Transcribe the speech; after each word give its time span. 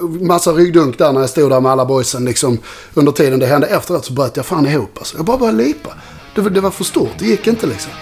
massa 0.00 0.52
ryggdunk 0.52 0.98
där 0.98 1.12
när 1.12 1.20
jag 1.20 1.30
stod 1.30 1.50
där 1.50 1.60
med 1.60 1.72
alla 1.72 1.84
boysen 1.84 2.24
liksom. 2.24 2.58
Under 2.94 3.12
tiden 3.12 3.38
det 3.38 3.46
hände 3.46 3.66
efteråt 3.66 4.04
så 4.04 4.12
bröt 4.12 4.36
jag 4.36 4.46
fan 4.46 4.66
ihop 4.66 4.90
alltså. 4.98 5.16
Jag 5.16 5.26
bara 5.26 5.38
började 5.38 5.58
lipa. 5.58 5.90
Det, 6.34 6.40
var- 6.40 6.50
det 6.50 6.60
var 6.60 6.70
för 6.70 6.84
stort, 6.84 7.10
det 7.18 7.24
gick 7.24 7.46
inte 7.46 7.66
liksom. 7.66 7.92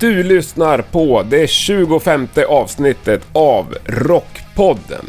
Du 0.00 0.22
lyssnar 0.22 0.78
på 0.82 1.22
det 1.30 1.50
25 1.50 2.28
avsnittet 2.48 3.22
av 3.32 3.74
Rockpodden. 3.84 5.04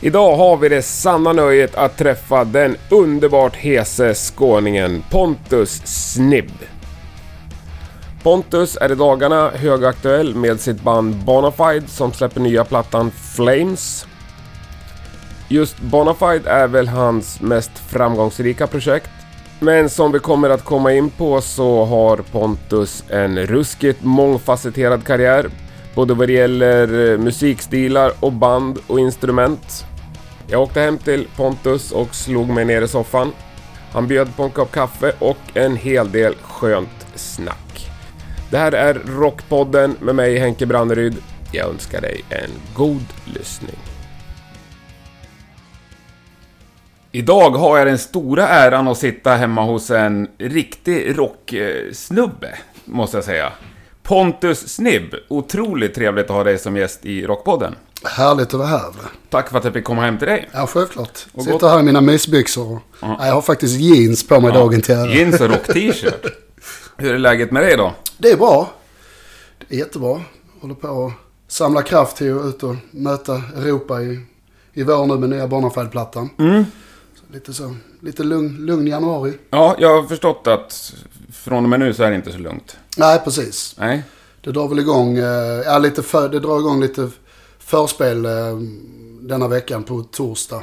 Idag 0.00 0.36
har 0.36 0.56
vi 0.56 0.68
det 0.68 0.82
sanna 0.82 1.32
nöjet 1.32 1.74
att 1.74 1.98
träffa 1.98 2.44
den 2.44 2.76
underbart 2.90 3.56
hese 3.56 4.14
skåningen 4.14 5.02
Pontus 5.10 5.82
Snibb. 5.84 6.50
Pontus 8.22 8.78
är 8.80 8.92
i 8.92 8.94
dagarna 8.94 9.50
högaktuell 9.50 10.34
med 10.34 10.60
sitt 10.60 10.82
band 10.82 11.14
Bonafide 11.14 11.88
som 11.88 12.12
släpper 12.12 12.40
nya 12.40 12.64
plattan 12.64 13.10
Flames. 13.10 14.06
Just 15.48 15.78
Bonafide 15.78 16.50
är 16.50 16.68
väl 16.68 16.88
hans 16.88 17.40
mest 17.40 17.78
framgångsrika 17.78 18.66
projekt. 18.66 19.10
Men 19.60 19.90
som 19.90 20.12
vi 20.12 20.18
kommer 20.18 20.50
att 20.50 20.64
komma 20.64 20.92
in 20.92 21.10
på 21.10 21.40
så 21.40 21.84
har 21.84 22.16
Pontus 22.16 23.04
en 23.08 23.46
ruskigt 23.46 24.04
mångfacetterad 24.04 25.04
karriär. 25.06 25.50
Både 25.94 26.14
vad 26.14 26.28
det 26.28 26.32
gäller 26.32 27.12
eh, 27.12 27.18
musikstilar 27.18 28.12
och 28.20 28.32
band 28.32 28.78
och 28.86 29.00
instrument. 29.00 29.84
Jag 30.46 30.62
åkte 30.62 30.80
hem 30.80 30.98
till 30.98 31.26
Pontus 31.36 31.92
och 31.92 32.14
slog 32.14 32.48
mig 32.48 32.64
ner 32.64 32.82
i 32.82 32.88
soffan. 32.88 33.32
Han 33.92 34.08
bjöd 34.08 34.36
på 34.36 34.42
en 34.42 34.50
kopp 34.50 34.72
kaffe 34.72 35.12
och 35.18 35.38
en 35.54 35.76
hel 35.76 36.12
del 36.12 36.34
skönt 36.34 37.06
snack. 37.14 37.71
Det 38.52 38.58
här 38.58 38.72
är 38.72 38.94
Rockpodden 38.94 39.96
med 40.00 40.14
mig 40.14 40.38
Henke 40.38 40.66
Branneryd. 40.66 41.16
Jag 41.52 41.68
önskar 41.68 42.00
dig 42.00 42.24
en 42.28 42.50
god 42.74 43.04
lyssning. 43.24 43.78
Idag 47.12 47.50
har 47.50 47.78
jag 47.78 47.86
den 47.86 47.98
stora 47.98 48.48
äran 48.48 48.88
att 48.88 48.98
sitta 48.98 49.34
hemma 49.34 49.62
hos 49.62 49.90
en 49.90 50.28
riktig 50.38 51.18
rocksnubbe, 51.18 52.58
måste 52.84 53.16
jag 53.16 53.24
säga. 53.24 53.52
Pontus 54.02 54.68
Snibb, 54.68 55.14
otroligt 55.28 55.94
trevligt 55.94 56.24
att 56.24 56.36
ha 56.36 56.44
dig 56.44 56.58
som 56.58 56.76
gäst 56.76 57.04
i 57.04 57.26
Rockpodden. 57.26 57.74
Härligt 58.04 58.46
att 58.46 58.54
vara 58.54 58.68
här. 58.68 58.92
Tack 59.30 59.50
för 59.50 59.58
att 59.58 59.64
jag 59.64 59.72
fick 59.72 59.84
komma 59.84 60.02
hem 60.02 60.18
till 60.18 60.28
dig. 60.28 60.48
Ja, 60.52 60.66
självklart. 60.66 61.26
Och 61.32 61.42
Sitter 61.42 61.58
gott. 61.58 61.70
här 61.70 61.80
i 61.80 61.82
mina 61.82 62.00
mysbyxor. 62.00 62.80
Ja, 63.00 63.26
jag 63.26 63.34
har 63.34 63.42
faktiskt 63.42 63.80
jeans 63.80 64.28
på 64.28 64.40
mig 64.40 64.52
dagen 64.52 64.80
till 64.80 64.94
ära. 64.94 65.14
Jeans 65.14 65.40
och 65.40 65.48
rock-t-shirt. 65.50 66.26
Hur 67.02 67.14
är 67.14 67.18
läget 67.18 67.50
med 67.52 67.62
dig 67.62 67.76
då? 67.76 67.92
Det 68.18 68.30
är 68.30 68.36
bra. 68.36 68.72
Det 69.58 69.74
är 69.74 69.78
jättebra. 69.78 70.20
Håller 70.60 70.74
på 70.74 71.06
att 71.06 71.12
samla 71.52 71.82
kraft 71.82 72.16
till 72.16 72.38
att 72.38 72.44
ut 72.44 72.62
och 72.62 72.74
möta 72.90 73.42
Europa 73.56 74.02
i, 74.02 74.20
i 74.72 74.82
vår 74.82 75.06
nu 75.06 75.18
med 75.18 75.28
nya 75.28 75.46
Bonafide-plattan. 75.46 76.30
Mm. 76.38 76.64
Så 77.14 77.32
lite 77.32 77.52
så, 77.52 77.76
lite 78.00 78.24
lugn, 78.24 78.66
lugn 78.66 78.86
januari. 78.86 79.32
Ja, 79.50 79.76
jag 79.78 80.02
har 80.02 80.08
förstått 80.08 80.46
att 80.46 80.94
från 81.32 81.64
och 81.64 81.70
med 81.70 81.80
nu 81.80 81.94
så 81.94 82.02
är 82.02 82.10
det 82.10 82.16
inte 82.16 82.32
så 82.32 82.38
lugnt. 82.38 82.76
Nej, 82.96 83.20
precis. 83.24 83.74
Nej? 83.78 84.02
Det 84.40 84.52
drar 84.52 84.68
väl 84.68 84.78
igång, 84.78 85.16
eh, 85.16 85.62
ja, 85.64 85.78
lite 85.78 86.02
för, 86.02 86.28
det 86.28 86.40
drar 86.40 86.58
igång 86.58 86.80
lite 86.80 87.10
förspel 87.58 88.24
eh, 88.24 88.56
denna 89.20 89.48
veckan 89.48 89.82
på 89.82 90.02
torsdag. 90.02 90.62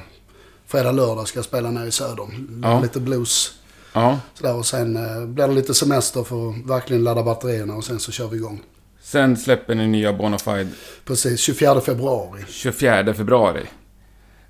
Fredag, 0.68 0.92
lördag 0.92 1.28
ska 1.28 1.38
jag 1.38 1.46
spela 1.46 1.72
nere 1.72 1.88
i 1.88 1.92
söder. 1.92 2.28
Ja. 2.64 2.80
Lite 2.80 3.00
blues. 3.00 3.59
Ja. 3.94 4.20
Sådär, 4.34 4.56
och 4.56 4.66
sen 4.66 4.96
eh, 4.98 5.26
blir 5.26 5.48
det 5.48 5.54
lite 5.54 5.74
semester 5.74 6.24
för 6.24 6.50
att 6.50 6.56
verkligen 6.66 7.04
ladda 7.04 7.24
batterierna 7.24 7.74
och 7.76 7.84
sen 7.84 8.00
så 8.00 8.12
kör 8.12 8.28
vi 8.28 8.38
igång. 8.38 8.62
Sen 9.02 9.38
släpper 9.38 9.76
ni 9.76 9.88
nya 9.88 10.14
Bonafide 10.14 10.70
Precis, 11.06 11.40
24 11.40 11.82
februari. 11.82 12.44
24 12.50 13.14
februari. 13.14 13.66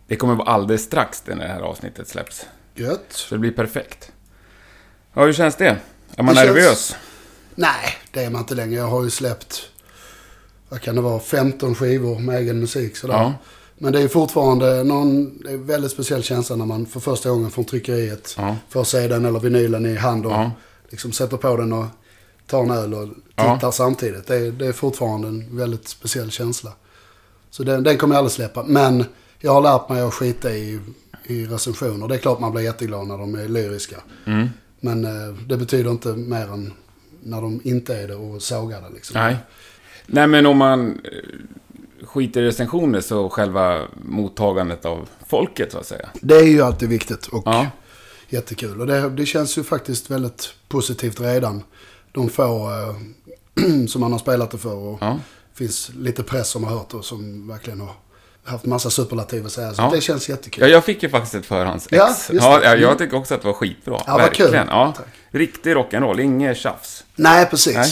Det 0.07 0.15
kommer 0.15 0.35
vara 0.35 0.49
alldeles 0.51 0.83
strax 0.83 1.23
när 1.27 1.35
det 1.35 1.47
här 1.47 1.61
avsnittet 1.61 2.07
släpps. 2.07 2.45
Gött. 2.75 3.05
Så 3.09 3.35
det 3.35 3.39
blir 3.39 3.51
perfekt. 3.51 4.11
Ja, 5.13 5.25
hur 5.25 5.33
känns 5.33 5.55
det? 5.55 5.77
Är 6.15 6.23
man 6.23 6.35
Det 6.35 6.41
känns- 6.41 6.55
nervös? 6.55 6.95
Nej, 7.55 7.93
det 8.11 8.23
är 8.23 8.29
man 8.29 8.41
inte 8.41 8.55
längre. 8.55 8.75
Jag 8.79 8.87
har 8.87 9.03
ju 9.03 9.09
släppt, 9.09 9.61
vad 10.69 10.81
kan 10.81 10.95
det 10.95 11.01
vara, 11.01 11.19
15 11.19 11.75
skivor 11.75 12.19
med 12.19 12.37
egen 12.37 12.59
musik. 12.59 12.97
Sådär. 12.97 13.13
Ja. 13.13 13.33
Men 13.81 13.93
det 13.93 14.01
är 14.01 14.07
fortfarande 14.07 14.83
någon, 14.83 15.37
det 15.43 15.51
är 15.51 15.57
väldigt 15.57 15.91
speciell 15.91 16.23
känsla 16.23 16.55
när 16.55 16.65
man 16.65 16.85
för 16.85 16.99
första 16.99 17.29
gången 17.29 17.51
från 17.51 17.65
tryckeriet 17.65 18.35
Ja. 18.37 18.55
får 18.69 18.83
CDn 18.83 19.25
eller 19.25 19.39
vinylen 19.39 19.85
i 19.85 19.95
hand 19.95 20.25
och 20.25 20.31
Ja. 20.31 20.51
liksom 20.89 21.11
sätter 21.11 21.37
på 21.37 21.57
den 21.57 21.73
och 21.73 21.85
tar 22.47 22.63
en 22.63 22.71
öl 22.71 22.93
och 22.93 23.07
Ja. 23.35 23.55
tittar 23.55 23.71
samtidigt. 23.71 24.27
Det 24.27 24.35
är, 24.35 24.51
det 24.51 24.67
är 24.67 24.71
fortfarande 24.73 25.27
en 25.27 25.57
väldigt 25.57 25.87
speciell 25.87 26.31
känsla. 26.31 26.71
Så 27.49 27.63
den, 27.63 27.83
den 27.83 27.97
kommer 27.97 28.15
jag 28.15 28.19
aldrig 28.19 28.31
släppa. 28.31 28.63
Men 28.63 29.05
jag 29.39 29.51
har 29.53 29.61
lärt 29.61 29.89
mig 29.89 30.01
att 30.01 30.13
skita 30.13 30.51
i, 30.51 30.79
i 31.23 31.45
recensioner. 31.45 32.07
Det 32.07 32.15
är 32.15 32.19
klart 32.19 32.39
man 32.39 32.51
blir 32.51 32.63
jätteglad 32.63 33.07
när 33.07 33.17
de 33.17 33.35
är 33.35 33.47
lyriska. 33.47 33.95
Mm. 34.25 34.47
Men 34.79 35.05
eh, 35.05 35.35
det 35.47 35.57
betyder 35.57 35.91
inte 35.91 36.07
mer 36.09 36.53
än 36.53 36.73
när 37.23 37.41
de 37.41 37.61
inte 37.63 37.95
är 37.97 38.07
det 38.07 38.15
och 38.15 38.41
sågar 38.41 38.81
det 38.81 38.89
liksom. 38.93 39.13
Nej. 39.21 39.35
Nej, 40.05 40.27
men 40.27 40.45
om 40.45 40.57
man 40.57 41.01
skiter 42.05 42.41
i 42.41 42.45
recensioner 42.45 43.01
så 43.01 43.29
själva 43.29 43.81
mottagandet 44.05 44.85
av 44.85 45.09
folket, 45.27 45.71
så 45.71 45.77
att 45.77 45.85
säga. 45.85 46.09
Det 46.21 46.35
är 46.37 46.43
ju 46.47 46.61
alltid 46.61 46.89
viktigt 46.89 47.27
och 47.27 47.43
Ja. 47.45 47.67
jättekul. 48.29 48.81
Och 48.81 48.87
det, 48.87 49.09
det 49.09 49.25
känns 49.25 49.57
ju 49.57 49.63
faktiskt 49.63 50.11
väldigt 50.11 50.53
positivt 50.67 51.19
redan. 51.21 51.63
De 52.11 52.29
få 52.29 52.69
eh, 52.71 53.85
som 53.87 54.01
man 54.01 54.11
har 54.11 54.19
spelat 54.19 54.51
det 54.51 54.57
för. 54.57 54.73
Och 54.75 54.97
Ja. 55.01 55.19
finns 55.53 55.91
lite 55.95 56.23
press 56.23 56.49
som 56.49 56.63
har 56.63 56.71
hört 56.71 56.93
och 56.93 57.05
som 57.05 57.47
verkligen 57.47 57.79
har 57.81 57.93
haft 58.43 58.65
massa 58.65 58.89
superlativ 58.89 59.45
att 59.45 59.51
säga. 59.51 59.73
Så 59.73 59.81
Ja. 59.81 59.91
det 59.95 60.01
känns 60.01 60.29
jättekul. 60.29 60.61
Ja, 60.63 60.67
jag 60.69 60.85
fick 60.85 61.03
ju 61.03 61.09
faktiskt 61.09 61.35
ett 61.35 61.45
förhandsex. 61.45 61.97
Ja, 61.97 62.15
ja, 62.31 62.61
ja, 62.63 62.69
jag 62.69 62.83
Mm. 62.83 62.97
tycker 62.97 63.17
också 63.17 63.33
att 63.35 63.41
det 63.41 63.47
var 63.47 63.53
skitbra. 63.53 63.93
Ja, 64.07 64.11
vad 64.11 64.21
Verkligen. 64.21 64.51
kul. 64.51 64.61
Ja. 64.69 64.93
Tack. 64.97 65.05
Riktig 65.31 65.75
rock'n'roll, 65.75 66.19
inget 66.21 66.57
tjafs. 66.57 67.03
Nej, 67.15 67.45
precis. 67.45 67.75
Nej. 67.75 67.91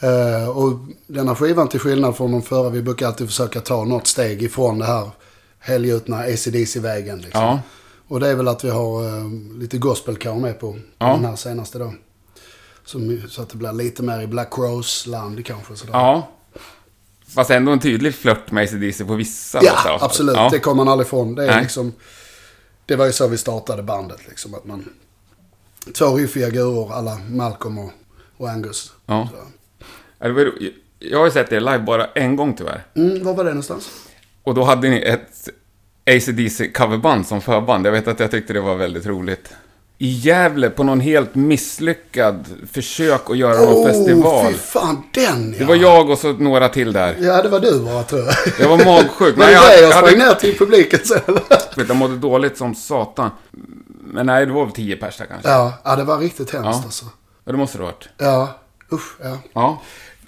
Eh, 0.00 0.48
och 0.48 0.78
denna 1.06 1.34
skivan 1.34 1.68
till 1.68 1.80
skillnad 1.80 2.16
från 2.16 2.32
de 2.32 2.42
förra, 2.42 2.68
vi 2.70 2.82
brukar 2.82 3.06
alltid 3.06 3.26
försöka 3.26 3.60
ta 3.60 3.84
något 3.84 4.06
steg 4.06 4.42
ifrån 4.42 4.78
det 4.78 4.84
här 4.84 5.10
helgjutna 5.58 6.16
ACDC-vägen. 6.18 7.18
Liksom. 7.20 7.42
Ja. 7.42 7.60
Och 8.08 8.20
det 8.20 8.28
är 8.28 8.34
väl 8.34 8.48
att 8.48 8.64
vi 8.64 8.70
har 8.70 9.04
eh, 9.18 9.24
lite 9.58 9.78
gospelkör 9.78 10.34
med 10.34 10.60
på, 10.60 10.72
på 10.72 10.78
Ja. 10.98 11.06
den 11.12 11.24
här 11.24 11.36
senaste 11.36 11.78
då. 11.78 11.94
Som, 12.84 13.22
så 13.28 13.42
att 13.42 13.48
det 13.48 13.56
blir 13.56 13.72
lite 13.72 14.02
mer 14.02 14.20
i 14.20 14.26
Black 14.26 14.58
Rose-land 14.58 15.46
kanske. 15.46 15.76
Sådär. 15.76 15.92
Ja. 15.92 16.28
Fast 17.34 17.50
ändå 17.50 17.72
en 17.72 17.80
tydlig 17.80 18.14
flört 18.14 18.50
med 18.50 18.64
ACDC 18.64 19.04
på 19.04 19.14
vissa 19.14 19.58
Ja, 19.62 19.72
låtar 19.72 20.04
absolut. 20.06 20.36
Ja. 20.36 20.48
Det 20.52 20.58
kommer 20.58 20.84
man 20.84 20.92
aldrig 20.92 21.06
ifrån. 21.06 21.34
Det, 21.34 21.42
är 21.42 21.46
Nej. 21.46 21.62
liksom, 21.62 21.92
det 22.86 22.96
var 22.96 23.06
ju 23.06 23.12
så 23.12 23.26
vi 23.28 23.38
startade 23.38 23.82
bandet. 23.82 24.18
Liksom, 24.28 24.54
att 24.54 24.64
man, 24.64 24.88
två 25.98 26.16
riffiga 26.16 26.50
gurer 26.50 26.92
alla 26.92 27.18
Malcolm 27.30 27.78
och, 27.78 27.90
och 28.36 28.50
Angus. 28.50 28.92
Ja. 29.06 29.28
Så. 29.32 29.38
Jag 30.98 31.18
har 31.18 31.24
ju 31.24 31.30
sett 31.30 31.52
er 31.52 31.60
live 31.60 31.78
bara 31.78 32.06
en 32.14 32.36
gång 32.36 32.54
tyvärr. 32.54 32.84
Mm, 32.96 33.24
var 33.24 33.34
var 33.34 33.44
det 33.44 33.50
någonstans? 33.50 33.90
Och 34.42 34.54
då 34.54 34.64
hade 34.64 34.88
ni 34.88 35.00
ett 35.00 35.48
ACDC 36.06 36.68
coverband 36.68 37.26
som 37.26 37.40
förband. 37.40 37.86
Jag 37.86 37.92
vet 37.92 38.08
att 38.08 38.20
jag 38.20 38.30
tyckte 38.30 38.52
det 38.52 38.60
var 38.60 38.74
väldigt 38.74 39.06
roligt. 39.06 39.48
I 40.00 40.08
Gävle 40.08 40.70
på 40.70 40.84
någon 40.84 41.00
helt 41.00 41.34
misslyckad 41.34 42.44
försök 42.72 43.30
att 43.30 43.36
göra 43.38 43.60
någon 43.60 43.86
festival. 43.86 44.46
fy 44.52 44.58
fan 44.58 45.02
den 45.14 45.52
ja. 45.52 45.58
Det 45.58 45.64
var 45.64 45.74
jag 45.74 46.10
och 46.10 46.18
så 46.18 46.32
några 46.32 46.68
till 46.68 46.92
där. 46.92 47.16
Ja, 47.20 47.42
det 47.42 47.48
var 47.48 47.60
du 47.60 47.80
bara 47.80 48.02
tror 48.02 48.20
jag. 48.22 48.34
Jag 48.60 48.68
var 48.68 48.84
magsjuk. 48.84 49.36
Men 49.36 49.52
jag, 49.52 49.64
jag 49.64 49.82
jag, 49.82 49.92
sprang 49.92 50.04
hade, 50.04 50.16
ner 50.16 50.34
till 50.34 50.58
publiken 50.58 51.00
sen. 51.04 51.38
jag 51.88 51.96
mådde 51.96 52.16
dåligt 52.16 52.56
som 52.58 52.74
satan. 52.74 53.30
Men 54.04 54.26
nej, 54.26 54.46
det 54.46 54.52
var 54.52 54.64
väl 54.64 54.74
tio 54.74 54.96
pers 54.96 55.16
där 55.16 55.26
kanske. 55.26 55.48
ja, 55.48 55.72
ja, 55.84 55.96
det 55.96 56.04
var 56.04 56.18
riktigt 56.18 56.50
hemskt 56.50 56.66
Ja. 56.66 56.82
alltså. 56.84 57.04
Ja, 57.44 57.52
det 57.52 57.58
måste 57.58 57.78
det 57.78 57.84
ha 57.84 57.90
varit. 57.90 58.08
Ja, 58.18 58.58
usch 58.92 59.16
ja. 59.22 59.38
Ja. 59.52 59.82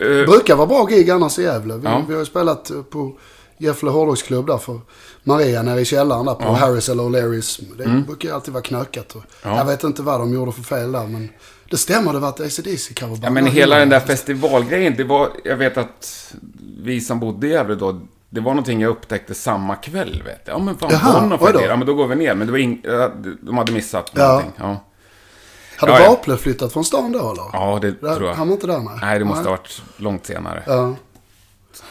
Det 0.09 0.27
brukar 0.27 0.57
vara 0.57 0.67
bra 0.67 0.85
gig 0.85 1.11
annars 1.11 1.39
i 1.39 1.43
Gävle. 1.43 1.75
Vi, 1.77 1.85
Ja. 1.85 2.05
vi 2.09 2.13
har 2.15 2.21
ju 2.21 2.27
spelat 2.27 2.71
på 2.91 3.13
Gävle 3.59 3.91
hårdrocksklubb 3.91 4.47
där 4.47 4.59
för 4.59 4.81
Maria 5.25 5.63
nere 5.63 5.81
i 5.81 5.85
källaren 5.85 6.27
där 6.27 6.35
på 6.35 6.53
Harris 6.53 6.89
eller 6.89 7.03
O'Learys. 7.03 7.61
Det 7.79 8.05
brukar 8.07 8.29
ju 8.29 8.35
alltid 8.35 8.55
vara 8.55 8.63
knökat. 8.63 9.13
Och 9.13 9.17
Mm. 9.17 9.27
Ja. 9.57 9.59
Jag 9.59 9.65
vet 9.65 9.85
inte 9.85 10.03
vad 10.03 10.21
de 10.21 10.35
gjorde 10.35 10.53
för 10.53 10.63
fel 10.63 10.93
där 10.93 11.07
men 11.07 11.29
det 11.71 11.77
stämmer, 11.77 12.13
det 12.13 12.19
var 12.19 12.29
ett 12.29 12.41
ACDC 12.41 12.95
coverband. 12.95 13.25
Ja, 13.25 13.31
men 13.31 13.47
hela 13.47 13.79
den 13.79 13.89
där 13.89 14.01
festivalgrejen, 14.01 14.95
det 14.97 15.05
var... 15.05 15.29
Jag 15.45 15.57
vet 15.57 15.77
att 15.77 16.35
vi 16.83 17.01
som 17.01 17.21
bodde 17.21 17.47
i 17.47 17.51
Gävle 17.51 17.75
då, 17.75 18.01
det 18.31 18.41
var 18.41 18.51
någonting 18.51 18.81
jag 18.81 18.91
upptäckte 18.91 19.35
samma 19.35 19.77
kväll, 19.77 20.23
vet 20.27 20.41
jag. 20.45 20.55
Ja, 20.55 20.59
men 20.65 20.77
fan, 20.77 20.91
Jaha, 20.93 21.21
Bonn 21.21 21.31
har. 21.33 21.63
Ja, 21.69 21.77
men 21.77 21.87
då 21.87 21.95
går 21.95 22.07
vi 22.07 22.15
ner. 22.17 22.35
Men 22.35 22.47
det 22.47 22.53
var 22.53 22.59
ja, 22.93 23.11
De 23.43 23.57
hade 23.59 23.73
missat 23.73 24.11
Ja. 24.15 24.27
någonting. 24.29 24.53
Ja, 24.57 24.85
Hade 25.81 25.93
Ja, 25.93 26.01
ja. 26.01 26.11
Vaple 26.11 26.37
flyttat 26.37 26.73
från 26.73 26.85
stan 26.85 27.13
då 27.13 27.19
eller? 27.33 27.45
ja 27.53 27.79
det 27.83 27.91
Där, 27.91 28.17
tror 28.17 28.29
jag. 28.29 28.35
Han 28.35 28.49
var 28.49 28.55
inte 28.55 28.67
där 28.67 28.79
nej. 28.79 28.99
Nej, 29.01 29.19
det 29.19 29.25
måste 29.25 29.45
ha 29.45 29.51
varit 29.51 29.83
långt 29.97 30.27
senare. 30.27 30.63
Ja. 30.67 30.95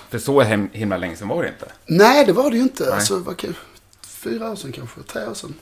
För 0.09 0.19
så 0.19 0.41
hem, 0.41 0.69
himla 0.71 0.97
länge 0.97 1.15
sedan 1.15 1.27
var 1.27 1.43
det 1.43 1.49
inte. 1.49 1.65
Nej, 1.85 2.25
det 2.25 2.33
var 2.33 2.51
det 2.51 2.57
ju 2.57 2.63
inte. 2.63 2.93
Alltså, 2.93 3.19
vad 3.19 3.37
kan, 3.37 3.55
fyra 4.07 4.51
år 4.51 4.55
sedan 4.55 4.71
kanske? 4.71 5.01
Tre 5.01 5.27
år 5.27 5.33
sedan? 5.33 5.53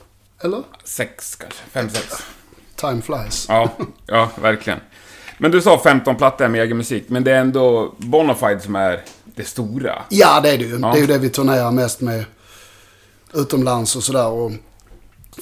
Eller? 0.41 0.63
Sex 0.83 1.35
kanske, 1.35 1.59
fem, 1.71 1.89
sex. 1.89 2.13
Time 2.75 3.01
flies. 3.01 3.45
Ja, 3.49 3.69
ja, 4.05 4.29
verkligen. 4.41 4.79
Men 5.37 5.51
du 5.51 5.61
sa 5.61 5.79
15 5.83 6.15
plattor 6.15 6.47
med 6.47 6.61
egen 6.61 6.77
musik, 6.77 7.03
men 7.07 7.23
det 7.23 7.31
är 7.31 7.39
ändå 7.39 7.95
Bonafide 7.97 8.59
som 8.61 8.75
är 8.75 9.03
det 9.25 9.43
stora. 9.43 10.03
Ja, 10.09 10.39
det 10.41 10.49
är 10.49 10.57
det 10.57 10.63
ju. 10.63 10.79
Ja. 10.79 10.91
Det 10.91 10.97
är 10.97 11.01
ju 11.01 11.07
det 11.07 11.17
vi 11.17 11.29
turnerar 11.29 11.71
mest 11.71 12.01
med 12.01 12.25
utomlands 13.33 13.95
och 13.95 14.03
sådär. 14.03 14.27
Och 14.27 14.51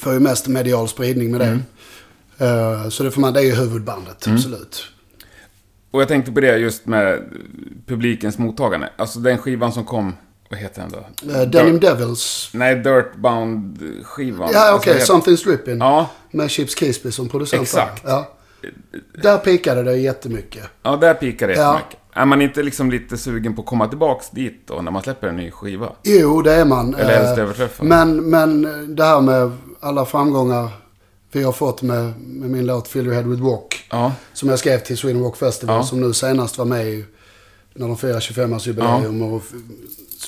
får 0.01 0.13
ju 0.13 0.19
mest 0.19 0.47
medial 0.47 0.87
spridning 0.87 1.31
med 1.31 1.39
det. 1.39 1.45
Mm. 1.45 1.63
Eh, 2.37 2.89
så 2.89 3.03
det, 3.03 3.11
får 3.11 3.21
man, 3.21 3.33
det 3.33 3.39
är 3.39 3.43
ju 3.43 3.55
huvudbandet, 3.55 4.27
absolut. 4.27 4.83
Och 5.91 6.01
jag 6.01 6.07
tänkte 6.07 6.31
på 6.31 6.39
det 6.39 6.57
just 6.57 6.85
med 6.85 7.23
publikens 7.87 8.37
mottagande. 8.37 8.89
Alltså 8.97 9.19
den 9.19 9.37
skivan 9.37 9.71
som 9.71 9.85
kom, 9.85 10.13
vad 10.49 10.59
heter 10.59 10.81
den 10.81 10.91
då? 10.91 11.29
Uh, 11.39 11.41
Denim 11.49 11.79
Dirt- 11.79 11.81
Devils. 11.81 12.49
Nej, 12.53 12.75
Dirtbound-skivan. 12.75 14.49
Ja, 14.53 14.59
Alltså, 14.59 14.75
okej. 14.91 14.93
det 14.93 14.99
heter- 14.99 15.13
Something's 15.13 15.43
Dripping. 15.45 15.77
Ja, 15.77 16.09
Med 16.31 16.49
Chips 16.51 16.75
Kisby 16.79 17.11
som 17.11 17.29
producent. 17.29 17.61
Exakt. 17.61 18.03
Ja. 18.05 18.31
Där 19.23 19.37
pikade 19.37 19.83
det 19.83 19.97
jättemycket. 19.97 20.63
ja, 20.83 20.95
där 20.95 21.13
pikar 21.13 21.47
det 21.47 21.53
Ja. 21.53 21.73
jättemycket. 21.73 21.99
Är 22.13 22.25
man 22.25 22.41
inte 22.41 22.63
liksom 22.63 22.91
lite 22.91 23.17
sugen 23.17 23.55
på 23.55 23.61
att 23.61 23.67
komma 23.67 23.87
tillbaks 23.87 24.29
dit 24.29 24.63
då, 24.67 24.81
när 24.81 24.91
man 24.91 25.01
släpper 25.01 25.27
en 25.27 25.35
ny 25.37 25.51
skiva? 25.51 25.89
Jo, 26.03 26.41
det 26.41 26.53
är 26.53 26.65
man. 26.65 26.95
Eller 26.95 27.17
helst 27.17 27.37
Eh, 27.37 27.43
överträffa? 27.43 27.83
Men, 27.83 28.29
men 28.29 28.61
det 28.95 29.03
här 29.03 29.21
med 29.21 29.51
alla 29.79 30.05
framgångar 30.05 30.69
vi 31.35 31.43
har 31.43 31.51
fått 31.51 31.81
med, 31.81 32.13
med 32.21 32.49
min 32.49 32.65
låt 32.65 32.87
Fill 32.87 33.05
Your 33.05 33.15
Head 33.15 33.23
With 33.23 33.43
Rock. 33.43 33.87
Ja, 33.91 34.11
Som 34.33 34.49
jag 34.49 34.59
skrev 34.59 34.79
till 34.79 34.97
Sweden 34.97 35.21
Rock 35.23 35.37
Festival. 35.37 35.75
Ja. 35.75 35.83
Som 35.83 36.01
nu 36.01 36.13
senast 36.13 36.57
var 36.57 36.65
med 36.65 36.87
i, 36.87 37.05
när 37.73 37.87
de 37.87 37.97
firar 37.97 38.19
25-årsjubileum. 38.19 39.31
Och 39.33 39.41
f- 39.45 39.59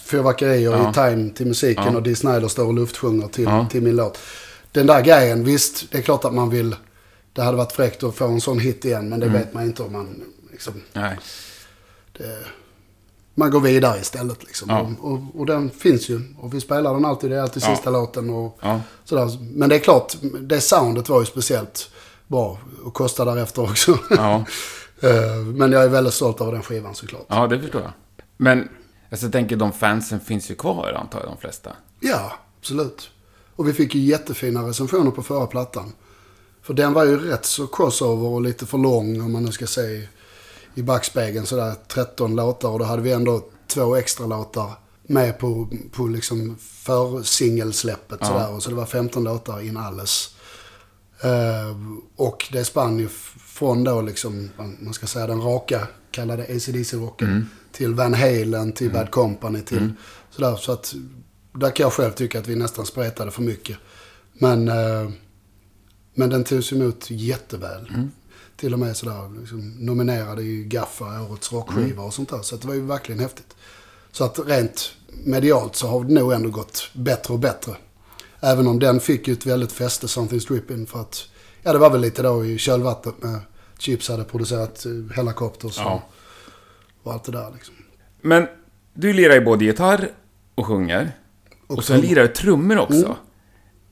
fyrverkerier 0.06 0.72
Ja. 0.72 0.90
i 0.90 0.94
time 0.94 1.30
till 1.34 1.48
musiken. 1.48 1.84
Ja. 1.86 1.96
Och 1.96 2.04
Dee 2.04 2.16
Snider 2.16 2.48
står 2.48 2.66
och 2.66 2.74
luftsjunger 2.74 3.28
till, 3.28 3.44
Ja. 3.44 3.68
till 3.72 3.82
min 3.82 3.96
låt. 3.96 4.18
Den 4.72 4.88
där 4.88 5.02
grejen, 5.02 5.44
visst, 5.44 5.92
det 5.92 5.98
är 5.98 6.02
klart 6.02 6.26
att 6.26 6.34
man 6.34 6.50
vill... 6.50 6.76
Det 7.34 7.42
hade 7.42 7.58
varit 7.58 7.72
fräckt 7.72 8.04
att 8.04 8.16
få 8.16 8.26
en 8.28 8.42
sån 8.42 8.60
hit 8.60 8.86
igen. 8.86 9.10
Men 9.10 9.20
det 9.20 9.26
Mm. 9.26 9.38
vet 9.40 9.54
man 9.54 9.64
inte 9.64 9.84
om 9.84 9.92
man... 9.94 10.24
Liksom, 10.52 10.74
nej. 10.94 11.18
det, 12.18 12.38
man 13.38 13.52
går 13.52 13.60
vidare 13.60 14.00
istället. 14.00 14.44
Liksom. 14.44 14.70
Ja. 14.70 14.92
Och, 15.02 15.20
och, 15.40 15.46
den 15.46 15.70
finns 15.70 16.10
ju. 16.10 16.22
Och 16.40 16.54
vi 16.54 16.62
spelar 16.62 16.94
den 16.94 17.06
alltid. 17.06 17.30
Det 17.30 17.36
är 17.38 17.42
alltid 17.42 17.64
Ja. 17.64 17.76
sista 17.76 17.90
låten. 17.90 18.30
Och 18.30 18.58
Ja. 18.62 18.82
sådär. 19.04 19.30
Men 19.42 19.70
det 19.70 19.76
är 19.76 19.80
klart, 19.80 20.16
det 20.42 20.62
soundet 20.62 21.10
var 21.10 21.20
ju 21.20 21.26
speciellt 21.26 21.90
bra. 22.28 22.58
Och 22.84 22.94
kostade 22.94 23.32
därefter 23.36 23.62
också. 23.62 23.98
Eh, 25.02 25.36
Men 25.36 25.72
jag 25.72 25.84
är 25.84 25.90
väldigt 25.90 26.14
stolt 26.14 26.42
över 26.42 26.52
den 26.52 26.64
skivan 26.64 26.96
såklart. 26.96 27.26
ja, 27.28 27.48
det 27.48 27.60
förstår 27.62 27.82
jag. 27.82 27.92
Men, 28.38 28.70
alltså, 29.12 29.26
jag 29.26 29.34
tänker 29.34 29.56
de 29.56 29.72
fansen 29.72 30.20
finns 30.20 30.52
ju 30.52 30.56
kvar, 30.56 30.94
antar 31.02 31.20
jag, 31.20 31.28
de 31.30 31.38
flesta. 31.38 31.70
Ja, 32.00 32.32
absolut. 32.60 33.10
Och 33.56 33.68
vi 33.68 33.74
fick 33.74 33.96
ju 33.96 34.02
jättefina 34.02 34.62
recensioner 34.68 35.12
på 35.12 35.24
förra 35.24 35.48
plattan. 35.48 35.94
För 36.62 36.74
den 36.74 36.94
var 36.94 37.04
ju 37.04 37.30
rätt 37.30 37.46
så 37.46 37.68
crossover 37.68 38.28
och 38.28 38.42
lite 38.42 38.66
för 38.66 38.78
lång 38.78 39.22
om 39.22 39.32
man 39.32 39.44
nu 39.44 39.52
ska 39.52 39.68
säga 39.68 40.08
i 40.78 40.84
backspegeln 40.84 41.46
sådär 41.46 41.76
13 41.88 42.36
låtar 42.36 42.70
och 42.70 42.80
då 42.80 42.86
hade 42.86 43.02
vi 43.02 43.12
ändå 43.12 43.46
två 43.68 43.96
extra 43.96 44.26
låtar 44.26 44.72
med 45.04 45.40
på, 45.40 45.68
på 45.92 46.08
liksom 46.08 46.58
försingelsläppet 46.60 48.18
Ja. 48.22 48.28
sådär. 48.28 48.52
Och 48.52 48.64
så 48.64 48.70
det 48.70 48.76
var 48.76 48.86
15 48.86 49.24
låtar 49.24 49.62
in 49.62 49.78
alles. 49.78 50.36
Eh, 51.22 51.78
och 52.16 52.48
det 52.52 52.66
spann 52.66 53.00
ju 53.00 53.08
från 53.48 53.84
då 53.84 54.02
liksom, 54.02 54.50
man 54.80 54.94
ska 54.94 55.08
säga 55.08 55.28
den 55.28 55.42
raka, 55.42 55.88
kallade 56.12 56.44
ACDC-rocken. 56.44 57.46
Till 57.72 57.94
Van 57.94 58.14
Halen, 58.14 58.72
till 58.72 58.92
Bad 58.94 59.12
Company, 59.12 59.62
till 59.62 59.92
sådär. 60.30 60.56
Så 60.56 60.72
att 60.72 60.94
där 61.54 61.70
kan 61.72 61.84
jag 61.84 61.94
själv 61.94 62.12
tycka 62.12 62.40
att 62.40 62.48
vi 62.48 62.56
nästan 62.56 62.86
spretade 62.86 63.32
för 63.32 63.42
mycket. 63.42 63.78
Men, 64.34 64.68
eh, 64.68 65.10
men 66.14 66.30
den 66.30 66.44
togs 66.44 66.72
emot 66.74 67.06
jätteväl. 67.10 67.92
Till 68.58 68.74
och 68.74 68.80
med 68.80 68.98
sådär 68.98 69.40
liksom, 69.40 69.76
nominerade 69.80 70.42
i 70.42 70.64
Gaffa, 70.64 71.22
årets 71.22 71.52
rockskiva 71.54 72.04
och 72.04 72.14
sånt 72.14 72.30
där. 72.30 72.42
Så 72.42 72.56
det 72.56 72.68
var 72.68 72.74
ju 72.74 72.82
verkligen 72.82 73.20
häftigt. 73.20 73.56
Så 74.12 74.24
att 74.24 74.40
rent 74.48 74.92
medialt 75.26 75.76
så 75.76 75.88
har 75.88 76.04
det 76.04 76.14
nog 76.14 76.34
ändå 76.34 76.50
gått 76.50 76.90
bättre 76.94 77.34
och 77.34 77.40
bättre. 77.40 77.76
Även 78.40 78.68
om 78.68 78.80
den 78.80 79.00
fick 79.00 79.28
ju 79.28 79.34
ett 79.34 79.46
väldigt 79.46 79.72
fäste, 79.72 80.08
Something's 80.08 80.48
Dripping. 80.48 80.86
För 80.88 81.02
att, 81.02 81.30
ja 81.64 81.74
det 81.74 81.80
var 81.80 81.90
väl 81.90 82.02
lite 82.02 82.22
då 82.22 82.46
i 82.46 82.58
kölvattnet 82.58 83.24
med 83.24 83.40
Chips 83.80 84.10
hade 84.10 84.24
producerat 84.24 84.86
eh, 84.86 85.16
Helicopters 85.16 85.78
Ja. 85.78 85.94
och, 85.94 87.08
och 87.08 87.14
allt 87.14 87.24
det 87.24 87.32
där 87.32 87.52
liksom. 87.54 87.76
Men, 88.22 88.48
du 88.94 89.14
lirar 89.14 89.34
ju 89.34 89.42
både 89.42 89.66
gitarr 89.66 90.10
och 90.56 90.66
sjunger. 90.66 91.12
Och, 91.68 91.84
så 91.84 91.94
trummor. 91.94 92.08
lirar 92.08 92.22
du 92.22 92.28
trummor 92.28 92.78
också. 92.78 93.18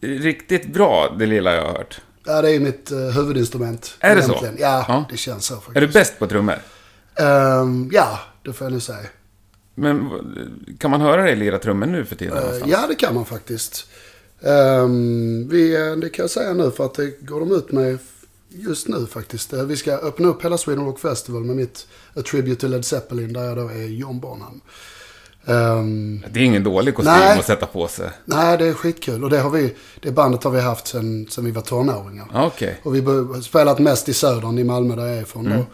Riktigt 0.01 0.73
bra, 0.73 1.15
det 1.19 1.25
lilla 1.25 1.55
jag 1.55 1.61
har 1.65 1.73
hört. 1.73 2.01
Ja, 2.25 2.41
det 2.41 2.51
är 2.51 2.59
mitt 2.59 2.91
uh, 2.91 2.97
huvudinstrument. 3.09 3.95
Är 3.99 4.15
det 4.15 4.21
så? 4.23 4.27
egentligen. 4.31 4.55
Ja, 4.59 4.85
Ja. 4.87 5.05
det 5.11 5.17
känns 5.17 5.45
så 5.45 5.55
faktiskt. 5.55 5.77
Är 5.77 5.81
du 5.81 5.87
bäst 5.87 6.19
på 6.19 6.27
trummor? 6.27 6.59
Ehm, 7.15 7.89
ja, 7.93 8.19
det 8.43 8.53
får 8.53 8.65
jag 8.65 8.73
nu 8.73 8.79
säga. 8.79 8.99
Men 9.75 10.09
kan 10.79 10.91
man 10.91 11.01
höra 11.01 11.23
dig 11.23 11.35
lira 11.35 11.59
trummor 11.59 11.85
nu 11.85 12.05
för 12.05 12.15
tiden? 12.15 12.35
Någonstans? 12.35 12.71
ja, 12.71 12.85
det 12.87 12.95
kan 12.95 13.15
man 13.15 13.25
faktiskt. 13.25 13.87
Ehm, 14.41 15.47
vi, 15.49 15.75
eh, 15.75 15.95
det 15.95 16.09
kan 16.09 16.23
jag 16.23 16.29
säga 16.29 16.53
nu 16.53 16.71
för 16.71 16.85
att 16.85 16.93
det 16.93 17.21
går 17.21 17.39
de 17.39 17.51
ut 17.51 17.71
med 17.71 17.97
just 18.49 18.87
nu 18.87 19.05
faktiskt. 19.05 19.53
Vi 19.53 19.77
ska 19.77 19.91
öppna 19.91 20.27
upp 20.27 20.45
hela 20.45 20.57
Sweden 20.57 20.85
Rock 20.85 20.99
Festival 20.99 21.43
med 21.43 21.55
mitt 21.55 21.87
A 22.15 22.21
Tribute 22.31 22.61
to 22.61 22.67
Led 22.67 22.85
Zeppelin 22.85 23.33
där 23.33 23.43
jag 23.43 23.57
då 23.57 23.69
är 23.69 23.87
John 23.87 24.19
Bonham. 24.19 24.61
Ehm, 25.47 26.21
Det 26.31 26.39
är 26.39 26.43
ingen 26.43 26.63
dålig 26.63 26.95
kostym 26.95 27.13
Nej. 27.13 27.39
att 27.39 27.45
sätta 27.45 27.65
på 27.65 27.87
sig. 27.87 28.09
nej, 28.25 28.57
det 28.57 28.65
är 28.67 28.73
skitkul. 28.73 29.23
Och 29.23 29.29
det, 29.29 29.39
har 29.39 29.49
vi, 29.49 29.75
det 29.99 30.11
bandet 30.11 30.43
har 30.43 30.51
vi 30.51 30.61
haft 30.61 30.87
sen 30.87 31.27
vi 31.41 31.51
var 31.51 31.61
tonåringar. 31.61 32.25
Ja, 32.33 32.45
Okej. 32.45 32.79
Och 32.83 32.95
vi 32.95 32.99
har 33.01 33.41
spelat 33.41 33.79
mest 33.79 34.09
i 34.09 34.13
södern 34.13 34.57
i 34.59 34.63
Malmö 34.63 34.95
där 34.95 35.05
jag 35.05 35.17
är 35.17 35.21
ifrån. 35.21 35.45
Mm. 35.45 35.57
Då. 35.57 35.65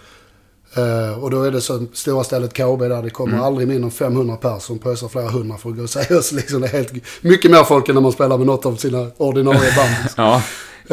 Eh, 0.81 1.23
och 1.23 1.31
då 1.31 1.43
är 1.43 1.51
det 1.51 1.61
så 1.61 1.85
stora 1.93 2.23
stället 2.23 2.53
KB 2.53 2.79
där 2.79 3.03
det 3.03 3.09
kommer 3.09 3.33
Mm. 3.33 3.45
aldrig 3.45 3.67
mindre 3.67 3.85
än 3.85 3.91
500 3.91 4.35
personer 4.35 4.79
pröjsar 4.79 5.07
flera 5.07 5.29
hundra 5.29 5.57
för 5.57 5.69
att 5.69 5.75
gå 5.77 5.83
och 5.83 5.89
säga 5.89 6.17
oss. 6.19 6.31
Liksom, 6.31 6.61
det 6.61 6.67
är 6.67 6.71
helt, 6.71 6.91
mycket 7.21 7.51
mer 7.51 7.63
folk 7.63 7.89
än 7.89 7.95
när 7.95 8.01
man 8.01 8.11
spelar 8.11 8.37
med 8.37 8.47
något 8.47 8.65
av 8.65 8.75
sina 8.75 9.07
ordinarie 9.17 9.75
band. 9.75 9.95
Ja. 10.17 10.41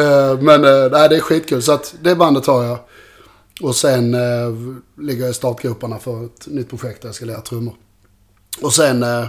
Eh, 0.02 0.40
men 0.40 0.64
uh, 0.64 0.90
nej, 0.90 1.08
det 1.08 1.16
är 1.16 1.20
skitkul. 1.20 1.62
Så 1.62 1.72
att 1.72 1.94
det 2.02 2.14
bandet 2.14 2.46
har 2.46 2.64
jag. 2.64 2.78
Och 3.62 3.76
sen 3.76 4.16
ligger 5.00 5.22
jag 5.22 5.30
i 5.30 5.34
startgroparna 5.34 5.98
för 5.98 6.24
ett 6.24 6.46
nytt 6.46 6.70
projekt 6.70 7.02
där 7.02 7.08
jag 7.08 7.14
ska 7.14 7.24
lära 7.24 7.40
trummor. 7.40 7.74
Och 8.62 8.72
sen 8.74 9.02
eh, 9.02 9.26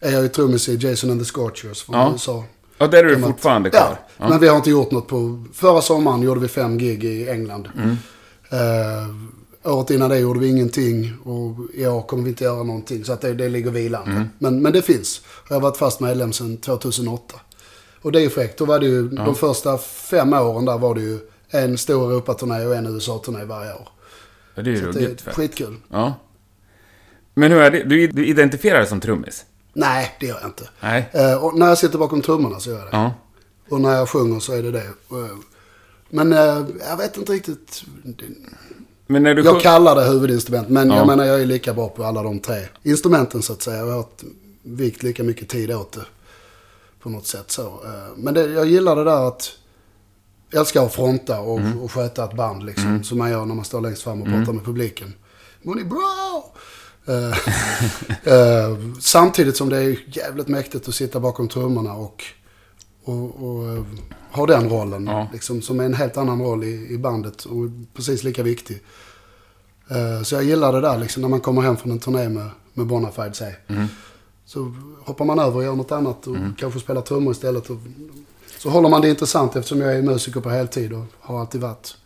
är 0.00 0.12
jag 0.12 0.22
ju 0.22 0.28
trummis 0.28 0.68
i 0.68 0.76
Jason 0.76 1.10
and 1.10 1.20
the 1.20 1.24
Scorchers 1.24 1.82
från 1.82 1.96
Ja. 1.96 2.10
USA. 2.12 2.44
ja, 2.78 2.86
där 2.86 3.04
är 3.04 3.08
du 3.16 3.22
fortfarande 3.22 3.70
Ja, 3.72 3.78
kvar. 3.80 3.98
Ja. 4.18 4.28
men 4.28 4.40
vi 4.40 4.48
har 4.48 4.56
inte 4.56 4.70
gjort 4.70 4.90
något 4.90 5.08
på... 5.08 5.44
Förra 5.54 5.82
sommaren 5.82 6.22
gjorde 6.22 6.40
vi 6.40 6.48
fem 6.48 6.78
gig 6.78 7.04
i 7.04 7.28
England. 7.28 7.68
Mm. 7.76 7.96
Eh, 8.50 9.08
året 9.72 9.90
innan 9.90 10.10
det 10.10 10.18
gjorde 10.18 10.40
vi 10.40 10.48
ingenting 10.48 11.14
och 11.24 11.56
i 11.74 11.86
år 11.86 12.02
kommer 12.02 12.22
vi 12.22 12.30
inte 12.30 12.44
göra 12.44 12.62
någonting. 12.62 13.04
Så 13.04 13.12
att 13.12 13.20
det, 13.20 13.34
det 13.34 13.48
ligger 13.48 13.70
vilande. 13.70 14.10
Mm. 14.10 14.28
Men, 14.38 14.62
men 14.62 14.72
det 14.72 14.82
finns. 14.82 15.20
Jag 15.48 15.56
har 15.56 15.60
varit 15.60 15.76
fast 15.76 16.00
medlem 16.00 16.32
sedan 16.32 16.56
2008. 16.56 17.34
Och 18.02 18.12
det 18.12 18.18
är 18.18 18.22
ju 18.22 18.30
fräckt. 18.30 18.58
Då 18.58 18.64
var 18.64 18.80
det 18.80 18.86
ju, 18.86 19.08
de 19.08 19.34
första 19.34 19.78
fem 19.78 20.32
åren 20.32 20.64
där 20.64 20.78
var 20.78 20.94
det 20.94 21.00
ju 21.00 21.18
en 21.50 21.78
stor 21.78 22.10
Europaturné 22.12 22.66
och 22.66 22.74
en 22.76 22.86
USA-turné 22.86 23.44
varje 23.44 23.72
år. 23.72 23.88
Ja, 24.54 24.62
det 24.62 24.70
är 24.70 24.74
ju 24.74 24.80
ruggigt 24.92 25.20
fett. 25.20 25.34
skitkul. 25.34 25.76
Ja. 25.88 26.14
Men 27.34 27.52
hur 27.52 27.60
är 27.60 27.70
det? 27.70 27.82
Du, 27.84 28.06
du 28.06 28.26
identifierar 28.26 28.78
dig 28.78 28.86
som 28.88 29.00
trummis? 29.00 29.44
Nej, 29.72 30.16
det 30.20 30.26
gör 30.26 30.38
jag 30.40 30.48
inte. 30.48 30.68
Nej. 30.80 31.10
Eh, 31.12 31.44
och 31.44 31.58
när 31.58 31.68
jag 31.68 31.78
sitter 31.78 31.98
bakom 31.98 32.22
trummorna 32.22 32.60
så 32.60 32.70
gör 32.70 32.78
jag 32.78 32.86
det. 32.86 32.96
Ja. 32.96 33.14
Och 33.70 33.80
när 33.80 33.94
jag 33.96 34.08
sjunger 34.08 34.40
så 34.40 34.52
är 34.52 34.62
det 34.62 34.70
det. 34.70 34.78
Eh, 35.10 35.36
Men 36.10 36.32
eh, 36.32 36.64
jag 36.88 36.96
vet 36.98 37.16
inte 37.16 37.32
riktigt. 37.32 37.82
Men 39.06 39.22
när 39.22 39.34
du 39.34 39.42
Jag 39.42 39.60
kallar 39.60 39.94
det 39.96 40.04
huvudinstrument, 40.04 40.68
men 40.68 40.88
Ja. 40.90 40.96
jag 40.96 41.06
menar 41.06 41.24
jag 41.24 41.40
är 41.42 41.46
lika 41.46 41.74
bra 41.74 41.88
på 41.88 42.04
alla 42.04 42.22
de 42.22 42.38
tre 42.40 42.62
instrumenten 42.82 43.42
så 43.42 43.52
att 43.52 43.62
säga. 43.62 43.76
Jag 43.86 43.92
har 43.94 44.06
vikt 44.62 45.02
lika 45.02 45.22
mycket 45.22 45.48
tid 45.48 45.72
åt 45.72 45.92
det. 45.92 46.04
På 47.02 47.08
något 47.10 47.26
sätt 47.26 47.50
så. 47.50 47.62
Eh, 47.66 48.16
Men 48.16 48.34
det, 48.34 48.46
jag 48.46 48.66
gillar 48.66 48.96
det 48.96 49.04
där 49.04 49.28
att 49.28 49.50
jag 50.50 50.60
älskar 50.60 50.84
att 50.86 50.94
fronta 50.94 51.40
och, 51.40 51.58
Mm. 51.58 51.78
och 51.80 51.92
sköta 51.92 52.24
ett 52.24 52.36
band 52.36 52.62
liksom. 52.66 53.04
Som 53.04 53.18
man 53.18 53.30
gör 53.30 53.46
när 53.46 53.54
man 53.54 53.64
står 53.64 53.80
längst 53.80 54.02
fram 54.02 54.22
och 54.22 54.28
pratar 54.28 54.52
med 54.52 54.64
publiken. 54.64 55.14
Mår 55.62 55.74
ni 55.74 55.84
bra? 55.84 56.52
Eh, 57.06 57.28
eh, 58.34 58.78
samtidigt 59.00 59.56
som 59.56 59.68
det 59.68 59.76
är 59.76 59.98
jävligt 60.06 60.48
mäktigt 60.48 60.88
att 60.88 60.94
sitta 60.94 61.20
bakom 61.20 61.48
trummorna 61.48 61.92
och, 61.92 62.24
och, 63.04 63.42
och 63.42 63.68
eh, 63.68 63.84
ha 64.30 64.46
den 64.46 64.68
rollen. 64.68 65.06
Ja. 65.06 65.28
Liksom, 65.32 65.62
som 65.62 65.80
är 65.80 65.84
en 65.84 65.94
helt 65.94 66.16
annan 66.16 66.42
roll 66.42 66.64
i, 66.64 66.88
i 66.90 66.98
bandet 66.98 67.44
och 67.44 67.70
precis 67.94 68.24
lika 68.24 68.42
viktig. 68.42 68.82
Så 70.24 70.34
jag 70.34 70.44
gillar 70.44 70.72
det 70.72 70.80
där 70.80 70.98
liksom 70.98 71.22
när 71.22 71.28
man 71.28 71.40
kommer 71.40 71.62
hem 71.62 71.76
från 71.76 71.92
en 71.92 71.98
turné 71.98 72.28
med, 72.28 72.48
med 72.74 72.86
Bonafide 72.86 73.34
säg. 73.34 73.56
Mm. 73.68 73.86
Så 74.46 74.74
hoppar 75.04 75.24
man 75.24 75.38
över 75.38 75.56
och 75.56 75.64
gör 75.64 75.74
något 75.74 75.92
annat 75.92 76.26
och 76.26 76.36
kanske 76.58 76.80
spelar 76.80 77.00
trummor 77.00 77.32
istället. 77.32 77.70
Och, 77.70 77.76
så 78.58 78.70
håller 78.70 78.88
man 78.88 79.00
det 79.00 79.08
intressant 79.08 79.56
eftersom 79.56 79.80
jag 79.80 79.96
är 79.96 80.02
musiker 80.02 80.40
på 80.40 80.50
heltid 80.50 80.92
och 80.92 81.04
har 81.20 81.40
alltid 81.40 81.60
varit. 81.60 81.96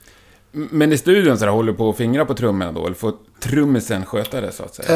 Men 0.71 0.93
i 0.93 0.99
studion 0.99 1.39
så 1.39 1.45
där, 1.45 1.53
håller 1.53 1.73
du 1.73 1.79
på 1.79 1.91
att 1.91 1.97
fingra 1.97 2.25
på 2.25 2.35
trummorna 2.35 2.73
då? 2.73 2.87
Eller 2.87 2.95
får 2.97 3.13
trummisen 3.43 4.05
sköta 4.07 4.41
det 4.41 4.53
så 4.53 4.63
att 4.63 4.75
säga? 4.75 4.89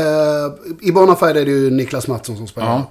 Eh, 0.46 0.52
I 0.80 0.92
Bonafide 0.92 1.36
är 1.40 1.44
det 1.44 1.50
ju 1.50 1.70
Niklas 1.70 2.08
Mattsson 2.08 2.36
som 2.36 2.46
spelar. 2.46 2.68
Ja. 2.68 2.90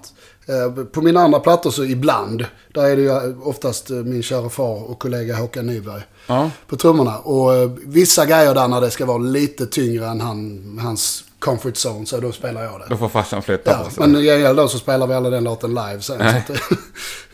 Eh, 0.56 0.84
på 0.86 1.02
mina 1.02 1.22
andra 1.22 1.40
plattor 1.40 1.72
så 1.72 1.84
ibland, 1.86 2.46
där 2.74 2.84
är 2.84 2.96
det 2.96 3.02
ju 3.02 3.38
oftast 3.44 3.90
eh, 3.90 3.96
min 3.96 4.24
kära 4.24 4.50
far 4.50 4.92
och 4.92 5.00
kollega 5.00 5.36
Håkan 5.36 5.66
Nyberg 5.68 6.02
Ja. 6.28 6.50
på 6.68 6.76
trummorna. 6.76 7.18
Och 7.18 7.54
eh, 7.56 7.70
vissa 7.86 8.26
grejer 8.26 8.56
där 8.56 8.68
när 8.68 8.82
det 8.82 8.90
ska 8.92 9.06
vara 9.06 9.18
lite 9.18 9.66
tyngre 9.66 10.06
än 10.08 10.22
han, 10.22 10.80
hans 10.84 11.24
comfort 11.40 11.74
zone, 11.86 12.06
så 12.06 12.20
då 12.20 12.32
spelar 12.32 12.64
jag 12.64 12.80
det. 12.80 12.86
Då 12.90 12.98
får 12.98 13.10
farsan 13.10 13.42
flytta 13.42 13.72
Ja, 13.72 13.84
på 13.86 13.92
sig. 13.92 14.08
men 14.08 14.22
i 14.22 14.26
gengäld 14.26 14.58
då 14.58 14.68
så 14.68 14.78
spelar 14.78 15.08
vi 15.08 15.14
alla 15.14 15.30
den 15.30 15.44
låten 15.44 15.70
live 15.70 16.02
sen. 16.02 16.18
Så, 16.20 16.54
att, 16.54 16.60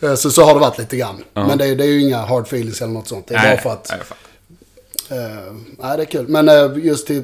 eh, 0.02 0.14
så, 0.14 0.30
så 0.30 0.42
har 0.44 0.54
det 0.54 0.60
varit 0.60 0.78
lite 0.78 0.96
grann. 0.96 1.24
Men 1.34 1.58
det, 1.58 1.66
är- 1.66 1.76
det 1.76 1.84
är 1.84 1.88
ju 1.88 2.00
inga 2.02 2.18
hard 2.18 2.42
feelings 2.46 2.82
eller 2.82 2.92
något 2.92 3.08
sånt. 3.08 3.28
Det 3.28 3.34
är 3.34 3.52
bara 3.54 3.62
för 3.62 3.70
att... 3.70 3.86
nej, 3.90 3.98
Eh, 5.10 5.54
nej, 5.78 5.96
det 5.96 6.02
är 6.02 6.04
kul. 6.04 6.28
Men 6.28 6.48
eh, 6.48 6.84
just 6.84 7.06
till, 7.06 7.22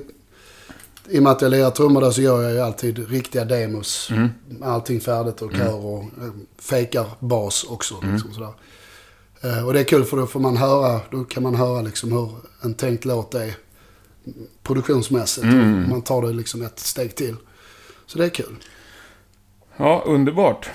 i 1.08 1.18
och 1.18 1.22
med 1.22 1.32
att 1.32 1.42
jag 1.42 1.50
lirar 1.50 1.70
trummor 1.70 2.00
där 2.00 2.10
så 2.10 2.22
gör 2.22 2.42
jag 2.42 2.52
ju 2.52 2.60
alltid 2.60 3.10
riktiga 3.10 3.44
demos. 3.44 4.10
Mm. 4.10 4.28
Allting 4.62 5.00
färdigt 5.00 5.42
och 5.42 5.52
kör 5.52 5.84
och 5.84 6.02
eh, 6.02 6.32
fejkar 6.58 7.06
bas 7.18 7.64
också. 7.64 7.94
Mm. 8.02 8.14
Liksom, 8.14 8.32
sådär. 8.32 8.52
Och 9.66 9.72
det 9.72 9.80
är 9.80 9.84
kul 9.84 10.04
för 10.04 10.16
då 10.16 10.26
får 10.26 10.40
man 10.40 10.56
höra, 10.56 11.00
då 11.10 11.24
kan 11.24 11.42
man 11.42 11.54
höra 11.54 11.82
liksom 11.82 12.12
hur 12.12 12.30
en 12.60 12.74
tänkt 12.74 13.04
låt 13.04 13.34
är 13.34 13.54
produktionsmässigt. 14.62 15.44
Mm. 15.44 15.90
Man 15.90 16.02
tar 16.02 16.22
det 16.22 16.32
liksom 16.32 16.62
ett 16.62 16.78
steg 16.78 17.14
till. 17.14 17.36
Så 18.06 18.18
det 18.18 18.24
är 18.24 18.28
kul. 18.28 18.56
Ja, 19.76 20.02
underbart. 20.06 20.70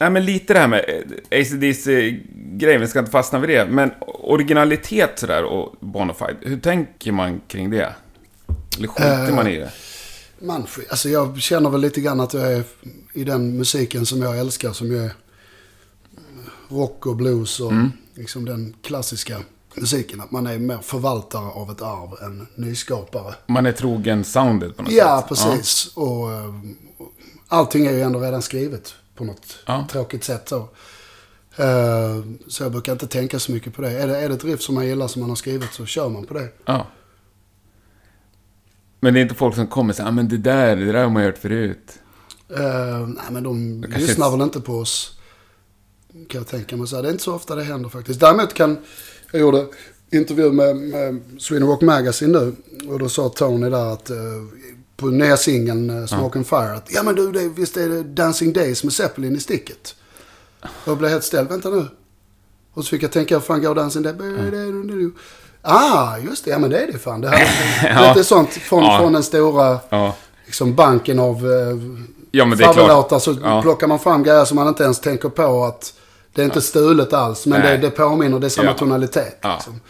Nej, 0.00 0.10
men 0.10 0.24
lite 0.24 0.52
det 0.54 0.60
här 0.60 0.68
med 0.68 0.84
eh, 1.30 1.40
ACDC-grejen, 1.40 2.80
vi 2.80 2.88
ska 2.88 2.98
inte 2.98 3.10
fastna 3.10 3.38
vid 3.38 3.50
det. 3.50 3.66
Men 3.66 3.90
originalitet 4.06 5.18
sådär 5.18 5.44
och 5.44 5.76
Bonafide, 5.80 6.36
hur 6.40 6.60
tänker 6.60 7.12
man 7.12 7.40
kring 7.48 7.70
det? 7.70 7.94
Eller 8.78 8.88
skiter 8.88 9.28
Eh, 9.28 9.34
man 9.34 9.46
i 9.46 9.56
det? 9.56 9.70
Man, 10.40 10.66
alltså 10.90 11.08
jag 11.08 11.40
känner 11.40 11.70
väl 11.70 11.80
lite 11.80 12.00
grann 12.00 12.20
att 12.20 12.34
jag 12.34 12.52
är 12.52 12.62
i 13.14 13.24
den 13.24 13.56
musiken 13.56 14.06
som 14.06 14.22
jag 14.22 14.38
älskar. 14.38 14.72
Som 14.72 14.86
ju 14.86 14.98
är 15.04 15.10
rock 16.68 17.06
och 17.06 17.16
blues 17.16 17.60
och 17.60 17.72
Mm. 17.72 17.92
liksom 18.14 18.44
den 18.44 18.74
klassiska 18.82 19.36
musiken. 19.74 20.20
Att 20.20 20.30
man 20.30 20.46
är 20.46 20.58
mer 20.58 20.78
förvaltare 20.82 21.50
av 21.50 21.70
ett 21.70 21.82
arv 21.82 22.24
än 22.24 22.46
nyskapare. 22.54 23.34
Man 23.46 23.66
är 23.66 23.72
trogen 23.72 24.24
soundet 24.24 24.76
på 24.76 24.82
något 24.82 24.92
Ja, 24.92 25.20
sätt? 25.20 25.28
precis. 25.28 25.90
Och, 25.96 26.32
eh, 26.32 26.54
allting 27.48 27.86
är 27.86 27.92
ju 27.92 28.00
ändå 28.02 28.20
redan 28.20 28.42
skrivet 28.42 28.94
på 29.18 29.24
något 29.24 29.56
Ja. 29.66 29.86
tråkigt 29.90 30.24
sätt. 30.24 30.48
Så. 30.48 30.56
Eh, 31.56 32.16
så 32.48 32.62
jag 32.62 32.72
brukar 32.72 32.92
inte 32.92 33.06
tänka 33.06 33.38
så 33.38 33.52
mycket 33.52 33.74
på 33.74 33.82
det. 33.82 33.90
Är, 33.90 34.08
det. 34.08 34.16
är 34.18 34.28
det 34.28 34.34
ett 34.34 34.44
riff 34.44 34.60
som 34.62 34.74
man 34.74 34.86
gillar 34.86 35.08
som 35.08 35.20
man 35.20 35.28
har 35.30 35.36
skrivit 35.36 35.72
så 35.72 35.86
kör 35.86 36.08
man 36.08 36.26
på 36.26 36.34
det. 36.34 36.48
Ja. 36.64 36.86
Men 39.00 39.14
det 39.14 39.20
är 39.20 39.22
inte 39.22 39.34
folk 39.34 39.54
som 39.54 39.66
kommer 39.66 39.92
och 39.92 39.96
säger 39.96 40.08
ah, 40.08 40.12
men 40.12 40.28
det 40.28 40.36
där, 40.36 40.76
det 40.76 40.92
där 40.92 41.02
har 41.02 41.10
man 41.10 41.22
hört 41.22 41.38
förut. 41.38 41.98
Eh, 42.56 43.06
nej, 43.06 43.24
men 43.30 43.42
de 43.42 43.82
kanske 43.82 44.00
lyssnar 44.00 44.30
väl 44.30 44.40
inte 44.40 44.60
på 44.60 44.72
oss. 44.74 45.18
Kan 46.28 46.38
jag 46.40 46.46
tänka 46.48 46.76
mig. 46.76 46.86
Så 46.86 46.96
här, 46.96 47.02
det 47.02 47.08
är 47.08 47.12
inte 47.12 47.24
så 47.24 47.34
ofta 47.34 47.54
det 47.54 47.62
händer 47.64 47.88
faktiskt. 47.88 48.20
Däremot 48.20 48.54
kan... 48.54 48.78
Jag 49.32 49.40
gjorde 49.40 49.66
intervju 50.10 50.52
med, 50.52 50.76
med 50.76 51.20
Sweden 51.38 51.68
Rock 51.68 51.82
Magazine 51.82 52.38
nu. 52.38 52.56
Och 52.88 52.98
då 52.98 53.08
sa 53.08 53.28
Tony 53.28 53.70
där 53.70 53.92
att... 53.92 54.10
eh, 54.10 54.16
på 55.00 55.06
nya 55.06 55.36
singeln 55.36 55.90
uh, 55.90 56.06
Smoke 56.06 56.38
and 56.38 56.46
Fire. 56.46 56.72
Att, 56.76 56.86
ja 56.92 57.02
men 57.02 57.14
du, 57.14 57.32
det, 57.32 57.48
visst 57.48 57.76
är 57.76 57.88
det 57.88 58.02
Dancing 58.02 58.52
Days 58.52 58.84
med 58.84 58.92
Zeppelin 58.92 59.36
i 59.36 59.40
sticket? 59.40 59.94
Och 60.62 60.68
jag 60.88 60.98
blev 60.98 61.10
helt 61.10 61.24
ställd. 61.24 61.48
Vänta 61.48 61.70
nu. 61.70 61.86
Och 62.74 62.84
så 62.84 62.90
fick 62.90 63.02
jag 63.02 63.12
tänka, 63.12 63.34
hur 63.34 63.40
fan 63.40 63.62
går 63.62 63.74
Dancing 63.74 64.02
Days? 64.02 64.16
Ah, 65.62 66.16
just 66.18 66.44
det. 66.44 66.50
Ja 66.50 66.58
men 66.58 66.70
det 66.70 66.78
är 66.78 66.92
det 66.92 66.98
fan. 66.98 67.20
Det 67.20 67.28
här, 67.28 67.48
Ja. 68.02 68.08
Lite 68.08 68.24
sånt 68.24 68.50
från, 68.50 68.84
Ja. 68.84 68.98
från 68.98 69.12
den 69.12 69.22
stora 69.22 69.78
Ja, 69.88 70.14
liksom 70.46 70.74
banken 70.74 71.18
av 71.18 71.36
eh, 71.36 71.76
ja 72.30 72.44
men 72.44 72.58
så 73.20 73.36
Ja. 73.42 73.62
plockar 73.62 73.86
man 73.86 73.98
fram 73.98 74.22
grejer 74.22 74.44
som 74.44 74.56
man 74.56 74.68
inte 74.68 74.82
ens 74.82 75.00
tänker 75.00 75.28
på 75.28 75.64
att 75.64 75.94
det 76.32 76.42
är 76.42 76.44
inte 76.44 76.60
stulet 76.60 77.12
alls. 77.12 77.46
Men 77.46 77.60
det, 77.60 77.76
det 77.76 77.90
påminner, 77.90 78.38
det 78.38 78.46
är 78.46 78.48
samma 78.48 78.72
tonalitet. 78.72 79.38
Liksom. 79.54 79.80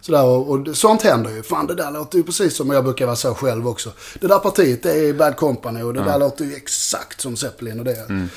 Sådär, 0.00 0.24
och, 0.24 0.50
och 0.50 0.76
sånt 0.76 1.02
händer 1.02 1.30
ju. 1.30 1.42
Fan 1.42 1.66
det 1.66 1.74
där 1.74 1.90
låter 1.90 2.18
ju 2.18 2.24
precis 2.24 2.56
som, 2.56 2.70
jag 2.70 2.84
brukar 2.84 3.06
vara 3.06 3.16
så 3.16 3.34
själv 3.34 3.68
också. 3.68 3.92
Det 4.20 4.26
där 4.26 4.38
partiet 4.38 4.82
det 4.82 4.92
är 4.92 5.12
Bad 5.14 5.36
Company 5.36 5.82
och 5.82 5.94
det 5.94 6.04
där 6.04 6.18
låter 6.18 6.44
ju 6.44 6.54
exakt 6.54 7.20
som 7.20 7.36
Zeppelin 7.36 7.78
och 7.78 7.84
det. 7.84 8.28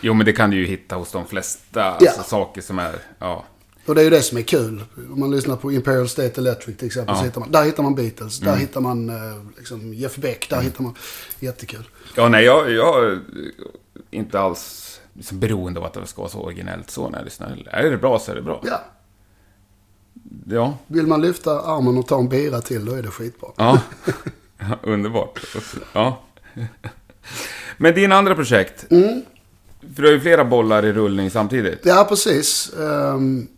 Jo, 0.00 0.14
men 0.14 0.26
det 0.26 0.32
kan 0.32 0.50
du 0.50 0.56
ju 0.56 0.66
hitta 0.66 0.96
hos 0.96 1.12
de 1.12 1.26
flesta 1.26 1.80
Ja. 1.80 1.94
alltså, 2.00 2.22
saker 2.22 2.60
som 2.60 2.78
är... 2.78 2.94
Ja. 3.18 3.44
Och 3.86 3.94
det 3.94 4.00
är 4.00 4.04
ju 4.04 4.10
det 4.10 4.22
som 4.22 4.38
är 4.38 4.42
kul. 4.42 4.84
Om 5.12 5.20
man 5.20 5.30
lyssnar 5.30 5.56
på 5.56 5.72
Imperial 5.72 6.08
State 6.08 6.40
Electric 6.40 6.76
till 6.76 6.86
exempel. 6.86 7.14
Ja. 7.14 7.20
Mm. 7.20 7.20
Så 7.20 7.24
hittar 7.24 7.40
man, 7.40 7.50
där 7.52 7.64
hittar 7.64 7.82
man 7.82 7.94
Beatles, 7.94 8.38
där 8.40 8.56
hittar 8.56 8.80
man 8.80 9.10
eh, 9.10 9.16
liksom 9.56 9.94
Jeff 9.94 10.16
Beck, 10.16 10.50
där 10.50 10.60
hittar 10.60 10.82
man... 10.82 10.94
Jättekul. 11.40 11.88
Ja, 12.14 12.28
nej, 12.28 12.44
jag, 12.44 12.70
jag 12.70 13.04
är 13.04 13.20
inte 14.10 14.40
alls 14.40 14.84
liksom 15.12 15.40
beroende 15.40 15.80
av 15.80 15.86
att 15.86 15.92
det 15.92 16.06
ska 16.06 16.22
vara 16.22 16.30
så 16.30 16.40
originellt 16.40 16.90
så 16.90 17.08
när 17.08 17.18
jag 17.18 17.24
lyssnar. 17.24 17.68
Är 17.70 17.90
det 17.90 17.96
bra 17.96 18.18
så 18.18 18.30
är 18.30 18.34
det 18.34 18.42
bra. 18.42 18.62
Ja, 18.66 18.80
Ja, 20.46 20.78
vill 20.86 21.06
man 21.06 21.20
lyfta 21.20 21.60
armen 21.60 21.98
och 21.98 22.06
ta 22.06 22.18
en 22.18 22.28
bira 22.28 22.60
till 22.60 22.84
då 22.84 22.92
är 22.94 23.02
det 23.02 23.08
skitbra. 23.08 23.48
ja. 23.56 23.80
Ja, 24.60 24.78
underbart. 24.82 25.40
Ja. 25.92 26.20
Men 27.76 27.94
din 27.94 28.12
andra 28.12 28.34
projekt. 28.34 28.86
För 29.94 30.02
du 30.02 30.04
har 30.04 30.12
ju 30.12 30.20
flera 30.20 30.44
bollar 30.44 30.84
i 30.86 30.92
rullning 30.92 31.30
samtidigt. 31.30 31.80
Ja, 31.84 32.06
precis. 32.08 32.72
Um, 32.76 33.48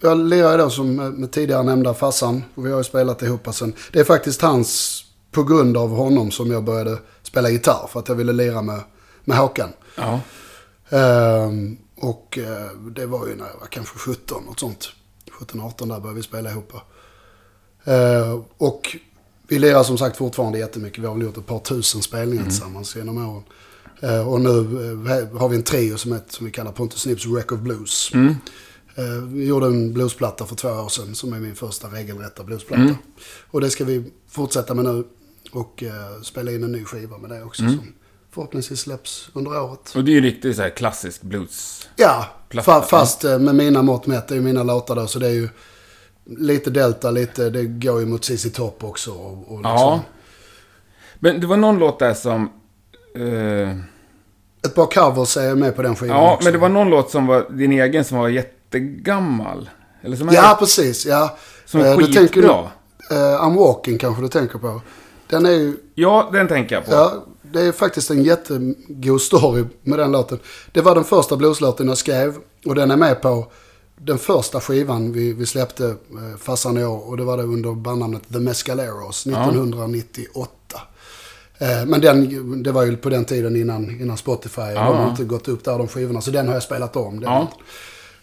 jag 0.00 0.18
lirar 0.18 0.52
ju 0.52 0.58
då 0.58 0.70
som 0.70 0.96
med, 0.96 1.32
tidigare 1.32 1.62
nämnda 1.62 1.94
farsan. 1.94 2.44
Och 2.54 2.66
vi 2.66 2.70
har 2.70 2.78
ju 2.78 2.84
spelat 2.84 3.22
ihop 3.22 3.48
sen. 3.54 3.72
Det 3.92 4.00
är 4.00 4.04
faktiskt 4.04 4.42
hans, 4.42 5.02
på 5.30 5.42
grund 5.42 5.76
av 5.76 5.90
honom, 5.90 6.30
som 6.30 6.50
jag 6.50 6.64
började 6.64 6.98
spela 7.22 7.50
gitarr. 7.50 7.88
För 7.92 8.00
att 8.00 8.08
jag 8.08 8.16
ville 8.16 8.32
lira 8.32 8.62
med, 8.62 8.80
med 9.24 9.38
Håkan. 9.38 9.70
Ja. 9.96 10.20
Ehm, 10.90 11.76
och 11.96 12.38
eh, 12.38 12.70
det 12.96 13.06
var 13.06 13.26
ju 13.26 13.36
när 13.36 13.46
jag 13.46 13.60
var 13.60 13.66
kanske 13.66 13.98
17, 13.98 14.44
något 14.44 14.60
sånt. 14.60 14.88
17-18 15.40 15.78
där 15.78 15.86
började 15.86 16.14
vi 16.14 16.22
spela 16.22 16.50
ihop. 16.50 16.72
Uh, 17.88 18.42
och 18.56 18.96
vi 19.48 19.58
lirar 19.58 19.82
som 19.82 19.98
sagt 19.98 20.16
fortfarande 20.16 20.58
jättemycket. 20.58 21.02
Vi 21.02 21.06
har 21.06 21.14
väl 21.14 21.22
gjort 21.22 21.36
ett 21.36 21.46
par 21.46 21.58
tusen 21.58 22.02
spelningar 22.02 22.44
tillsammans 22.44 22.96
genom 22.96 23.18
åren. 23.18 23.42
Eh, 24.00 24.28
och 24.28 24.40
nu 24.40 24.58
eh, 25.10 25.38
har 25.38 25.48
vi 25.48 25.56
en 25.56 25.62
trio 25.62 25.96
som, 25.96 26.12
heter, 26.12 26.34
som 26.34 26.46
vi 26.46 26.52
kallar 26.52 26.72
Pontus 26.72 27.00
Snips 27.00 27.26
Wreck 27.26 27.52
of 27.52 27.60
Blues. 27.60 28.10
Eh, 28.94 29.22
vi 29.28 29.46
gjorde 29.46 29.66
en 29.66 29.92
bluesplatta 29.92 30.46
för 30.46 30.56
två 30.56 30.68
år 30.68 30.88
sedan 30.88 31.14
som 31.14 31.32
är 31.32 31.38
min 31.38 31.54
första 31.54 31.88
regelrätta 31.88 32.44
bluesplatta. 32.44 32.82
Och 33.50 33.60
det 33.60 33.70
ska 33.70 33.84
vi 33.84 34.12
fortsätta 34.28 34.74
med 34.74 34.84
nu. 34.84 35.04
Och 35.52 35.82
eh, 35.82 36.22
spela 36.22 36.52
in 36.52 36.64
en 36.64 36.72
ny 36.72 36.84
skiva 36.84 37.18
med 37.18 37.30
det 37.30 37.42
också. 37.42 37.62
Som 37.62 37.92
förhoppningsvis 38.36 38.80
släpps 38.80 39.28
under 39.32 39.62
året. 39.62 39.92
Och 39.96 40.04
det 40.04 40.10
är 40.10 40.14
ju 40.14 40.20
riktigt 40.20 40.56
så 40.56 40.62
här 40.62 40.70
klassisk 40.70 41.22
blues. 41.22 41.88
Ja, 41.96 42.26
Platta, 42.48 42.64
fa 42.80 42.82
fast 42.82 43.24
eh, 43.24 43.38
med 43.38 43.54
mina 43.54 43.82
mått 43.82 44.06
mätt, 44.06 44.28
det 44.28 44.36
är 44.36 44.40
mina 44.40 44.62
låtar 44.62 44.96
då, 44.96 45.06
så 45.06 45.18
det 45.18 45.26
är 45.26 45.32
ju 45.32 45.48
lite 46.24 46.70
Delta, 46.70 47.10
lite, 47.10 47.50
det 47.50 47.64
går 47.64 48.00
ju 48.00 48.06
mot 48.06 48.24
CC 48.24 48.50
Top 48.52 48.84
också. 48.84 49.10
Och, 49.10 49.32
och 49.32 49.58
liksom, 49.58 49.62
Ja. 49.62 50.00
Men 51.18 51.40
det 51.40 51.46
var 51.46 51.56
någon 51.56 51.78
låt 51.78 51.98
där 51.98 52.14
som... 52.14 52.50
eh, 53.16 53.70
Ett 54.66 54.74
par 54.74 54.86
covers 54.86 55.36
är 55.36 55.42
jag 55.44 55.58
med 55.58 55.76
på 55.76 55.82
den 55.82 55.96
skivan 55.96 56.16
ja, 56.16 56.34
också. 56.34 56.44
men 56.44 56.52
det 56.52 56.58
var 56.58 56.68
någon 56.68 56.90
låt 56.90 57.10
som 57.10 57.26
var 57.26 57.46
din 57.50 57.72
egen 57.72 58.04
som 58.04 58.18
var 58.18 58.28
jättegammal. 58.28 59.70
Eller 60.02 60.16
som 60.16 60.28
är... 60.28 60.34
Ja, 60.34 60.56
precis. 60.58 61.06
Ja. 61.06 61.36
Som 61.64 61.80
är 61.80 61.84
Eh, 61.86 61.96
tänker 61.96 62.20
skitbra. 62.20 62.70
du, 63.10 63.14
eh, 63.16 63.20
I'm 63.20 63.56
Walking 63.56 63.98
kanske 63.98 64.22
du 64.22 64.28
tänker 64.28 64.58
på. 64.58 64.80
Den 65.28 65.46
är 65.46 65.50
ju, 65.50 65.76
Ja, 65.94 66.28
den 66.32 66.48
tänker 66.48 66.74
jag 66.74 66.84
på. 66.84 66.92
ja, 66.92 67.24
det 67.52 67.60
är 67.60 67.72
faktiskt 67.72 68.10
en 68.10 68.24
jättegod 68.24 69.20
story 69.20 69.64
med 69.82 69.98
den 69.98 70.12
låten. 70.12 70.38
Det 70.72 70.80
var 70.80 70.94
den 70.94 71.04
första 71.04 71.36
blueslåten 71.36 71.88
jag 71.88 71.98
skrev 71.98 72.34
och 72.64 72.74
den 72.74 72.90
är 72.90 72.96
med 72.96 73.22
på 73.22 73.46
den 73.96 74.18
första 74.18 74.60
skivan 74.60 75.12
vi, 75.12 75.32
vi 75.32 75.46
släppte, 75.46 75.86
eh, 75.86 76.38
farsan 76.40 76.76
och 76.76 76.82
jag, 76.82 77.08
och 77.08 77.16
det 77.16 77.24
var 77.24 77.36
det 77.36 77.42
under 77.42 77.72
bandnamnet 77.74 78.22
The 78.32 78.38
Mescaleros 78.38 79.26
1998. 79.26 80.50
Eh, 81.58 81.86
men 81.86 82.00
den, 82.00 82.62
det 82.62 82.72
var 82.72 82.84
ju 82.84 82.96
på 82.96 83.08
den 83.08 83.24
tiden 83.24 83.56
innan, 83.56 84.00
innan 84.00 84.16
Spotify. 84.16 84.60
Ja. 84.60 84.84
De 84.84 84.96
har 84.96 85.10
inte 85.10 85.24
gått 85.24 85.48
upp 85.48 85.64
där 85.64 85.78
de 85.78 85.88
skivorna, 85.88 86.20
så 86.20 86.30
den 86.30 86.46
har 86.46 86.54
jag 86.54 86.62
spelat 86.62 86.96
om. 86.96 87.20
Den 87.20 87.30
Ja. 87.32 87.48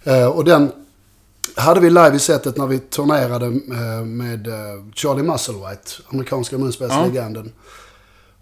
Eh, 0.03 0.27
och 0.27 0.44
den 0.44 0.72
hade 1.56 1.80
vi 1.80 1.89
live 1.89 2.15
i 2.15 2.20
setet 2.20 2.58
när 2.58 2.68
vi 2.68 2.80
turnerade 2.80 3.46
eh, 3.46 4.06
med 4.06 4.48
eh, 4.48 4.53
Charlie 4.94 5.24
Musselwhite, 5.24 5.92
amerikanska 6.08 6.58
munspelslegenden. 6.58 7.51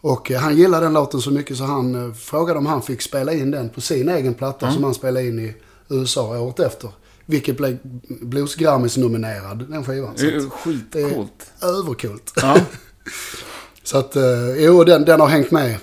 Och 0.01 0.31
eh, 0.31 0.39
han 0.39 0.57
gillade 0.57 0.85
den 0.85 0.93
låten 0.93 1.21
så 1.21 1.31
mycket 1.31 1.57
så 1.57 1.63
han 1.63 2.07
eh, 2.07 2.13
frågade 2.13 2.59
om 2.59 2.65
han 2.65 2.81
fick 2.81 3.01
spela 3.01 3.33
in 3.33 3.51
den 3.51 3.69
på 3.69 3.81
sin 3.81 4.09
egen 4.09 4.33
platta 4.33 4.71
som 4.71 4.83
han 4.83 4.93
spelade 4.93 5.27
in 5.27 5.39
i 5.39 5.55
USA 5.89 6.39
året 6.39 6.59
efter. 6.59 6.89
Vilket 7.25 7.57
blev 7.57 7.77
Blues 8.21 8.55
Grammis 8.55 8.97
nominerad, 8.97 9.65
den 9.69 9.85
skivan. 9.85 10.15
Skitcoolt. 10.51 11.51
övercoolt. 11.61 12.33
Ja. 12.35 12.57
Så 13.83 13.97
att, 13.97 14.15
eh, 14.15 14.55
jo, 14.57 14.83
den, 14.83 15.05
den 15.05 15.19
har 15.19 15.27
hängt 15.27 15.51
med. 15.51 15.77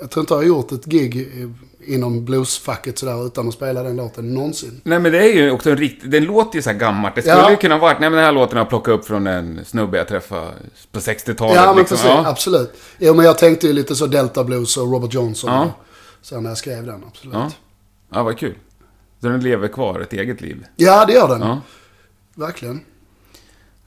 Jag 0.00 0.10
tror 0.10 0.22
inte 0.22 0.34
jag 0.34 0.38
har 0.38 0.44
gjort 0.44 0.72
ett 0.72 0.84
gig 0.84 1.28
inom 1.86 2.24
bluesfacket 2.24 2.98
sådär 2.98 3.26
utan 3.26 3.48
att 3.48 3.54
spela 3.54 3.82
den 3.82 3.96
låten 3.96 4.34
någonsin. 4.34 4.80
Nej 4.84 4.98
men 5.00 5.12
det 5.12 5.18
är 5.18 5.34
ju 5.34 5.50
också 5.50 5.70
en 5.70 5.76
riktig, 5.76 6.10
den 6.10 6.24
låter 6.24 6.56
ju 6.56 6.62
så 6.62 6.70
här 6.70 6.78
gammalt. 6.78 7.14
Det 7.14 7.22
skulle 7.22 7.34
Ja. 7.36 7.50
ju 7.50 7.56
kunna 7.56 7.78
varit, 7.78 8.00
nej 8.00 8.10
men 8.10 8.16
den 8.16 8.24
här 8.24 8.32
låten 8.32 8.56
har 8.56 8.64
jag 8.64 8.68
plockat 8.68 8.94
upp 8.94 9.04
från 9.06 9.26
en 9.26 9.64
snubbe 9.64 9.98
jag 9.98 10.08
träffade 10.08 10.52
på 10.92 10.98
60-talet. 11.00 11.56
Ja, 11.56 11.66
men 11.66 11.76
liksom. 11.76 11.96
precis. 11.96 12.26
Absolut. 12.26 12.72
Jo, 12.98 13.14
men 13.14 13.24
jag 13.24 13.38
tänkte 13.38 13.66
ju 13.66 13.72
lite 13.72 13.94
så 13.94 14.06
Delta 14.06 14.44
Blues 14.44 14.76
och 14.76 14.92
Robert 14.92 15.14
Johnson. 15.14 15.50
Ja. 15.52 15.70
Så 16.22 16.40
när 16.40 16.50
jag 16.50 16.58
skrev 16.58 16.86
den, 16.86 17.04
absolut. 17.08 17.34
Ja. 17.34 17.50
ja, 18.12 18.22
vad 18.22 18.38
kul. 18.38 18.54
Så 19.20 19.28
den 19.28 19.40
lever 19.40 19.68
kvar 19.68 20.00
ett 20.00 20.12
eget 20.12 20.40
liv. 20.40 20.64
Ja, 20.76 21.04
det 21.06 21.12
gör 21.12 21.28
den. 21.28 21.40
Ja. 21.40 21.60
Verkligen. 22.34 22.80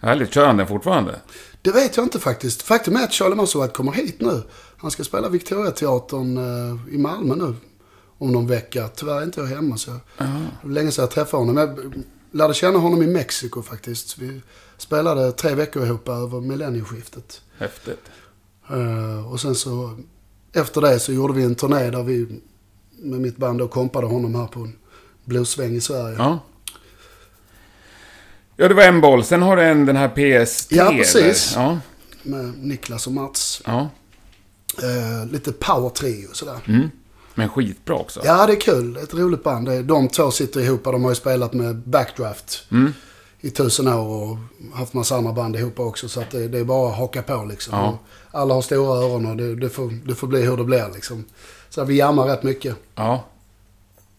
Härligt, 0.01 0.33
kör 0.33 0.45
han 0.47 0.57
den 0.57 0.67
fortfarande? 0.67 1.15
Det 1.61 1.71
vet 1.71 1.97
jag 1.97 2.05
inte 2.05 2.19
faktiskt. 2.19 2.61
Faktum 2.61 2.95
är 2.95 3.03
att 3.03 3.13
Charlie 3.13 3.35
Mosowat 3.35 3.73
kommer 3.73 3.91
hit 3.91 4.15
nu. 4.21 4.43
Han 4.77 4.91
ska 4.91 5.03
spela 5.03 5.29
Victoriateatern 5.29 6.37
eh, 6.37 6.93
i 6.93 6.97
Malmö 6.97 7.35
nu. 7.35 7.55
Om 8.17 8.31
någon 8.31 8.47
vecka. 8.47 8.87
Tyvärr 8.95 9.17
är 9.21 9.23
inte 9.23 9.39
jag 9.39 9.47
hemma 9.47 9.77
så 9.77 9.91
det 9.91 9.99
var 10.63 10.71
länge 10.71 10.91
sedan 10.91 11.03
jag 11.03 11.11
träffade 11.11 11.43
honom. 11.45 11.57
Jag 11.57 12.03
lärde 12.31 12.53
känna 12.53 12.79
honom 12.79 13.03
i 13.03 13.07
Mexiko 13.07 13.61
faktiskt. 13.61 14.17
Vi 14.17 14.41
spelade 14.77 15.31
tre 15.31 15.55
veckor 15.55 15.85
ihop 15.85 16.09
över 16.09 16.41
millennieskiftet. 16.41 17.41
Häftigt. 17.57 18.03
Eh, 18.69 19.31
och 19.31 19.39
sen 19.41 19.55
så 19.55 19.97
efter 20.53 20.81
det 20.81 20.99
så 20.99 21.13
gjorde 21.13 21.33
vi 21.33 21.43
en 21.43 21.55
turné 21.55 21.89
där 21.91 22.03
vi 22.03 22.41
med 22.99 23.19
mitt 23.21 23.37
band 23.37 23.59
då 23.59 23.67
kompade 23.67 24.07
honom 24.07 24.35
här 24.35 24.47
på 24.47 24.59
en 24.59 24.75
bluessväng 25.25 25.75
i 25.75 25.81
Sverige. 25.81 26.15
Ja. 26.17 26.39
Ja, 28.55 28.67
det 28.67 28.73
var 28.73 28.83
en 28.83 29.01
boll. 29.01 29.23
Sen 29.23 29.41
har 29.41 29.55
du 29.57 29.63
en, 29.63 29.85
den 29.85 29.95
här 29.95 30.07
PST. 30.45 30.71
Ja, 30.71 30.87
eller? 30.89 30.97
precis. 30.97 31.51
Ja, 31.55 31.79
Med 32.23 32.53
Niklas 32.65 33.07
och 33.07 33.13
Mats. 33.13 33.61
ja. 33.65 33.89
Eh, 34.83 35.31
lite 35.31 35.51
power 35.51 35.89
trio 35.89 36.27
sådär. 36.33 36.59
Mm. 36.67 36.91
Men 37.37 37.49
skitbra 37.49 37.95
också. 37.95 38.21
Ja, 38.23 38.45
det 38.47 38.53
är 38.53 38.59
kul. 38.59 38.97
Ett 38.97 39.13
roligt 39.13 39.43
band. 39.43 39.69
De 39.85 40.07
två 40.07 40.31
sitter 40.31 40.61
ihop. 40.61 40.83
De 40.83 41.03
har 41.03 41.11
ju 41.11 41.15
spelat 41.15 41.53
med 41.53 41.75
Backdraft 41.75 42.63
Mm. 42.71 42.93
i 43.41 43.49
tusen 43.49 43.87
år 43.87 44.07
och 44.31 44.37
haft 44.77 44.93
massa 44.93 45.15
andra 45.15 45.33
band 45.33 45.55
ihop 45.55 45.79
också. 45.79 46.09
Så 46.09 46.19
att 46.21 46.31
det, 46.31 46.47
det 46.47 46.59
är 46.59 46.63
bara 46.63 46.89
att 46.91 46.97
haka 46.97 47.21
på 47.21 47.45
liksom. 47.49 47.73
Ja. 47.73 47.99
Alla 48.31 48.53
har 48.53 48.61
stora 48.61 48.97
öron 48.99 49.25
och 49.25 49.37
det, 49.37 49.55
det, 49.55 49.69
får, 49.69 49.93
det 50.07 50.15
får 50.15 50.27
bli 50.27 50.41
hur 50.41 50.57
det 50.57 50.63
blir 50.63 50.85
liksom. 50.93 51.25
Så 51.69 51.83
vi 51.83 51.95
jammar 51.97 52.25
rätt 52.25 52.43
mycket. 52.43 52.75
Ja. 52.95 53.25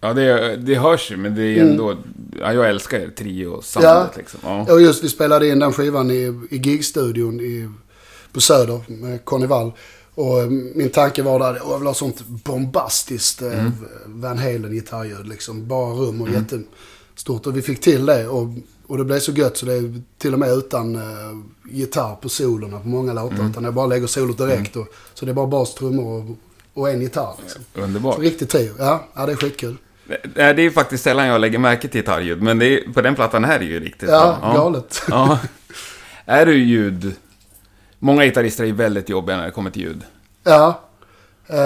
Ja, 0.00 0.12
det, 0.14 0.56
det 0.56 0.74
hörs 0.74 1.10
ju, 1.10 1.16
men 1.16 1.34
det 1.34 1.42
är 1.42 1.60
ändå... 1.60 1.94
Ja, 2.40 2.52
jag 2.52 2.68
älskar 2.68 2.98
er 2.98 3.10
Mm. 3.20 3.60
Ja. 3.82 4.10
liksom. 4.16 4.40
Ja. 4.42 4.72
Och 4.72 4.80
just 4.82 5.04
vi 5.04 5.08
spelade 5.08 5.48
in 5.48 5.58
den 5.58 5.72
skivan 5.72 6.10
i, 6.10 6.46
i 6.50 6.56
gigstudion 6.56 7.40
i, 7.40 7.70
på 8.32 8.40
Söder 8.40 8.80
med 8.88 9.24
Conny 9.24 9.46
Wall. 9.46 9.72
Och 10.18 10.38
eh, 10.40 10.46
min 10.50 10.90
tanke 10.90 11.22
var 11.22 11.38
där, 11.38 11.60
"Åh, 11.64 11.70
jag 11.70 11.78
vill 11.78 11.86
ha 11.86 11.94
sånt 11.94 12.26
bombastiskt 12.26 13.42
eh, 13.42 13.58
Mm. 13.58 13.72
Van 14.06 14.38
Halen-gitarrljud. 14.38 15.28
Liksom. 15.28 15.68
Bara 15.68 15.90
rum 15.92 16.22
och 16.22 16.28
jättestort. 16.30 17.46
Och 17.46 17.56
vi 17.56 17.62
fick 17.62 17.80
till 17.80 18.06
det. 18.06 18.28
Och, 18.28 18.48
och 18.86 18.98
det 18.98 19.04
blev 19.04 19.18
så 19.20 19.32
gött 19.32 19.56
så 19.56 19.66
det 19.66 19.72
är 19.74 20.02
till 20.18 20.32
och 20.32 20.38
med 20.38 20.50
utan 20.52 20.94
eh, 20.96 21.02
gitarr 21.70 22.14
på 22.14 22.28
solorna 22.28 22.80
på 22.80 22.88
många 22.88 23.12
låtar. 23.12 23.34
Mm. 23.36 23.50
Utan 23.50 23.64
jag 23.64 23.74
bara 23.74 23.86
lägger 23.86 24.06
solot 24.06 24.38
direkt. 24.38 24.76
Och, 24.76 24.86
så 25.14 25.24
det 25.24 25.32
är 25.32 25.34
bara 25.34 25.46
bas, 25.46 25.74
trummor 25.74 26.18
och, 26.30 26.36
och 26.82 26.90
en 26.90 27.00
gitarr. 27.00 27.34
Liksom. 27.42 27.62
Underbart. 27.74 28.14
Så 28.14 28.20
riktigt 28.20 28.50
trio. 28.50 28.72
Ja, 28.78 29.04
ja, 29.14 29.26
det 29.26 29.32
är 29.32 29.36
skitkul. 29.36 29.76
Nej, 30.34 30.54
det 30.54 30.62
är 30.62 30.70
faktiskt 30.70 31.04
sällan 31.04 31.26
jag 31.26 31.40
lägger 31.40 31.58
märke 31.58 31.88
till 31.88 32.00
gitarrljud, 32.00 32.42
men 32.42 32.58
det 32.58 32.66
är, 32.66 32.92
på 32.92 33.00
den 33.02 33.14
plattan 33.14 33.44
här 33.44 33.58
är 33.60 33.64
ju 33.64 33.80
riktigt 33.80 34.08
Ja, 34.08 34.38
bra. 34.40 34.54
galet. 34.54 35.02
Ja. 35.08 35.38
Är 36.24 36.46
du 36.46 36.54
ljud... 36.58 37.12
Många 37.98 38.24
gitarrister 38.24 38.64
är 38.64 38.72
väldigt 38.72 39.08
jobbiga 39.08 39.36
när 39.36 39.44
det 39.44 39.50
kommer 39.50 39.70
till 39.70 39.82
ljud. 39.82 40.02
Ja. 40.44 40.80
Uh, 41.50 41.56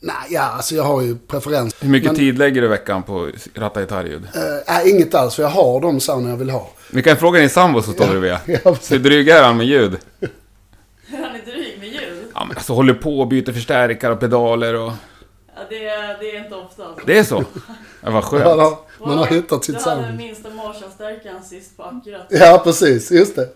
nej, 0.00 0.14
ja, 0.30 0.42
alltså 0.42 0.74
jag 0.74 0.82
har 0.82 1.02
ju 1.02 1.16
preferens. 1.18 1.74
Hur 1.80 1.88
mycket 1.88 2.06
Men, 2.10 2.16
tid 2.16 2.38
lägger 2.38 2.60
du 2.60 2.66
i 2.66 2.70
veckan 2.70 3.02
på 3.02 3.24
att 3.24 3.58
ratta 3.58 3.80
gitarrljud? 3.80 4.28
nej, 4.68 4.90
inget 4.90 5.14
alls, 5.14 5.34
för 5.34 5.42
jag 5.42 5.50
har 5.50 5.80
de 5.80 6.00
sounden 6.00 6.30
jag 6.30 6.38
vill 6.38 6.50
ha. 6.50 6.70
Vi 6.90 7.02
kan 7.02 7.16
fråga 7.16 7.40
din 7.40 7.50
sambo 7.50 7.82
som 7.82 7.92
står. 7.92 8.26
Ja. 8.26 8.38
Hur 8.90 8.98
dryg 8.98 9.28
är 9.28 9.42
han 9.42 9.56
med 9.56 9.66
ljud? 9.66 9.98
Han 11.10 11.20
är 11.20 11.52
dryg 11.52 11.78
med 11.78 11.88
ljud. 11.88 12.24
Ja, 12.34 12.44
men 12.44 12.56
alltså 12.56 12.72
håller 12.72 12.94
på 12.94 13.20
och 13.20 13.28
byter 13.28 13.52
förstärkare 13.52 14.12
och 14.12 14.20
pedaler 14.20 14.74
och... 14.74 14.92
Ja, 15.54 15.60
det, 15.68 15.86
är, 15.88 16.18
det 16.20 16.36
är 16.36 16.44
inte 16.44 16.54
ofta 16.54 16.84
alltså. 16.84 17.06
Det 17.06 17.18
är 17.18 17.24
så? 17.24 17.44
Ja, 18.02 18.10
vad 18.10 18.24
skönt. 18.24 18.44
Man 18.44 18.58
har, 18.58 18.78
man 18.98 19.18
har 19.18 19.26
hittat 19.26 19.64
sitt 19.64 19.84
Du 19.84 19.90
hade 19.90 20.02
sound. 20.02 20.18
minsta 20.18 20.50
Marshall-stärkaren 20.50 21.42
sist 21.42 21.76
på 21.76 21.82
Akkurat. 21.82 22.26
Ja, 22.28 22.60
precis. 22.64 23.10
Just 23.10 23.36
det. 23.36 23.48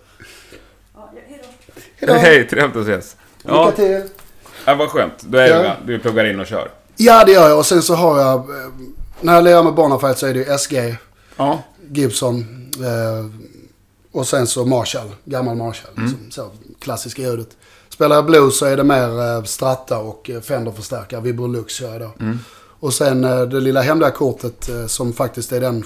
Hejdå. 1.97 2.15
Hej, 2.15 2.49
trevligt 2.49 2.77
att 2.77 2.83
ses. 2.89 3.17
Lycka 3.43 3.55
Ja, 3.55 3.71
till. 3.73 4.03
ja 4.65 4.75
vad 4.75 4.89
skönt. 4.89 5.23
Då 5.23 5.39
är 5.39 5.47
Ja. 5.65 5.77
du, 5.87 5.93
du 5.93 5.99
pluggar 5.99 6.25
in 6.25 6.41
och 6.41 6.47
kör. 6.47 6.71
Ja, 6.97 7.25
det 7.25 7.33
gör 7.33 7.49
jag. 7.49 7.59
Och 7.59 7.67
sen 7.67 7.83
så 7.83 7.95
har 7.95 8.21
jag... 8.21 8.35
eh, 8.39 8.67
När 9.21 9.35
jag 9.35 9.45
lirar 9.45 9.63
med 9.63 9.75
Bonafide 9.75 10.15
så 10.19 10.26
är 10.26 10.35
det 10.35 10.39
ju 10.41 10.59
SG, 10.59 10.97
Ja. 11.37 11.63
Gibson 11.91 12.39
eh, 12.78 13.26
och 14.13 14.26
sen 14.28 14.47
så 14.47 14.65
Marshall. 14.65 15.11
Gammal 15.25 15.57
Marshall. 15.57 15.91
Mm. 15.97 16.04
Liksom, 16.11 16.30
så, 16.30 16.50
klassiska 16.80 17.23
ljudet. 17.23 17.49
Spelar 17.89 18.17
jag 18.17 18.26
blues 18.26 18.59
så 18.59 18.67
är 18.67 18.76
det 18.76 18.85
mer 18.85 19.21
eh, 19.37 19.43
Strata 19.45 19.99
och 19.99 20.30
Fender-förstärkare. 20.43 21.21
Vibrolux 21.21 21.75
kör 21.75 21.93
jag 21.93 22.00
då. 22.00 22.11
Mm. 22.21 22.39
Och 22.80 22.95
sen 22.95 23.25
eh, 23.25 23.43
det 23.43 23.61
lilla 23.61 23.83
hemliga 23.83 24.11
kortet 24.11 24.69
eh, 24.69 24.87
som 24.87 25.13
faktiskt 25.13 25.52
är 25.52 25.61
den 25.61 25.85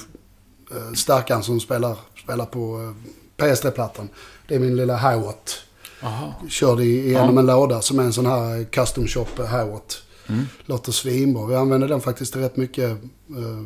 eh, 0.71 0.93
stärkaren 0.97 1.43
som 1.43 1.61
spelar, 1.61 1.97
spelar 2.25 2.45
på 2.45 2.93
eh, 3.39 3.45
PS3-plattan. 3.45 4.09
Det 4.49 4.55
är 4.55 4.59
min 4.59 4.77
lilla 4.77 4.97
Hiwatt. 4.97 5.57
Aha. 6.03 6.35
Körde 6.49 6.85
igenom 6.85 7.39
en 7.39 7.47
låda 7.47 7.83
som 7.83 7.99
är 7.99 8.03
en 8.03 8.13
sån 8.13 8.27
här 8.27 8.65
custom 8.65 9.07
shop 9.07 9.27
Hiwatt. 9.37 10.03
Mm. 10.29 10.45
Låter 10.67 10.93
svinbra. 10.93 11.47
Vi 11.47 11.55
använder 11.55 11.89
den 11.89 12.01
faktiskt 12.01 12.37
rätt 12.37 12.57
mycket 12.57 12.91
eh, 12.91 13.63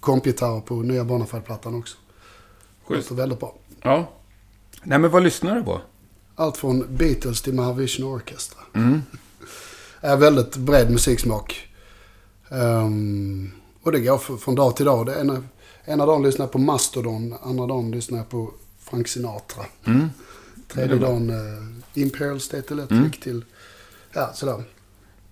kompgitarrer 0.00 0.60
på 0.60 0.74
nya 0.74 1.04
Bonafide-plattan 1.04 1.74
också. 1.74 1.96
Schysst. 2.86 3.10
Låter 3.10 3.22
väldigt 3.22 3.40
bra. 3.40 3.54
Ja. 3.82 4.10
Nej, 4.82 4.98
men 4.98 5.10
vad 5.10 5.22
lyssnar 5.22 5.56
du 5.56 5.62
på? 5.62 5.80
Allt 6.34 6.56
från 6.56 6.96
Beatles 6.96 7.42
till 7.42 7.54
Mahavishnu 7.54 8.04
Orchestra. 8.06 8.60
Mm. 8.74 9.02
är 10.00 10.16
väldigt 10.16 10.56
bred 10.56 10.90
musiksmak. 10.90 11.68
Ehm, 12.50 13.50
och 13.82 13.92
det 13.92 14.00
går 14.00 14.38
från 14.38 14.54
dag 14.54 14.76
till 14.76 14.86
dag. 14.86 15.06
Det 15.06 15.20
ena, 15.20 15.42
ena 15.84 16.06
dagen 16.06 16.22
lyssnar 16.22 16.44
jag 16.44 16.52
på 16.52 16.58
Mastodon, 16.58 17.34
andra 17.42 17.66
dagen 17.66 17.90
lyssnar 17.90 18.18
jag 18.18 18.28
på 18.28 18.50
Frank 18.80 19.08
Sinatra. 19.08 19.64
Mm. 19.84 20.08
Tredje 20.68 20.96
dagen 20.96 21.30
uh, 21.30 22.02
Imperial 22.02 22.40
State 22.40 22.74
Electric 22.74 22.98
Mm. 23.00 23.10
till... 23.10 23.44
Ja, 24.12 24.30
sådär. 24.34 24.64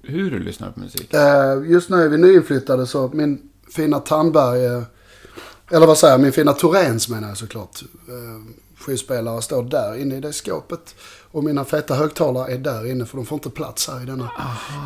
Hur 0.03 0.31
du 0.31 0.38
lyssnar 0.38 0.70
på 0.72 0.81
musik? 0.81 1.14
Eh, 1.14 1.62
just 1.70 1.90
nu 1.90 2.03
är 2.03 2.09
vi 2.09 2.18
nyinflyttade 2.18 2.87
så 2.87 3.11
min 3.14 3.38
fina 3.75 4.01
Tandberg, 4.01 4.64
eh, 4.64 4.83
eller 5.70 5.87
vad 5.87 5.99
säger 5.99 6.14
jag, 6.14 6.20
min 6.20 6.33
fina 6.33 6.53
Torens 6.53 7.09
menar 7.09 7.29
jag 7.29 7.37
såklart. 7.37 7.83
Uh, 8.09 8.44
skivspelare 8.79 9.42
står 9.42 9.62
där 9.62 9.94
inne 9.96 10.16
i 10.16 10.20
det 10.20 10.33
skåpet. 10.33 10.94
Och 11.31 11.44
mina 11.44 11.64
feta 11.64 11.94
högtalare 11.94 12.53
är 12.53 12.59
där 12.59 12.90
inne 12.90 13.07
för 13.07 13.16
de 13.16 13.27
får 13.27 13.37
inte 13.37 13.51
plats 13.51 13.88
här 13.88 14.03
i 14.03 14.07
denna, 14.07 14.31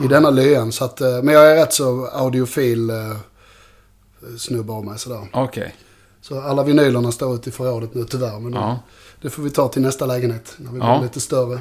i 0.04 0.06
denna 0.08 0.30
lyan. 0.30 0.72
Så 0.72 0.84
att, 0.84 1.00
eh, 1.00 1.22
men 1.22 1.34
jag 1.34 1.50
är 1.50 1.56
rätt 1.56 1.72
så 1.72 2.06
audiofil 2.06 2.90
uh, 2.90 3.16
snubbe 4.38 4.72
av 4.72 4.84
mig 4.84 4.98
sådär. 4.98 5.28
Okej. 5.32 5.76
Så 6.20 6.40
alla 6.40 6.64
vinylerna 6.64 7.12
står 7.12 7.34
ute 7.34 7.48
i 7.48 7.52
förrådet 7.52 7.94
nu 7.94 8.04
tyvärr. 8.04 8.38
Men 8.38 8.52
Ja. 8.52 8.78
Det 9.22 9.30
får 9.30 9.42
vi 9.42 9.50
ta 9.50 9.68
till 9.68 9.82
nästa 9.82 10.06
lägenhet 10.06 10.54
när 10.56 10.72
vi 10.72 10.78
Ja. 10.78 10.98
blir 10.98 11.08
lite 11.08 11.20
större. 11.20 11.58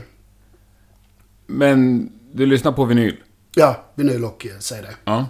Men 1.47 2.09
du 2.33 2.45
lyssnar 2.45 2.71
på 2.71 2.85
vinyl? 2.85 3.15
Ja, 3.55 3.85
vinyl 3.95 4.25
och 4.25 4.45
eh, 4.45 4.59
CD. 4.59 4.87
Ja. 5.05 5.25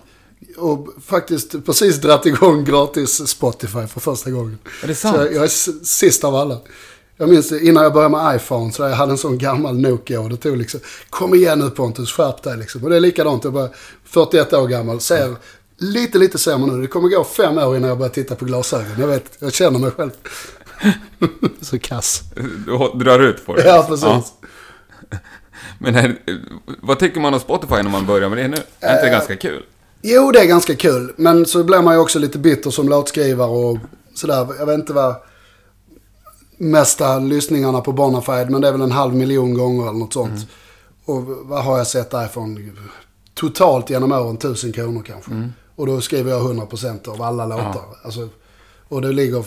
Och 0.57 0.87
faktiskt 1.05 1.65
precis 1.65 2.01
dratt 2.01 2.25
igång 2.25 2.63
gratis 2.65 3.27
Spotify 3.27 3.87
för 3.87 3.99
första 3.99 4.31
gången. 4.31 4.57
Är 4.83 4.87
det 4.87 4.95
Så 4.95 5.01
sant? 5.07 5.17
jag, 5.17 5.33
jag 5.33 5.43
är 5.43 5.83
sist 5.85 6.23
av 6.23 6.35
alla. 6.35 6.57
Jag 7.17 7.29
minns 7.29 7.51
innan 7.51 7.83
jag 7.83 7.93
började 7.93 8.17
med 8.17 8.35
iPhone 8.35 8.71
så 8.71 8.81
jag 8.83 8.89
hade 8.89 9.11
en 9.11 9.17
sån 9.17 9.37
gammal 9.37 9.77
Nokia 9.79 10.21
och 10.21 10.29
det 10.29 10.37
tog 10.37 10.57
liksom, 10.57 10.79
kom 11.09 11.33
igen 11.33 11.59
nu 11.59 11.69
Pontus, 11.69 12.11
skärp 12.11 12.43
dig 12.43 12.57
liksom. 12.57 12.83
Och 12.83 12.89
det 12.89 12.95
är 12.95 12.99
likadant, 12.99 13.43
jag 13.43 13.53
bara 13.53 13.69
41 14.03 14.53
år 14.53 14.67
gammal, 14.67 14.99
ser 15.01 15.35
lite, 15.77 16.17
lite 16.17 16.37
sämre 16.37 16.71
nu. 16.71 16.81
Det 16.81 16.87
kommer 16.87 17.09
gå 17.09 17.23
fem 17.23 17.57
år 17.57 17.77
innan 17.77 17.89
jag 17.89 17.97
börjar 17.97 18.11
titta 18.11 18.35
på 18.35 18.45
glasögon. 18.45 18.99
Jag 18.99 19.07
vet, 19.07 19.37
jag 19.39 19.53
känner 19.53 19.79
mig 19.79 19.91
själv. 19.91 20.11
så 21.61 21.79
kass. 21.79 22.21
Du 22.65 23.03
drar 23.03 23.19
ut 23.19 23.45
på 23.45 23.55
det? 23.55 23.67
Ja, 23.67 23.85
precis. 23.87 24.33
Men 25.79 25.95
är, 25.95 26.17
vad 26.81 26.99
tycker 26.99 27.19
man 27.21 27.33
om 27.33 27.39
Spotify 27.39 27.75
när 27.75 27.89
man 27.89 28.05
börjar 28.05 28.29
med 28.29 28.37
det 28.37 28.47
nu? 28.47 28.57
Är 28.79 28.91
inte 28.93 29.01
det 29.01 29.07
Eh, 29.07 29.11
ganska 29.11 29.35
kul? 29.35 29.63
Jo, 30.01 30.31
det 30.31 30.39
är 30.39 30.45
ganska 30.45 30.75
kul. 30.75 31.13
Men 31.17 31.45
så 31.45 31.63
blir 31.63 31.81
man 31.81 31.93
ju 31.93 31.99
också 31.99 32.19
lite 32.19 32.37
bitter 32.37 32.69
som 32.71 32.89
låtskrivare 32.89 33.49
och 33.49 33.77
sådär. 34.13 34.47
Jag 34.59 34.65
vet 34.65 34.79
inte 34.79 34.93
vad 34.93 35.15
mesta 36.57 37.19
lyssningarna 37.19 37.81
på 37.81 37.91
Bonafide, 37.91 38.49
men 38.49 38.61
det 38.61 38.67
är 38.67 38.71
väl 38.71 38.81
en 38.81 38.91
halv 38.91 39.15
miljon 39.15 39.53
gånger 39.53 39.83
eller 39.83 39.99
något 39.99 40.13
sånt. 40.13 40.47
Och 41.05 41.23
vad 41.25 41.63
har 41.63 41.77
jag 41.77 41.87
sett 41.87 42.11
därifrån? 42.11 42.77
Totalt 43.33 43.89
genom 43.89 44.11
åren 44.11 44.37
tusen 44.37 44.71
kronor 44.73 45.03
kanske. 45.07 45.31
Och 45.75 45.87
då 45.87 46.01
skriver 46.01 46.31
jag 46.31 46.41
100% 46.41 47.07
av 47.09 47.21
alla 47.21 47.45
låtar. 47.45 47.83
Alltså, 48.03 48.29
och 48.87 49.01
det 49.01 49.11
ligger 49.11 49.43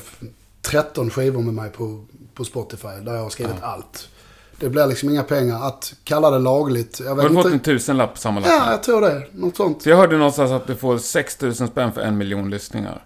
13 0.63 1.11
skivor 1.11 1.43
med 1.43 1.55
mig 1.55 1.71
på, 1.71 2.05
på 2.35 2.45
Spotify 2.45 2.89
där 3.03 3.15
jag 3.15 3.23
har 3.23 3.31
skrivit 3.31 3.63
allt. 3.63 4.09
det 4.61 4.69
blir 4.69 4.87
liksom 4.87 5.11
inga 5.11 5.23
pengar. 5.23 5.67
Att 5.67 5.95
kalla 6.05 6.31
det 6.31 6.39
lagligt, 6.39 7.01
jag 7.01 7.09
Har 7.09 7.17
vet 7.17 7.29
du 7.29 7.35
fått 7.35 7.45
inte. 7.45 7.55
en 7.57 7.61
tusenlapp 7.61 8.19
sammanlagt? 8.19 8.55
Ja, 8.55 8.71
jag 8.71 8.83
tror 8.83 9.01
det. 9.01 9.23
Något 9.33 9.57
sånt. 9.57 9.83
Så 9.83 9.89
jag 9.89 9.97
hörde 9.97 10.17
någonstans 10.17 10.51
att 10.51 10.67
du 10.67 10.77
får 10.77 10.99
6000 10.99 11.69
spänn 11.69 11.93
för 11.93 12.01
en 12.01 12.19
miljon 12.19 12.51
lyssningar. 12.51 13.05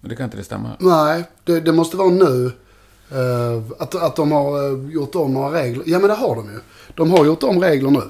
Men 0.00 0.08
det 0.08 0.16
kan 0.16 0.24
inte 0.24 0.36
det 0.36 0.44
stämma? 0.44 0.70
Nej, 0.78 1.24
det, 1.44 1.60
det 1.60 1.72
måste 1.72 1.96
vara 1.96 2.08
nu. 2.10 2.46
eh, 3.10 3.62
att, 3.78 3.94
att 3.94 4.16
de 4.16 4.32
har 4.32 4.64
eh, 4.72 4.90
gjort 4.92 5.14
om 5.14 5.34
några 5.34 5.60
regler. 5.62 5.84
Ja, 5.86 5.98
men 5.98 6.08
det 6.08 6.14
har 6.16 6.36
de 6.36 6.46
ju. 6.50 6.60
De 6.94 7.10
har 7.10 7.24
gjort 7.24 7.42
om 7.42 7.60
regler 7.60 7.90
nu. 7.90 8.02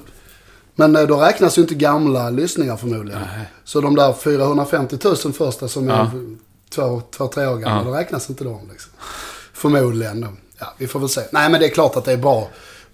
Men 0.75 0.95
eh, 0.95 1.01
då 1.03 1.17
räknas 1.21 1.57
ju 1.57 1.61
inte 1.61 1.75
gamla 1.75 2.29
lyssningar 2.29 2.77
förmodligen. 2.77 3.21
Så 3.63 3.81
de 3.81 3.95
där 3.95 4.13
450 4.13 4.97
000 5.03 5.15
första 5.33 5.67
som 5.67 5.89
är 5.89 5.93
Ja. 5.97 6.11
Två, 6.75 7.01
två, 7.11 7.27
tre 7.27 7.47
år 7.47 7.57
gamla, 7.57 7.77
Ja. 7.77 7.83
då 7.83 7.91
räknas 7.91 8.29
inte 8.29 8.43
de. 8.43 8.69
Liksom. 8.71 8.91
Förmodligen. 9.53 10.37
Ja, 10.59 10.73
vi 10.77 10.87
får 10.87 10.99
väl 10.99 11.09
se. 11.09 11.21
Nej, 11.31 11.51
men 11.51 11.59
det 11.59 11.65
är 11.67 11.69
klart 11.69 11.95
att 11.95 12.05
det 12.05 12.11
är 12.13 12.17
bra. 12.17 12.47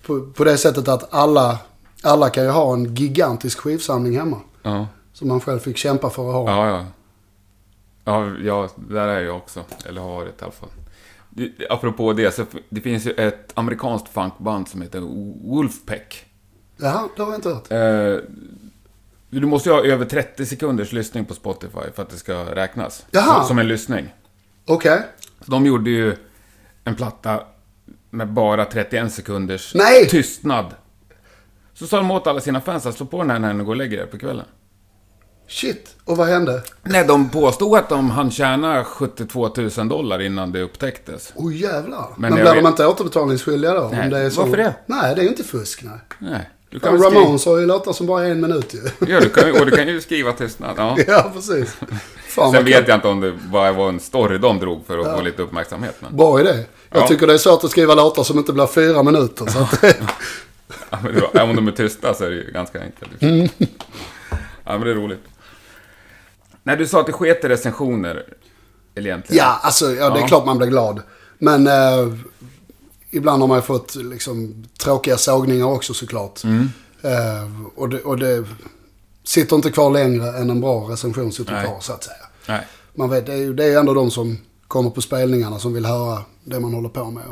På, 0.06 0.22
på 0.36 0.44
det 0.44 0.58
sättet 0.58 0.88
att 0.88 1.14
alla, 1.14 1.58
alla 2.04 2.30
kan 2.30 2.44
ju 2.44 2.50
ha 2.50 2.74
en 2.74 2.96
gigantisk 2.96 3.60
skivsamling 3.60 4.18
hemma. 4.18 4.40
Ja. 4.64 4.88
Som 5.14 5.28
man 5.28 5.40
själv 5.42 5.60
fick 5.60 5.78
kämpa 5.78 6.10
för 6.10 6.28
att 6.28 6.34
ha. 6.34 6.50
Ja, 6.52 6.70
ja. 6.78 6.86
Ja, 8.04 8.36
ja, 8.44 8.70
där 8.76 9.08
är 9.08 9.22
jag 9.22 9.38
också. 9.38 9.64
Eller 9.86 10.02
har 10.02 10.10
varit 10.10 10.42
i 10.42 10.44
alla 10.44 10.52
fall. 10.52 10.70
Apropå 11.70 12.14
det, 12.14 12.36
så 12.36 12.46
det 12.70 12.82
finns 12.82 13.06
ju 13.06 13.12
ett 13.12 13.52
amerikanskt 13.54 14.10
funkband 14.10 14.68
som 14.68 14.82
heter 14.82 15.00
Wolfpack. 15.50 16.26
Jaha, 16.78 17.10
det 17.16 17.22
har 17.24 17.30
jag 17.32 17.38
inte 17.38 17.50
hört. 17.50 17.72
Eh, 17.72 18.24
du 19.30 19.46
måste 19.46 19.70
ju 19.70 19.76
ha 19.76 19.84
över 19.84 20.06
30 20.06 20.46
sekunders 20.46 20.92
lyssning 20.92 21.26
på 21.26 21.34
Spotify 21.34 21.92
för 21.96 22.02
att 22.02 22.10
det 22.10 22.18
ska 22.18 22.56
räknas. 22.56 23.06
Jaha. 23.12 23.44
Som, 23.44 23.60
en 23.60 23.68
lyssning. 23.68 24.14
Okej. 24.66 25.02
Så 25.42 25.52
de 25.52 25.66
gjorde 25.66 25.90
ju 25.90 26.16
en 26.84 26.96
platta 26.96 27.44
med 28.10 28.28
bara 28.28 28.66
31 28.66 29.14
sekunders 29.14 29.76
Nej! 29.76 30.08
tystnad. 30.10 30.66
Så 31.74 31.88
sa 31.88 31.98
de 31.98 32.12
åt 32.12 32.28
alla 32.28 32.42
sina 32.42 32.62
fans 32.62 32.86
att 32.86 32.96
slå 32.96 33.06
på 33.06 33.18
den 33.18 33.30
här 33.30 33.40
när 33.40 33.54
ni 33.54 33.64
går 33.64 33.72
och 33.72 33.78
lägger 33.78 33.98
er 33.98 34.06
på 34.06 34.18
kvällen. 34.18 34.46
Shit, 35.48 35.96
och 36.06 36.18
vad 36.18 36.28
hände? 36.28 36.64
Nej, 36.84 37.06
de 37.08 37.30
påstod 37.30 37.78
att 37.78 37.90
de 37.90 38.10
hann 38.10 38.32
tjäna 38.32 38.84
72 38.84 39.50
000 39.78 39.90
dollar 39.90 40.22
innan 40.22 40.52
det 40.52 40.62
upptäcktes. 40.62 41.34
Oj 41.36 41.46
oh, 41.46 41.62
jävlar. 41.62 42.08
Men, 42.18 42.22
Men 42.22 42.34
blir 42.34 42.44
vet- 42.44 42.64
de 42.64 42.68
inte 42.68 42.88
återbetalningsskyldiga 42.88 43.74
då? 43.74 43.90
Nej, 43.92 44.04
Om 44.04 44.10
det 44.10 44.18
är 44.20 44.30
så... 44.30 44.42
varför 44.42 44.58
det? 44.58 44.76
Nej, 44.86 45.16
det 45.16 45.22
är 45.22 45.24
ju 45.24 45.30
inte 45.30 45.44
fusk. 45.44 45.84
Nej. 45.84 46.00
Nej. 46.20 46.50
Du 46.70 46.80
väl 46.80 47.00
skriva- 47.00 47.16
Ramones 47.22 47.46
har 47.46 47.58
ju 47.60 47.66
låtar 47.66 47.94
som 47.94 48.08
bara 48.08 48.26
är 48.26 48.32
en 48.32 48.42
minut 48.42 48.74
ju. 48.74 49.08
Ja, 49.14 49.20
du 49.20 49.30
kan, 49.30 49.52
och 49.60 49.66
du 49.66 49.72
kan 49.72 49.88
ju 49.88 50.02
skriva 50.08 50.32
tystnad. 50.34 50.74
Ja. 50.78 50.98
ja, 51.08 51.32
precis. 51.34 51.78
Fan, 52.28 52.52
Sen 52.52 52.66
vet 52.66 52.88
jag 52.88 52.98
inte 52.98 53.08
om 53.08 53.20
det 53.20 53.32
bara 53.32 53.72
var 53.72 53.90
en 53.90 54.00
story 54.00 54.38
de 54.38 54.60
drog 54.60 54.86
för 54.86 54.98
att 55.00 55.18
få 55.18 55.22
lite 55.22 55.42
uppmärksamhet. 55.42 55.96
Men, 56.00 56.18
Bra 56.18 56.40
idé. 56.40 56.50
Jag 56.90 57.02
Ja. 57.04 57.08
tycker 57.08 57.28
det 57.28 57.34
är 57.34 57.38
svårt 57.38 57.64
att 57.64 57.72
skriva 57.72 57.96
låtar 57.96 58.24
som 58.24 58.38
inte 58.38 58.54
blir 58.54 58.68
fyra 58.68 59.04
minuter. 59.04 59.46
Så 59.46 59.60
att, 59.60 59.84
ja, 60.90 60.98
men 61.04 61.16
det 61.16 61.22
var- 61.34 61.44
om 61.44 61.56
de 61.56 61.68
är 61.68 61.72
tysta 61.72 62.14
så 62.14 62.24
är 62.26 62.30
det 62.30 62.36
ju 62.36 62.52
ganska 62.52 62.82
enkelt. 62.82 63.22
Mm. 63.22 63.48
Ja, 64.64 64.78
men 64.78 64.82
det 64.82 64.92
är 64.92 64.96
roligt. 64.96 65.24
När 66.64 66.76
du 66.78 66.88
sa 66.88 67.00
att 67.00 67.06
det 67.06 67.12
sket 67.14 67.44
i 67.46 67.48
recensioner, 67.48 68.24
eller 68.96 69.10
egentligen. 69.10 69.46
ja, 69.46 69.60
alltså 69.64 69.86
ja, 69.92 70.10
det 70.10 70.18
är 70.20 70.22
Ja. 70.22 70.28
klart 70.28 70.46
man 70.46 70.58
blir 70.58 70.68
glad. 70.68 71.02
Men 71.38 71.68
eh, 71.68 72.14
ibland 73.12 73.42
har 73.42 73.48
man 73.48 73.58
ju 73.58 73.62
fått 73.62 73.96
liksom, 73.96 74.66
tråkiga 74.78 75.18
sågningar 75.18 75.66
också 75.66 75.94
såklart. 75.94 76.44
Mm. 76.44 76.70
Eh, 77.02 77.66
och, 77.76 77.90
det, 77.90 78.02
och 78.02 78.18
det 78.18 78.46
sitter 79.24 79.56
inte 79.56 79.72
kvar 79.72 79.92
längre 79.92 80.38
än 80.38 80.50
en 80.50 80.62
bra 80.62 80.90
recension 80.90 81.32
sitter 81.32 81.54
Nej. 81.54 81.66
kvar 81.66 81.80
så 81.80 81.94
att 81.94 82.04
säga. 82.04 82.26
Nej. 82.48 82.68
Man 82.94 83.10
vet, 83.10 83.26
det 83.26 83.34
är 83.34 83.38
ju 83.38 83.54
det 83.54 83.66
är 83.66 83.80
ändå 83.80 83.94
de 83.94 84.12
som 84.12 84.38
kommer 84.68 84.90
på 84.90 85.02
spelningarna 85.02 85.60
som 85.60 85.74
vill 85.74 85.86
höra 85.86 86.22
det 86.44 86.60
man 86.60 86.74
håller 86.74 86.90
på 86.90 87.12
med. 87.12 87.24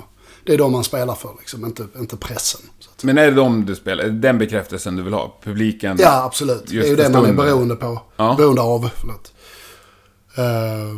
Det 0.43 0.53
är 0.53 0.57
de 0.57 0.71
man 0.71 0.83
spelar 0.83 1.15
för, 1.15 1.29
liksom, 1.39 1.65
inte, 1.65 1.87
inte 1.99 2.17
pressen. 2.17 2.61
Men 3.01 3.17
är 3.17 3.25
det 3.25 3.31
de 3.31 3.65
du 3.65 3.75
spelar? 3.75 4.03
Den 4.05 4.37
bekräftelsen 4.37 4.95
du 4.95 5.03
vill 5.03 5.13
ha? 5.13 5.35
Publiken? 5.43 5.97
ja, 5.99 6.23
absolut. 6.23 6.63
Det 6.67 6.77
är 6.79 6.87
ju 6.87 6.95
det 6.95 7.09
man 7.09 7.25
är 7.25 7.33
beroende, 7.33 7.75
på, 7.75 8.01
Ja. 8.15 8.35
beroende 8.37 8.61
av. 8.61 8.89
Förlåt. 8.95 9.33
Eh, 10.35 10.95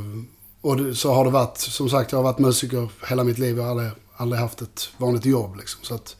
och 0.61 0.97
så 0.97 1.13
har 1.13 1.25
det 1.25 1.31
varit, 1.31 1.57
som 1.57 1.89
sagt, 1.89 2.11
jag 2.11 2.19
har 2.19 2.23
varit 2.23 2.39
musiker 2.39 2.89
hela 3.09 3.23
mitt 3.23 3.37
liv. 3.37 3.57
Jag 3.57 3.63
har 3.63 3.71
aldrig, 3.71 3.89
aldrig 4.19 4.41
haft 4.41 4.61
ett 4.61 4.89
vanligt 4.97 5.25
jobb. 5.25 5.55
Liksom, 5.57 5.79
så 5.83 5.95
att, 5.95 6.15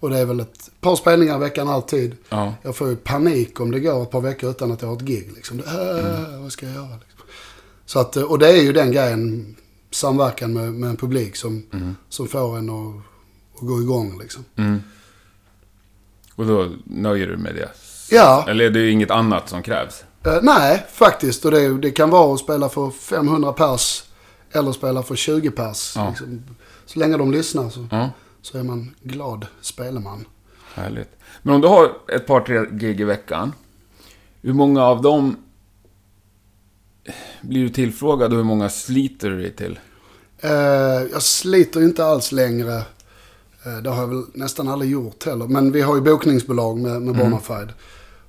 och 0.00 0.10
det 0.10 0.18
är 0.18 0.24
väl 0.26 0.40
ett 0.40 0.70
par 0.80 0.96
spelningar 0.96 1.36
i 1.36 1.38
veckan 1.38 1.68
alltid. 1.68 2.16
Ja. 2.28 2.54
Jag 2.62 2.76
får 2.76 2.88
ju 2.88 2.96
panik 2.96 3.60
om 3.60 3.70
det 3.70 3.80
går 3.80 4.02
ett 4.02 4.10
par 4.10 4.20
veckor 4.20 4.50
utan 4.50 4.72
att 4.72 4.82
jag 4.82 4.88
har 4.88 4.96
ett 4.96 5.02
gig. 5.02 5.32
Liksom. 5.36 5.60
Äh, 5.60 5.74
Mm. 5.74 6.42
Vad 6.42 6.52
ska 6.52 6.66
jag 6.66 6.74
göra? 6.74 6.86
Liksom. 7.08 7.26
Så 7.86 7.98
att, 7.98 8.16
och 8.16 8.38
det 8.38 8.48
är 8.48 8.62
ju 8.62 8.72
den 8.72 8.92
grejen, 8.92 9.56
samverkan 9.90 10.52
med, 10.52 10.72
med 10.72 10.90
en 10.90 10.96
publik 10.96 11.36
som, 11.36 11.66
Mm. 11.72 11.96
som 12.08 12.28
får 12.28 12.58
en 12.58 12.70
att, 12.70 12.96
att 13.60 13.66
gå 13.68 13.80
igång. 13.80 14.18
Liksom. 14.18 14.44
Mm. 14.56 14.82
Och 16.36 16.46
då 16.46 16.70
nöjer 16.84 17.26
du 17.26 17.36
med 17.36 17.54
det? 17.54 17.68
Ja, 18.10 18.44
Eller 18.48 18.64
är 18.64 18.70
det 18.70 18.90
inget 18.90 19.10
annat 19.10 19.48
som 19.48 19.62
krävs? 19.62 20.04
eh, 20.24 20.38
nej 20.42 20.86
faktiskt. 20.92 21.44
Och 21.44 21.50
det, 21.50 21.78
det 21.78 21.90
kan 21.90 22.10
vara 22.10 22.34
att 22.34 22.40
spela 22.40 22.68
för 22.68 22.90
500 22.90 23.52
pers 23.52 24.02
eller 24.52 24.72
spela 24.72 25.02
för 25.02 25.16
20 25.16 25.50
pers. 25.50 25.92
Ja. 25.96 26.08
Liksom. 26.08 26.42
Så 26.86 26.98
länge 26.98 27.16
de 27.16 27.32
lyssnar 27.32 27.70
så, 27.70 27.86
Ja, 27.90 28.10
så 28.42 28.58
är 28.58 28.62
man 28.62 28.94
glad 29.02 29.46
spelman. 29.60 30.24
härligt. 30.74 31.10
Men 31.42 31.54
om 31.54 31.60
du 31.60 31.68
har 31.68 31.92
ett 32.08 32.26
par, 32.26 32.40
tre 32.40 32.64
gig 32.72 33.00
i 33.00 33.04
veckan. 33.04 33.52
Hur 34.42 34.52
många 34.52 34.82
av 34.84 35.02
dem 35.02 35.36
blir 37.40 37.62
du 37.62 37.68
tillfrågad 37.68 38.32
och 38.32 38.36
hur 38.36 38.44
många 38.44 38.68
sliter 38.68 39.30
du 39.30 39.40
dig 39.40 39.56
till? 39.56 39.78
Eh, 40.38 40.50
jag 41.12 41.22
sliter 41.22 41.82
inte 41.82 42.04
alls 42.04 42.32
längre. 42.32 42.76
Eh, 43.64 43.76
det 43.82 43.90
har 43.90 44.00
jag 44.00 44.08
väl 44.08 44.24
nästan 44.34 44.68
aldrig 44.68 44.90
gjort 44.90 45.24
heller. 45.24 45.46
Men 45.46 45.72
vi 45.72 45.80
har 45.80 45.94
ju 45.94 46.00
bokningsbolag 46.00 46.78
med, 46.78 47.02
med 47.02 47.16
Bonafide. 47.16 47.72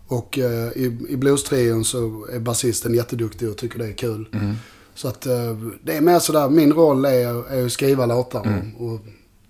Och 0.08 0.40
eh, 0.40 0.68
i, 0.72 1.06
i 1.10 1.18
bluestrion 1.18 1.86
så 1.86 2.28
är 2.34 2.40
basisten 2.40 2.94
jätteduktig 2.94 3.50
och 3.50 3.58
tycker 3.58 3.80
det 3.80 3.88
är 3.88 3.94
kul. 3.94 4.28
Så 4.96 5.08
att 5.08 5.26
eh, 5.26 5.58
det 5.84 5.98
är 5.98 6.02
mer 6.02 6.20
sådär, 6.20 6.50
min 6.50 6.74
roll 6.74 7.06
är, 7.06 7.52
är 7.52 7.66
att 7.66 7.72
skriva 7.72 8.06
låtar 8.06 8.64
och, 8.78 8.86
och 8.86 9.00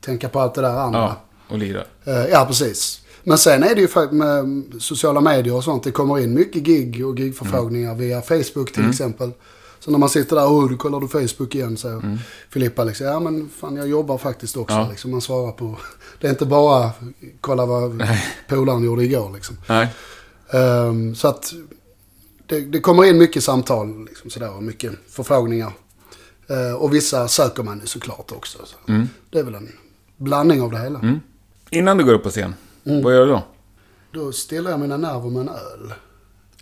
tänka 0.01 0.29
på 0.29 0.39
allt 0.39 0.53
det 0.53 0.61
där 0.61 0.77
andra. 0.77 0.99
Ja, 0.99 1.21
och 1.49 1.57
lira. 1.57 1.83
Eh, 2.03 2.25
ja, 2.31 2.45
precis. 2.45 2.99
Men 3.23 3.37
sen 3.37 3.63
är 3.63 3.75
det 3.75 3.81
ju 3.81 4.11
med 4.11 4.63
sociala 4.79 5.21
medier 5.21 5.55
och 5.55 5.63
sånt. 5.63 5.83
Det 5.83 5.91
kommer 5.91 6.19
in 6.19 6.33
mycket 6.33 6.63
gig 6.63 7.07
och 7.07 7.19
gigförfrågningar 7.19 7.95
via 7.95 8.21
Facebook 8.21 8.73
till 8.73 8.89
exempel. 8.89 9.31
Så 9.79 9.91
när 9.91 9.97
man 9.99 10.09
sitter 10.09 10.35
där, 10.35 10.45
oh, 10.45 10.69
du 10.69 10.77
kollar 10.77 10.99
du 10.99 11.07
Facebook 11.07 11.55
igen, 11.55 11.77
säger 11.77 12.17
Filippa 12.49 12.83
liksom. 12.83 13.05
Ja, 13.07 13.19
men 13.19 13.49
fan 13.49 13.75
jag 13.75 13.87
jobbar 13.87 14.17
faktiskt 14.17 14.57
också. 14.57 14.75
Ja. 14.75 14.87
Liksom, 14.89 15.11
man 15.11 15.21
svarar 15.21 15.51
på, 15.51 15.77
det 16.21 16.27
är 16.27 16.31
inte 16.31 16.45
bara 16.45 16.91
kolla 17.41 17.65
vad 17.65 18.03
polaren 18.47 18.83
gjorde 18.83 19.03
igår 19.03 19.31
liksom. 19.33 19.57
Nej. 19.67 19.87
Ehm, 20.51 21.15
så 21.15 21.27
att 21.27 21.53
det, 22.47 22.59
det 22.59 22.79
kommer 22.79 23.03
in 23.05 23.17
mycket 23.17 23.43
samtal 23.43 24.05
liksom, 24.05 24.29
sådär, 24.29 24.55
och 24.55 24.63
mycket 24.63 24.93
förfrågningar. 25.09 25.71
Eh, 26.49 26.73
och 26.75 26.93
vissa 26.93 27.27
söker 27.27 27.63
man 27.63 27.79
ju 27.79 27.85
såklart 27.87 28.31
också. 28.31 28.57
Så. 28.65 28.91
Mm. 28.91 29.09
Det 29.29 29.39
är 29.39 29.43
väl 29.43 29.55
en 29.55 29.71
blandning 30.17 30.61
av 30.61 30.71
det 30.71 30.79
hela. 30.79 30.99
Mm. 30.99 31.19
Innan 31.69 31.97
du 31.97 32.03
går 32.03 32.13
upp 32.13 32.23
på 32.23 32.29
scen, 32.29 32.55
Mm. 32.85 33.03
vad 33.03 33.13
gör 33.13 33.25
du 33.25 33.31
då? 33.31 33.43
Då 34.11 34.31
stillar 34.31 34.71
jag 34.71 34.79
mina 34.79 34.97
nerver 34.97 35.29
med 35.29 35.41
en 35.41 35.49
öl. 35.49 35.93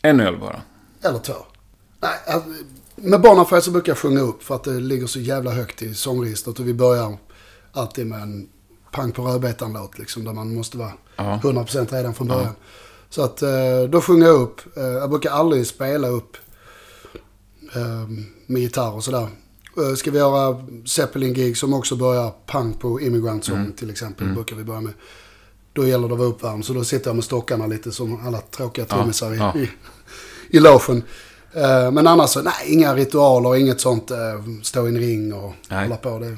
En 0.01 0.19
öl 0.19 0.37
bara? 0.39 0.61
Eller 1.01 1.19
två. 1.19 1.33
Nej, 1.99 2.11
alltså, 2.27 2.49
med 2.95 3.21
Bonafide 3.21 3.61
så 3.61 3.71
brukar 3.71 3.91
jag 3.91 3.97
sjunga 3.97 4.19
upp 4.21 4.43
för 4.43 4.55
att 4.55 4.63
det 4.63 4.71
ligger 4.79 5.07
så 5.07 5.19
jävla 5.19 5.51
högt 5.51 5.81
i 5.81 5.93
sångregistret. 5.93 6.59
Och 6.59 6.67
vi 6.67 6.73
börjar 6.73 7.17
alltid 7.71 8.07
med 8.07 8.21
en 8.21 8.49
pang 8.91 9.11
på 9.11 9.21
rödbetan-låt 9.25 9.99
liksom. 9.99 10.23
Där 10.23 10.33
man 10.33 10.55
måste 10.55 10.77
vara 10.77 10.91
Ja. 11.15 11.39
100% 11.43 11.91
redan 11.93 12.13
från 12.13 12.27
början. 12.27 12.53
Så 13.11 13.21
att 13.21 13.41
eh, 13.41 13.49
då 13.89 14.01
sjunger 14.01 14.27
jag 14.27 14.41
upp. 14.41 14.77
Eh, 14.77 14.83
Jag 14.83 15.09
brukar 15.09 15.31
aldrig 15.31 15.67
spela 15.67 16.07
upp 16.07 16.37
med 18.45 18.61
gitarr 18.61 18.95
och 18.95 19.03
sådär. 19.03 19.27
Eh, 19.77 19.95
Ska 19.95 20.11
vi 20.11 20.17
göra 20.17 20.65
Zeppelin-gig 20.85 21.57
som 21.57 21.73
också 21.73 21.95
börjar 21.95 22.29
pang 22.45 22.73
på 22.73 23.01
Immigrant 23.01 23.45
Song 23.45 23.71
till 23.77 23.89
exempel. 23.89 24.27
Brukar 24.33 24.55
vi 24.55 24.63
börja 24.63 24.81
med. 24.81 24.93
Då 25.73 25.87
gäller 25.87 26.07
det 26.07 26.13
att 26.13 26.19
vara 26.19 26.29
uppvärmd. 26.29 26.65
Så 26.65 26.73
då 26.73 26.83
sitter 26.83 27.09
jag 27.09 27.15
med 27.15 27.23
stockarna 27.25 27.67
lite 27.67 27.91
som 27.91 28.27
alla 28.27 28.41
tråkiga 28.41 28.85
trummisar 28.85 29.33
i, 29.33 29.37
ja. 29.37 29.53
i, 29.57 29.69
i 30.57 30.59
logen. 30.59 31.03
Men 31.93 32.07
annars 32.07 32.29
så, 32.29 32.41
nej, 32.41 32.53
inga 32.65 32.95
ritualer, 32.95 33.55
inget 33.55 33.81
sånt. 33.81 34.11
Stå 34.63 34.85
i 34.85 34.89
en 34.89 34.97
ring 34.99 35.33
och 35.33 35.53
Nej. 35.69 35.83
hålla 35.83 35.97
på. 35.97 36.19
Det. 36.19 36.37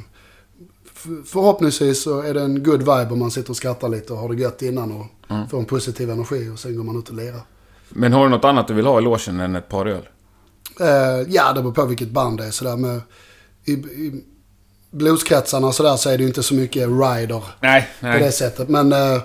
Förhoppningsvis 1.25 2.03
så 2.03 2.21
är 2.21 2.33
det 2.33 2.41
en 2.41 2.63
good 2.63 2.79
vibe 2.79 3.07
om 3.11 3.19
man 3.19 3.31
sitter 3.31 3.49
och 3.49 3.57
skrattar 3.57 3.89
lite 3.89 4.13
och 4.13 4.19
har 4.19 4.29
det 4.33 4.41
gött 4.41 4.61
innan 4.61 4.91
och 4.91 5.05
Mm. 5.29 5.49
får 5.49 5.57
en 5.59 5.65
positiv 5.65 6.09
energi 6.09 6.49
och 6.53 6.59
sen 6.59 6.77
går 6.77 6.83
man 6.83 6.99
ut 6.99 7.09
och 7.09 7.15
lirar. 7.15 7.41
Men 7.89 8.13
har 8.13 8.23
du 8.23 8.29
något 8.29 8.45
annat 8.45 8.67
du 8.67 8.73
vill 8.73 8.85
ha 8.85 8.99
i 8.99 9.03
logen 9.03 9.39
än 9.39 9.55
ett 9.55 9.69
par 9.69 9.85
öl? 9.85 10.07
Eh, 10.79 10.87
ja, 11.33 11.53
det 11.53 11.61
beror 11.61 11.71
på 11.73 11.85
vilket 11.85 12.09
band 12.09 12.37
det 12.37 12.45
är. 12.45 12.51
Sådär 12.51 12.75
med, 12.77 13.01
I 13.65 13.71
i 13.71 14.23
blueskretsarna 14.91 15.67
och 15.67 15.75
sådär 15.75 15.95
så 15.95 16.09
är 16.09 16.17
det 16.17 16.21
ju 16.21 16.27
inte 16.27 16.43
så 16.43 16.53
mycket 16.53 16.87
rider 16.87 17.43
Nej, 17.59 17.87
på 17.99 18.05
det 18.07 18.19
nej. 18.19 18.31
sättet. 18.31 18.69
Men, 18.69 18.93
eh, 18.93 18.99
man, 18.99 19.21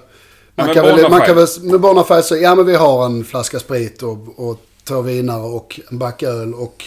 men 0.54 0.74
kan 0.74 0.84
väl, 0.84 1.10
man 1.10 1.20
kan 1.20 1.36
väl, 1.36 1.46
med 1.62 1.80
Bonafide 1.80 2.22
så, 2.22 2.36
ja 2.36 2.54
men 2.54 2.66
vi 2.66 2.74
har 2.76 3.06
en 3.06 3.24
flaska 3.24 3.58
sprit 3.58 4.02
och, 4.02 4.48
och 4.48 4.60
två 4.84 5.02
vinare 5.02 5.42
och 5.42 5.80
en 5.90 5.98
back 5.98 6.22
öl 6.22 6.54
och 6.54 6.84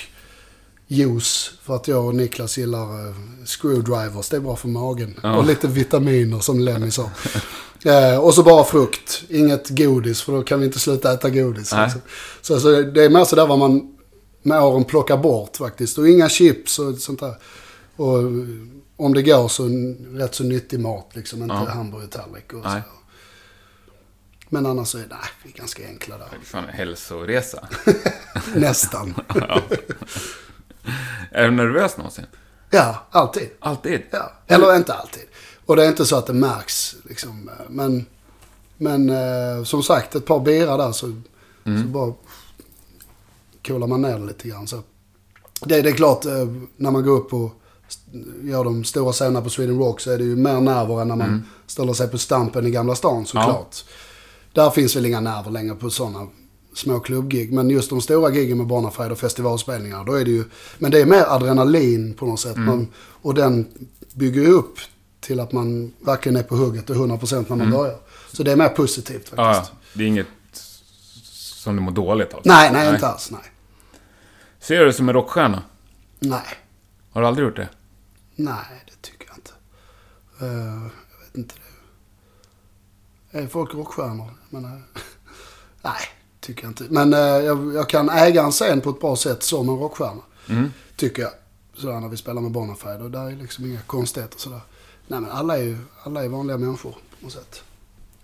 juice. 0.96 1.52
För 1.64 1.76
att 1.76 1.88
jag 1.88 2.06
och 2.06 2.16
Niklas 2.16 2.58
gillar 2.58 3.08
eh, 3.08 3.16
screwdrivers. 3.46 4.30
Det 4.30 4.36
är 4.38 4.42
bra 4.42 4.56
för 4.56 4.68
magen. 4.68 5.20
Ja. 5.24 5.38
Och 5.38 5.46
lite 5.46 5.68
vitaminer 5.68 6.40
som 6.40 6.60
Lemmy 6.60 6.92
sa. 6.92 7.10
Eh, 7.86 8.18
och 8.20 8.34
så 8.34 8.44
bara 8.44 8.64
frukt. 8.64 9.24
Inget 9.30 9.70
godis 9.70 10.22
för 10.22 10.34
då 10.34 10.44
kan 10.44 10.60
vi 10.60 10.66
inte 10.66 10.80
sluta 10.80 11.14
äta 11.14 11.30
godis. 11.30 11.74
Liksom. 11.74 12.02
Så, 12.42 12.60
så 12.60 12.82
det 12.82 13.04
är 13.04 13.10
mer 13.10 13.26
sådär 13.26 13.48
vad 13.48 13.60
man 13.60 13.98
med 14.44 14.62
åren 14.64 14.84
plockar 14.84 15.18
bort 15.18 15.58
faktiskt. 15.58 15.98
Och 15.98 16.10
inga 16.10 16.30
chips 16.30 16.80
och 16.80 16.98
sånt 16.98 17.20
där. 17.20 17.36
Och 17.96 18.18
eh, 18.20 18.26
om 18.96 19.14
det 19.14 19.22
går 19.24 19.48
så 19.48 19.68
rätt 20.18 20.36
så 20.36 20.44
nyttig 20.44 20.80
mat 20.80 21.12
liksom. 21.14 21.42
Inte 21.42 21.56
Ja. 21.56 21.72
hamburgertallrik 21.72 22.54
och 22.54 22.64
Nej. 22.64 22.82
så. 22.82 22.98
Men 24.50 24.66
annars 24.66 24.88
så 24.88 24.98
är 24.98 25.08
nej, 25.10 25.20
vi 25.44 25.52
är 25.54 25.58
ganska 25.58 25.88
enkla 25.88 26.18
där. 26.18 26.28
Fan, 26.44 26.64
hälsoresa. 26.70 27.68
Nästan. 28.56 29.14
Är 31.32 31.44
du 31.44 31.52
nervös 31.52 31.98
någonsin? 31.98 32.26
Ja, 32.70 32.96
alltid. 33.12 33.50
Alltid? 33.60 34.02
Ja. 34.12 34.32
Eller 34.48 34.76
inte 34.76 34.94
alltid. 34.94 35.24
Och 35.66 35.76
det 35.76 35.86
är 35.86 35.90
inte 35.90 36.06
så 36.06 36.16
att 36.16 36.26
det 36.26 36.34
märks. 36.34 36.96
Liksom. 37.04 37.50
Men, 37.70 38.06
men 38.78 39.10
eh, 39.10 39.64
som 39.64 39.84
sagt, 39.84 40.16
ett 40.16 40.26
par 40.26 40.40
bira 40.40 40.78
där 40.78 40.92
så, 40.92 41.22
så 41.64 41.88
bara 41.88 42.14
coolar 43.68 43.88
man 43.88 44.02
ner 44.02 44.20
det 44.20 44.26
lite 44.26 44.48
grann. 44.48 44.68
Så. 44.68 44.84
Det, 45.66 45.82
det 45.82 45.90
är 45.90 45.94
klart, 45.94 46.26
eh, 46.26 46.48
när 46.78 46.92
man 46.92 47.04
går 47.04 47.18
upp 47.18 47.34
och 47.34 47.52
gör 48.44 48.64
de 48.64 48.84
stora 48.84 49.12
scenerna 49.12 49.42
på 49.42 49.50
Sweden 49.50 49.80
Rock 49.80 50.00
så 50.00 50.12
är 50.12 50.18
det 50.18 50.24
ju 50.24 50.36
mer 50.36 50.62
nerver 50.62 51.02
än 51.02 51.08
när 51.08 51.16
man 51.16 51.48
ställer 51.68 51.94
sig 51.94 52.08
på 52.08 52.18
Stampen 52.18 52.68
i 52.68 52.72
Gamla 52.72 52.96
stan 52.96 53.26
såklart. 53.26 53.76
Där 54.54 54.70
finns 54.70 54.96
väl 54.96 55.06
inga 55.06 55.20
nerver 55.20 55.52
längre 55.52 55.76
på 55.76 55.90
sådana 55.90 56.28
små 56.76 57.00
klubbgig. 57.00 57.54
Men 57.54 57.70
just 57.70 57.90
de 57.90 58.02
stora 58.02 58.32
giggen 58.32 58.58
med 58.58 58.68
Bonafide 58.68 59.12
och 59.12 59.20
festivalspelningar, 59.20 60.06
då 60.06 60.14
är 60.14 60.26
det 60.26 60.32
ju... 60.32 60.44
Men 60.78 60.92
det 60.92 61.02
är 61.02 61.06
mer 61.06 61.26
adrenalin 61.28 62.14
på 62.14 62.26
något 62.26 62.40
sätt. 62.40 62.58
Man, 62.58 62.88
och 62.98 63.34
den 63.34 63.68
bygger 64.14 64.42
ju 64.42 64.48
upp 64.48 64.80
till 65.20 65.40
att 65.40 65.52
man 65.52 65.94
verkligen 66.00 66.36
är 66.36 66.44
på 66.44 66.56
hugget 66.56 66.90
och 66.90 66.96
100% 66.96 67.46
när 67.50 67.56
man 67.56 67.72
börjar. 67.72 67.96
Så 68.32 68.44
det 68.44 68.52
är 68.52 68.56
mer 68.56 68.70
positivt 68.70 69.30
faktiskt. 69.30 69.38
Ja. 69.38 69.68
Det 69.94 70.04
är 70.04 70.08
inget 70.08 70.28
som 70.54 71.76
du 71.76 71.82
mår 71.82 71.92
dåligt 71.92 72.34
av? 72.34 72.42
Nej, 72.46 72.72
nej, 72.74 72.94
inte 72.94 73.08
alls. 73.08 73.32
Nej. 73.32 73.42
Ser 74.60 74.80
du 74.80 74.86
dig 74.86 74.94
som 74.94 75.10
en 75.10 75.16
rockstjärna? 75.16 75.64
Nej. 76.20 76.46
Har 77.12 77.22
du 77.22 77.28
aldrig 77.28 77.48
gjort 77.48 77.56
det? 77.56 77.70
Nej, 78.36 78.84
det 78.86 79.02
tycker 79.02 79.28
jag 79.28 79.38
inte. 79.38 79.52
Eh, 80.40 80.84
jag 81.12 81.26
vet 81.26 81.38
inte 81.38 81.56
det. 83.32 83.40
Är 83.40 83.48
folk 83.48 83.74
rockstjärnor? 83.74 84.30
Men, 84.50 84.66
eh, 84.66 84.72
nej, 85.82 86.02
tycker 86.42 86.64
jag 86.64 86.70
inte. 86.72 86.84
Men 86.90 87.14
eh, 87.14 87.20
jag, 87.20 87.74
jag 87.76 87.90
kan 87.90 88.10
äga 88.10 88.44
en 88.44 88.52
scen 88.52 88.82
på 88.82 88.90
ett 88.90 89.00
bra 89.00 89.16
sätt 89.16 89.44
som 89.44 89.70
en 89.70 89.76
rockstjärna. 89.78 90.22
Mm. 90.50 90.72
Tycker 90.96 91.22
jag. 91.22 91.32
Sådär 91.76 92.00
när 92.00 92.10
vi 92.10 92.18
spelar 92.18 92.42
med 92.42 92.52
Bonafide. 92.52 93.02
Och 93.04 93.12
där 93.12 93.26
är 93.32 93.36
liksom 93.36 93.66
inga 93.66 93.82
konstigheter 93.82 94.40
sådär. 94.40 94.62
Nej 95.08 95.22
men 95.22 95.32
alla 95.32 95.58
är 95.58 95.64
ju 95.64 95.78
alla 96.04 96.24
är 96.24 96.28
vanliga 96.28 96.58
människor 96.58 96.92
på 96.92 96.98
något 97.20 97.34
sätt. 97.34 97.62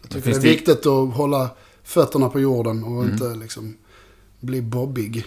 Jag 0.01 0.11
tycker 0.11 0.29
det 0.29 0.35
är 0.37 0.41
viktigt 0.41 0.85
att 0.85 1.13
hålla 1.15 1.49
fötterna 1.83 2.29
på 2.29 2.39
jorden 2.39 2.83
och 2.83 3.01
Mm. 3.03 3.13
inte 3.13 3.35
liksom 3.35 3.77
bli 4.39 4.61
bobbig. 4.61 5.25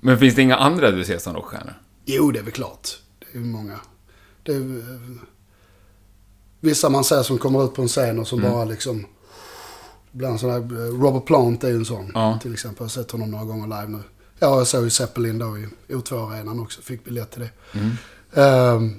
Men 0.00 0.18
finns 0.18 0.34
det 0.34 0.42
inga 0.42 0.56
andra 0.56 0.90
du 0.90 1.04
ser 1.04 1.18
som 1.18 1.34
rockstjärnor? 1.34 1.74
Jo, 2.04 2.30
det 2.30 2.38
är 2.38 2.42
väl 2.42 2.52
klart. 2.52 2.88
Det 3.32 3.38
är 3.38 3.42
många. 3.42 3.80
Det 4.42 4.52
är, 4.52 4.60
eh, 4.60 5.00
vissa 6.60 6.88
man 6.88 7.04
ser 7.04 7.22
som 7.22 7.38
kommer 7.38 7.64
ut 7.64 7.74
på 7.74 7.82
en 7.82 7.88
scen 7.88 8.18
och 8.18 8.26
som 8.28 8.38
Mm. 8.38 8.52
bara 8.52 8.64
liksom... 8.64 9.06
Ibland 10.18 10.40
sån 10.40 10.50
här, 10.50 10.58
eh, 10.58 11.00
Robert 11.02 11.24
Plant 11.26 11.64
är 11.64 11.68
ju 11.68 11.74
en 11.76 11.84
sån. 11.84 12.10
Ja. 12.14 12.38
Till 12.42 12.52
exempel. 12.52 12.76
Jag 12.78 12.84
har 12.84 12.88
sett 12.90 13.10
honom 13.10 13.30
några 13.30 13.44
gånger 13.44 13.66
live 13.66 13.86
nu. 13.98 13.98
Ja, 14.38 14.56
jag 14.58 14.66
såg 14.66 14.84
ju 14.84 14.90
Zeppelin 14.90 15.38
då 15.38 15.58
i 15.58 15.94
O2-arenan 15.94 16.60
också. 16.60 16.82
Fick 16.82 17.04
biljett 17.04 17.30
till 17.30 17.40
det. 17.40 17.50
Mm. 17.78 17.90
Ehm, 18.34 18.94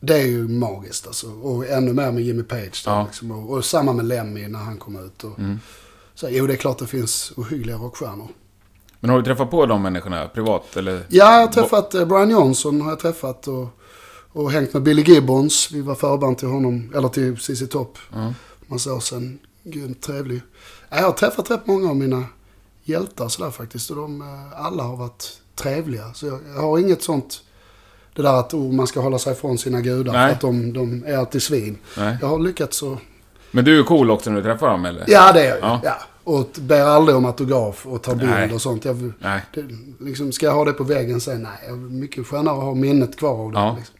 det 0.00 0.14
är 0.14 0.26
ju 0.26 0.48
magiskt 0.48 1.06
alltså. 1.06 1.30
Och 1.30 1.66
ännu 1.66 1.92
mer 1.92 2.12
med 2.12 2.22
Jimmy 2.22 2.42
Page. 2.42 2.82
Då, 2.84 2.90
Ja. 2.90 3.04
liksom. 3.06 3.30
och, 3.30 3.50
och 3.50 3.64
samma 3.64 3.92
med 3.92 4.04
Lemmy 4.04 4.48
när 4.48 4.58
han 4.58 4.76
kom 4.76 5.04
ut. 5.06 5.24
Och, 5.24 5.38
Mm. 5.38 5.58
Så 6.14 6.28
jo, 6.30 6.46
det 6.46 6.52
är 6.52 6.56
klart 6.56 6.78
det 6.78 6.86
finns 6.86 7.32
ohyggliga 7.36 7.76
rockstjärnor. 7.76 8.28
Men 9.00 9.10
har 9.10 9.18
du 9.18 9.24
träffat 9.24 9.50
på 9.50 9.66
de 9.66 9.82
människorna 9.82 10.28
privat? 10.28 10.76
Eller? 10.76 10.92
Ja, 11.08 11.32
jag 11.40 11.46
har 11.46 11.52
träffat 11.52 11.94
eh, 11.94 12.04
Brian 12.04 12.30
Johnson 12.30 12.80
har 12.80 12.90
jag 12.90 12.98
träffat 13.00 13.48
och, 13.48 13.68
och 14.32 14.50
hängt 14.52 14.72
med 14.72 14.82
Billy 14.82 15.02
Gibbons. 15.02 15.70
Vi 15.72 15.80
var 15.80 15.94
förband 15.94 16.38
till 16.38 16.48
honom, 16.48 16.92
eller 16.94 17.08
till 17.08 17.36
ZZ 17.38 17.68
Top. 17.70 17.98
Ja. 18.12 18.34
Massa 18.66 18.94
år 18.94 19.00
sedan. 19.00 19.38
Grymt 19.68 20.02
trevlig. 20.02 20.42
Ja, 20.88 20.96
Jag 20.96 21.04
har 21.04 21.12
träffat 21.12 21.50
rätt 21.50 21.66
många 21.66 21.90
av 21.90 21.96
mina 21.96 22.24
hjältar 22.84 23.28
sådär 23.28 23.50
faktiskt. 23.50 23.90
Och 23.90 23.96
de 23.96 24.20
eh, 24.20 24.64
alla 24.64 24.82
har 24.82 24.96
varit 24.96 25.40
trevliga. 25.54 26.14
Så 26.14 26.26
jag, 26.26 26.40
jag 26.54 26.60
har 26.62 26.78
inget 26.78 27.02
sånt, 27.02 27.42
det 28.14 28.22
där 28.22 28.40
att 28.40 28.54
oh, 28.54 28.72
man 28.72 28.86
ska 28.86 29.00
hålla 29.00 29.18
sig 29.18 29.32
ifrån 29.32 29.58
sina 29.58 29.80
gudar 29.80 30.12
Nej. 30.12 30.28
för 30.28 30.34
att 30.34 30.40
de, 30.40 30.72
de 30.72 31.04
är 31.06 31.16
alltid 31.16 31.42
svin. 31.42 31.78
Nej. 31.96 32.16
Jag 32.20 32.28
har 32.28 32.38
lyckats 32.38 32.76
så... 32.76 32.98
Men 33.50 33.64
du 33.64 33.80
är 33.80 33.84
cool 33.84 34.10
också 34.10 34.30
när 34.30 34.36
du 34.36 34.42
träffar 34.42 34.70
dem, 34.70 34.84
eller? 34.84 35.04
Ja, 35.06 35.32
det 35.32 35.40
är 35.40 35.48
jag. 35.48 35.58
Ja. 35.60 35.80
ja. 35.84 35.96
Och 36.24 36.48
ber 36.60 36.80
aldrig 36.80 37.16
om 37.16 37.24
autograf 37.24 37.86
och 37.86 38.02
ta 38.02 38.14
bild 38.14 38.52
och 38.54 38.62
sånt. 38.62 38.84
Jag, 38.84 39.12
Nej. 39.18 39.42
det, 39.54 39.64
liksom, 40.00 40.32
ska 40.32 40.46
jag 40.46 40.54
ha 40.54 40.64
det 40.64 40.72
på 40.72 40.84
väggen 40.84 41.20
sen? 41.20 41.42
Nej, 41.42 41.52
jag 41.66 41.72
är 41.72 41.76
mycket 41.76 42.26
skönare 42.26 42.54
att 42.54 42.62
ha 42.62 42.74
minnet 42.74 43.16
kvar 43.16 43.44
av 43.44 43.52
det. 43.52 43.58
Ja. 43.58 43.76
Liksom. 43.78 43.94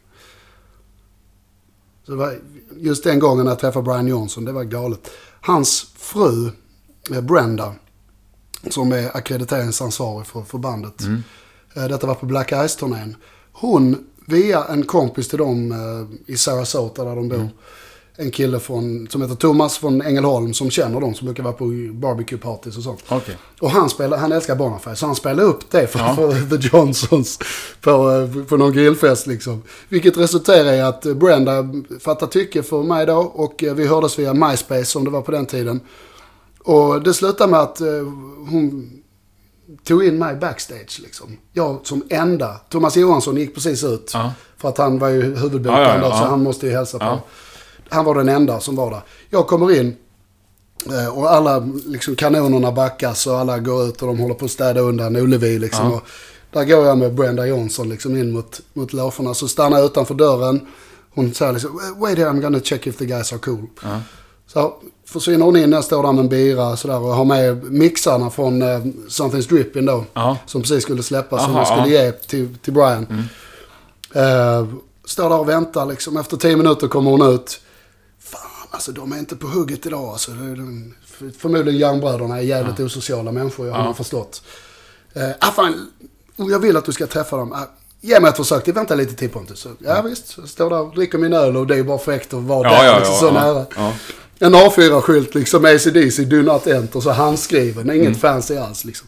Så 2.05 2.11
det 2.11 2.17
var, 2.17 2.39
just 2.77 3.03
den 3.03 3.19
gången 3.19 3.45
när 3.45 3.51
jag 3.51 3.59
träffade 3.59 3.83
Brian 3.83 4.07
Johnson, 4.07 4.45
det 4.45 4.51
var 4.51 4.63
galet. 4.63 5.11
Hans 5.47 5.87
fru, 5.95 6.51
eh, 7.11 7.21
Brenda, 7.21 7.73
som 8.69 8.91
är 8.91 9.17
ackrediteringsansvarig 9.17 10.27
för, 10.27 10.41
för 10.41 10.57
bandet. 10.57 11.01
Mm. 11.01 11.23
Eh, 11.75 11.87
Detta 11.87 12.07
var 12.07 12.15
på 12.15 12.25
Black 12.25 12.51
Ice-turnén. 12.51 13.15
Hon, 13.51 14.07
via 14.27 14.63
en 14.63 14.83
kompis 14.83 15.27
till 15.27 15.37
dem 15.37 15.71
eh, 15.71 16.33
i 16.33 16.37
Sarasota 16.37 17.03
där 17.03 17.15
de 17.15 17.29
bor. 17.29 17.35
Mm. 17.35 17.47
En 18.19 18.31
kille 18.31 18.59
från, 18.59 19.07
som 19.11 19.21
heter 19.21 19.35
Thomas 19.35 19.77
från 19.77 20.01
Ängelholm 20.01 20.53
som 20.53 20.69
känner 20.69 21.01
dem, 21.01 21.15
som 21.15 21.25
brukar 21.25 21.43
vara 21.43 21.53
på 21.53 21.65
barbecue 21.93 22.39
parties 22.39 22.77
och 22.77 22.83
sånt. 22.83 23.03
Okej. 23.09 23.37
Och 23.59 23.71
han, 23.71 23.89
spelar, 23.89 24.17
han 24.17 24.31
älskar 24.31 24.55
Bonafide, 24.55 24.95
så 24.95 25.05
han 25.05 25.15
spelade 25.15 25.43
upp 25.43 25.71
det 25.71 25.87
för, 25.87 25.99
Ja. 25.99 26.15
The 26.57 26.67
Johnsons 26.67 27.39
på, 27.81 28.27
på 28.49 28.57
någon 28.57 28.71
grillfest. 28.73 29.27
Liksom. 29.27 29.63
Vilket 29.89 30.17
resulterar 30.17 30.73
i 30.73 30.81
att 30.81 31.03
Brenda 31.03 31.69
fattar 31.99 32.27
tycke 32.27 32.63
för 32.63 32.83
mig 32.83 33.05
då 33.05 33.17
och 33.17 33.63
eh, 33.63 33.73
vi 33.73 33.87
hördes 33.87 34.19
via 34.19 34.33
MySpace 34.33 34.85
som 34.85 35.03
det 35.03 35.09
var 35.09 35.21
på 35.21 35.31
den 35.31 35.45
tiden. 35.45 35.79
Och 36.63 37.01
det 37.01 37.13
slutade 37.13 37.51
med 37.51 37.59
att 37.59 37.81
eh, 37.81 37.87
hon 38.49 38.91
tog 39.83 40.05
in 40.05 40.17
mig 40.19 40.35
backstage. 40.35 40.99
Liksom. 41.03 41.37
Jag 41.53 41.79
som 41.83 42.03
enda. 42.09 42.55
Thomas 42.69 42.97
Johansson 42.97 43.37
gick 43.37 43.55
precis 43.55 43.83
ut. 43.83 44.11
Ja. 44.13 44.33
För 44.57 44.69
att 44.69 44.77
han 44.77 44.99
var 44.99 45.09
ju 45.09 45.21
huvudbokaren 45.35 46.01
Ja, 46.01 46.07
ja, 46.07 46.09
ja, 46.09 46.17
så 46.19 46.25
han 46.25 46.43
måste 46.43 46.65
ju 46.65 46.71
hälsa 46.71 46.99
på. 46.99 47.19
Han 47.89 48.05
var 48.05 48.15
den 48.15 48.29
enda 48.29 48.59
som 48.59 48.75
var 48.75 48.91
där. 48.91 49.01
Jag 49.29 49.47
kommer 49.47 49.75
in 49.79 49.95
eh, 50.85 51.17
och 51.17 51.31
alla 51.31 51.59
liksom, 51.85 52.15
kanonerna 52.15 52.71
backas 52.71 53.27
och 53.27 53.37
alla 53.37 53.59
går 53.59 53.83
ut 53.87 54.01
och 54.01 54.07
de 54.07 54.19
håller 54.19 54.33
på 54.35 54.45
att 54.45 54.51
städa 54.51 54.79
undan 54.81 55.15
Ullevi. 55.15 55.59
Liksom, 55.59 55.91
Ja. 55.91 56.01
där 56.51 56.65
går 56.65 56.85
jag 56.85 56.97
med 56.97 57.13
Brenda 57.13 57.45
Johnson 57.47 57.89
liksom, 57.89 58.17
in 58.17 58.31
mot, 58.31 58.61
mot 58.73 58.93
logerna. 58.93 59.33
Så 59.33 59.47
stannar 59.47 59.77
jag 59.77 59.85
utanför 59.85 60.15
dörren. 60.15 60.67
Hon 61.13 61.33
säger 61.33 61.53
liksom, 61.53 61.79
wait 61.97 62.17
here 62.17 62.29
I'm 62.29 62.41
gonna 62.41 62.59
check 62.59 62.87
if 62.87 62.97
the 62.97 63.05
guys 63.05 63.31
are 63.33 63.39
cool. 63.39 63.67
Ja. 63.83 64.01
Så 64.47 64.73
försvinner 65.05 65.45
hon 65.45 65.57
in, 65.57 65.71
jag 65.71 65.83
står 65.83 66.03
där 66.03 66.11
med 66.11 66.19
en 66.19 66.29
bira 66.29 66.77
sådär, 66.77 66.99
och 66.99 67.07
har 67.15 67.25
med 67.25 67.63
mixarna 67.63 68.29
från 68.29 68.61
eh, 68.61 68.79
Something's 69.07 69.49
Dripping 69.49 69.85
då. 69.85 70.05
Ja. 70.13 70.37
Som 70.45 70.61
precis 70.61 70.83
skulle 70.83 71.03
släppas, 71.03 71.43
som 71.45 71.55
jag 71.55 71.67
skulle 71.67 71.95
ja. 71.95 72.03
ge 72.05 72.11
till, 72.11 72.55
till 72.57 72.73
Brian. 72.73 73.07
Eh, 74.13 74.67
står 75.05 75.29
där 75.29 75.39
och 75.39 75.49
väntar 75.49 75.85
liksom. 75.85 76.17
Efter 76.17 76.37
tio 76.37 76.55
minuter 76.55 76.87
kommer 76.87 77.11
hon 77.11 77.21
ut. 77.33 77.59
Alltså 78.71 78.91
de 78.91 79.11
är 79.13 79.17
inte 79.17 79.35
på 79.35 79.47
hugget 79.47 79.85
idag. 79.85 80.03
Alltså, 80.09 80.31
de, 80.31 80.93
förmodligen 81.39 81.79
järnbröderna 81.79 82.37
är 82.37 82.41
jävligt 82.41 82.79
osociala 82.79 83.31
människor, 83.31 83.67
jag 83.67 83.73
har 83.73 83.79
Ja. 83.79 83.85
man 83.85 83.95
förstått. 83.95 84.41
Eh, 85.13 85.29
ah, 85.39 85.51
fan, 85.51 85.91
jag 86.35 86.59
vill 86.59 86.77
att 86.77 86.85
du 86.85 86.91
ska 86.91 87.07
träffa 87.07 87.37
dem. 87.37 87.51
Ah, 87.53 87.65
ge 88.01 88.19
mig 88.19 88.29
ett 88.29 88.37
försök, 88.37 88.65
det 88.65 88.71
väntar 88.71 88.95
lite 88.95 89.15
till 89.15 89.29
Pontus. 89.29 89.59
Så, 89.59 89.69
ja 89.79 90.01
visst, 90.01 90.37
jag 90.37 90.49
står 90.49 90.69
där 90.69 90.79
och 90.81 90.95
dricker 90.95 91.17
min 91.17 91.33
öl 91.33 91.57
och 91.57 91.67
det 91.67 91.75
är 91.77 91.83
bara 91.83 91.97
fräckt 91.99 92.33
att 92.33 92.43
vara 92.43 92.71
Ja, 92.71 92.81
där 92.81 92.85
ja, 92.87 92.97
liksom, 92.99 93.13
ja, 93.13 93.19
så 93.19 93.25
ja. 93.25 93.31
nära. 93.31 93.65
Ja. 93.75 93.93
En 94.39 94.55
A4-skylt 94.55 95.35
liksom, 95.35 95.65
ACDC, 95.65 96.23
do 96.25 96.41
not 96.41 96.67
enter, 96.67 96.99
så 96.99 97.11
handskriven, 97.11 97.89
inget 97.91 98.07
Mm. 98.07 98.19
fancy 98.19 98.55
alls 98.57 98.85
liksom. 98.85 99.07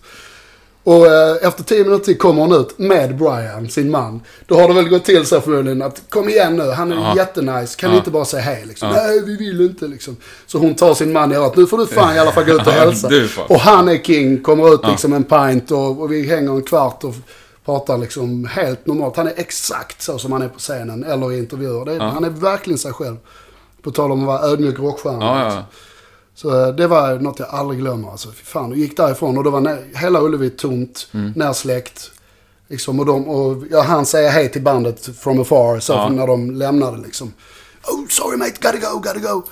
Och 0.89 1.07
eh, 1.07 1.47
efter 1.47 1.63
tio 1.63 1.83
minuter 1.83 2.05
till 2.05 2.17
kommer 2.17 2.41
hon 2.41 2.51
ut 2.61 2.79
med 2.79 3.17
Brian, 3.17 3.69
sin 3.69 3.91
man. 3.91 4.21
Då 4.47 4.55
har 4.59 4.67
det 4.67 4.73
väl 4.73 4.89
gått 4.89 5.05
till 5.05 5.25
så 5.25 5.41
förmodligen 5.41 5.81
att 5.81 6.01
kom 6.09 6.29
igen 6.29 6.55
nu, 6.57 6.69
han 6.71 6.91
är 6.91 6.95
Ja. 6.95 7.13
jättenice, 7.15 7.75
kan 7.75 7.91
Ja. 7.91 7.97
inte 7.97 8.11
bara 8.11 8.25
säga 8.25 8.43
hej 8.43 8.63
liksom? 8.67 8.89
Ja. 8.89 8.95
Nej, 8.95 9.21
vi 9.25 9.37
vill 9.37 9.61
inte 9.61 9.87
liksom. 9.87 10.17
Så 10.45 10.57
hon 10.57 10.75
tar 10.75 10.93
sin 10.93 11.13
man 11.13 11.31
i 11.31 11.35
örat, 11.35 11.55
nu 11.57 11.67
får 11.67 11.77
du 11.77 11.87
fan 11.87 12.15
i 12.15 12.19
alla 12.19 12.31
fall 12.31 12.43
gå 12.45 12.53
ut 12.53 12.67
och 12.67 12.73
hälsa. 12.83 13.09
Och 13.47 13.59
han 13.59 13.89
är 13.89 13.97
king, 13.97 14.41
kommer 14.43 14.73
ut 14.73 14.81
liksom 14.87 15.13
en 15.13 15.23
pint 15.23 15.71
och, 15.71 16.01
och 16.01 16.11
vi 16.11 16.27
hänger 16.27 16.51
en 16.51 16.63
kvart 16.63 17.03
och 17.03 17.15
pratar 17.65 17.97
liksom 17.97 18.45
helt 18.45 18.85
normalt. 18.87 19.17
Han 19.17 19.27
är 19.27 19.33
exakt 19.37 20.01
så 20.01 20.17
som 20.17 20.31
han 20.31 20.41
är 20.41 20.47
på 20.47 20.59
scenen 20.59 21.03
eller 21.03 21.31
i 21.31 21.37
intervjuer. 21.37 21.89
Är. 21.89 21.99
Han 21.99 22.23
är 22.23 22.29
verkligen 22.29 22.77
sig 22.77 22.93
själv. 22.93 23.15
På 23.81 23.91
tal 23.91 24.11
om 24.11 24.19
att 24.21 24.27
vara 24.27 24.51
ödmjuk 24.51 24.79
rockstjärna. 24.79 25.43
Liksom. 25.45 25.63
Så 26.41 26.61
eh, 26.67 26.75
det 26.75 26.87
var 26.87 27.19
något 27.19 27.39
jag 27.39 27.49
aldrig 27.49 27.79
glömmer. 27.79 28.11
Alltså, 28.11 28.29
fy 28.31 28.43
fan, 28.43 28.71
och 28.71 28.77
gick 28.77 28.97
därifrån 28.97 29.37
och 29.37 29.43
då 29.43 29.49
var 29.49 29.97
hela 29.97 30.21
Ullevi 30.21 30.49
tomt, 30.49 31.07
Mm. 31.13 31.33
närsläckt. 31.35 32.11
Liksom, 32.67 32.99
och, 32.99 33.05
de, 33.05 33.27
och 33.27 33.63
jag 33.71 33.83
hann 33.83 34.05
säga 34.05 34.29
hej 34.29 34.49
till 34.51 34.61
bandet 34.61 35.09
from 35.19 35.39
afar 35.41 35.79
så 35.79 35.93
Ja. 35.93 36.09
när 36.09 36.27
de 36.27 36.51
lämnade 36.51 36.97
liksom. 36.97 37.33
Oh, 37.87 38.07
sorry 38.09 38.37
mate, 38.37 38.51
gotta 38.61 38.77
go, 38.93 38.97
gotta 38.99 39.19
go. 39.33 39.43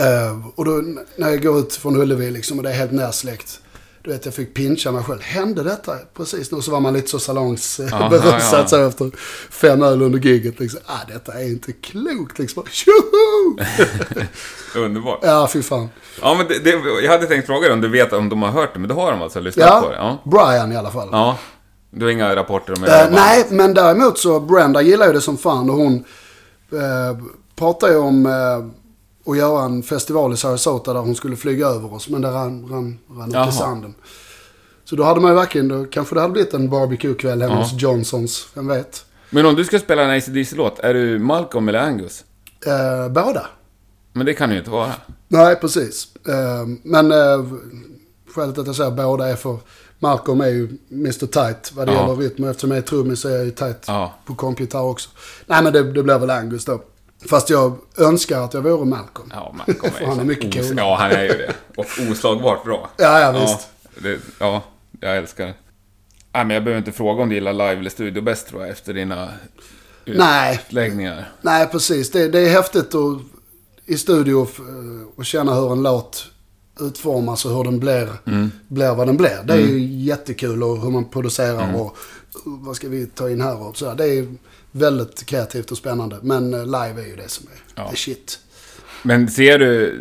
Eh, 0.00 0.46
och 0.54 0.64
då 0.64 0.72
när 1.16 1.30
jag 1.30 1.42
går 1.42 1.58
ut 1.58 1.74
från 1.74 1.96
Ullevi 1.96 2.30
liksom, 2.30 2.56
och 2.58 2.62
det 2.62 2.70
är 2.70 2.74
helt 2.74 2.92
närsläckt. 2.92 3.60
Du 4.02 4.10
vet, 4.10 4.24
jag 4.24 4.34
fick 4.34 4.54
pincha 4.54 4.92
mig 4.92 5.02
själv. 5.04 5.20
Hände 5.22 5.62
detta 5.62 5.92
precis 6.16 6.52
nu? 6.52 6.62
Så 6.62 6.70
var 6.70 6.80
man 6.80 6.94
lite 6.94 7.08
så 7.08 7.16
Ja, 7.16 7.20
salongsberusad 7.20 8.22
ja, 8.52 8.58
ja. 8.58 8.66
så 8.66 8.86
efter 8.86 9.10
fem 9.50 9.82
öl 9.82 10.02
under 10.02 10.18
giget. 10.18 10.60
Liksom. 10.60 10.80
Ah, 10.86 10.98
detta 11.08 11.32
är 11.32 11.44
inte 11.46 11.72
klokt. 11.72 12.38
Liksom. 12.38 12.62
Underbart. 14.76 15.18
ja, 15.22 15.48
fy 15.52 15.62
fan. 15.62 15.88
Ja, 16.22 16.34
men 16.34 16.48
det, 16.48 16.58
det, 16.58 16.70
jag 17.02 17.10
hade 17.12 17.26
tänkt 17.26 17.46
fråga 17.46 17.60
dig 17.60 17.72
om 17.72 17.80
du 17.80 17.88
vet 17.88 18.12
om 18.12 18.28
de 18.28 18.42
har 18.42 18.50
hört 18.50 18.74
det, 18.74 18.80
men 18.80 18.88
det 18.88 18.94
har 18.94 19.10
de 19.12 19.22
alltså 19.22 19.40
lyssnat 19.40 19.82
på 19.82 19.88
det? 19.90 19.96
Ja, 19.96 20.18
Ja. 20.24 20.30
Brian 20.30 20.72
i 20.72 20.76
alla 20.76 20.90
fall. 20.90 21.08
ja. 21.12 21.38
Du 21.92 22.04
har 22.04 22.12
inga 22.12 22.36
rapporter 22.36 22.72
om 22.76 22.82
det? 22.82 23.08
nej, 23.12 23.46
men 23.50 23.74
däremot 23.74 24.18
så 24.18 24.40
Brenda 24.40 24.82
gillar 24.82 25.06
ju 25.06 25.12
det 25.12 25.20
som 25.20 25.38
fan 25.38 25.70
och 25.70 25.76
hon 25.76 25.94
eh, 26.72 27.18
pratar 27.56 27.88
ju 27.88 27.96
om 27.96 28.26
eh, 28.26 28.32
att 29.26 29.36
göra 29.36 29.64
en 29.64 29.82
festival 29.82 30.32
i 30.32 30.36
Sarasota 30.36 30.92
där 30.92 31.00
hon 31.00 31.14
skulle 31.14 31.36
flyga 31.36 31.66
över 31.66 31.94
oss. 31.94 32.08
Men 32.08 32.22
det 32.22 32.28
rann, 32.30 32.68
rann, 32.70 32.98
rann 33.18 33.30
Jaha. 33.32 33.48
ut 33.48 33.54
i 33.54 33.56
sanden. 33.56 33.94
Så 34.84 34.96
då 34.96 35.02
hade 35.04 35.20
man 35.20 35.30
ju 35.30 35.34
verkligen, 35.36 35.68
då 35.68 35.84
kanske 35.84 36.14
det 36.14 36.20
hade 36.20 36.32
blivit 36.32 36.54
en 36.54 36.70
barbecue-kväll 36.70 37.42
hemma 37.42 37.54
Ja. 37.54 37.60
hos 37.62 37.82
Johnsons, 37.82 38.48
vem 38.54 38.66
vet. 38.68 39.04
Men 39.30 39.46
om 39.46 39.54
du 39.54 39.64
ska 39.64 39.78
spela 39.78 40.02
en 40.02 40.10
ACDC-låt, 40.10 40.78
är 40.78 40.94
du 40.94 41.18
Malcolm 41.18 41.68
eller 41.68 41.78
Angus? 41.78 42.24
Eh, 42.66 43.08
båda. 43.12 43.46
Men 44.12 44.26
det 44.26 44.34
kan 44.34 44.48
det 44.48 44.52
ju 44.54 44.58
inte 44.58 44.70
vara. 44.70 44.92
Nej, 45.28 45.56
precis. 45.56 46.08
Eh, 46.28 46.66
men 46.82 47.12
eh, 47.12 47.44
skälet 48.34 48.58
att 48.58 48.66
jag 48.66 48.76
säger 48.76 48.90
båda 48.90 49.28
är 49.28 49.36
för 49.36 49.58
Malcolm 49.98 50.40
är 50.40 50.48
ju 50.48 50.68
Mr 50.92 51.26
Tight 51.26 51.72
vad 51.74 51.86
det 51.88 51.92
Ja. 51.92 52.00
gäller 52.00 52.16
rytm. 52.16 52.44
Och 52.44 52.50
Eftersom 52.50 52.70
jag 52.70 52.78
är 52.78 52.82
trummis 52.82 53.20
så 53.20 53.28
är 53.28 53.32
jag 53.36 53.44
ju 53.44 53.50
tight 53.50 53.84
Ja. 53.86 54.14
på 54.26 54.34
kompgitarr 54.34 54.82
också. 54.82 55.10
Nej, 55.46 55.62
men 55.62 55.72
det, 55.72 55.92
det 55.92 56.02
blir 56.02 56.18
väl 56.18 56.30
Angus 56.30 56.64
då. 56.64 56.82
Fast 57.28 57.50
jag 57.50 57.76
önskar 57.98 58.40
att 58.40 58.54
jag 58.54 58.60
vore 58.62 58.84
Malcolm. 58.84 59.28
Ja, 59.34 59.54
Malcolm 59.58 59.92
För 59.98 60.04
han 60.04 60.20
är 60.20 60.24
mycket 60.24 60.52
coolare. 60.54 60.74
Ja, 60.76 60.96
han 61.00 61.10
är 61.10 61.22
ju 61.22 61.28
det. 61.28 61.52
Och 61.76 61.86
oslagbart 62.10 62.64
bra. 62.64 62.90
Ja, 62.98 63.20
ja, 63.20 63.32
visst. 63.40 63.68
Ja, 63.94 64.00
det, 64.02 64.18
ja, 64.38 64.62
jag 65.00 65.16
älskar 65.16 65.46
det. 65.46 65.54
Nej, 66.32 66.44
men 66.44 66.54
jag 66.54 66.64
behöver 66.64 66.78
inte 66.78 66.92
fråga 66.92 67.22
om 67.22 67.28
du 67.28 67.34
gillar 67.34 67.52
live 67.52 67.70
eller 67.70 67.90
studio 67.90 68.22
bäst 68.22 68.48
tror 68.48 68.60
jag, 68.62 68.70
efter 68.70 68.94
dina 68.94 69.28
Nej, 70.04 70.60
utläggningar. 70.68 71.28
nej 71.42 71.66
precis. 71.66 72.10
Det, 72.10 72.28
det 72.28 72.40
är 72.40 72.48
häftigt 72.48 72.94
att 72.94 73.20
i 73.86 73.98
studio 73.98 74.46
och 75.16 75.24
känna 75.24 75.54
hur 75.54 75.72
en 75.72 75.82
låt 75.82 76.26
utformas 76.80 77.44
och 77.44 77.56
hur 77.56 77.64
den 77.64 77.78
blir, 77.80 78.08
Mm. 78.26 78.50
blir 78.68 78.94
vad 78.94 79.06
den 79.08 79.16
blir. 79.16 79.40
Det 79.44 79.52
är 79.52 79.58
ju 79.58 79.80
jättekul 79.84 80.62
och 80.62 80.80
hur 80.82 80.90
man 80.90 81.04
producerar 81.10 81.64
Mm. 81.64 81.76
och 81.76 81.96
vad 82.44 82.76
ska 82.76 82.88
vi 82.88 83.06
ta 83.06 83.30
in 83.30 83.40
här 83.40 83.62
och 83.62 83.76
så. 83.76 83.94
Det 83.94 84.04
är 84.04 84.26
väldigt 84.72 85.26
kreativt 85.26 85.70
och 85.70 85.76
spännande. 85.78 86.18
Men 86.22 86.54
eh, 86.54 86.64
live 86.64 87.02
är 87.02 87.06
ju 87.06 87.16
det 87.16 87.28
som 87.28 87.46
är, 87.46 87.62
Ja. 87.74 87.82
det 87.82 87.90
är 87.94 87.96
shit. 87.96 88.38
Men 89.02 89.28
ser 89.28 89.58
du 89.58 90.00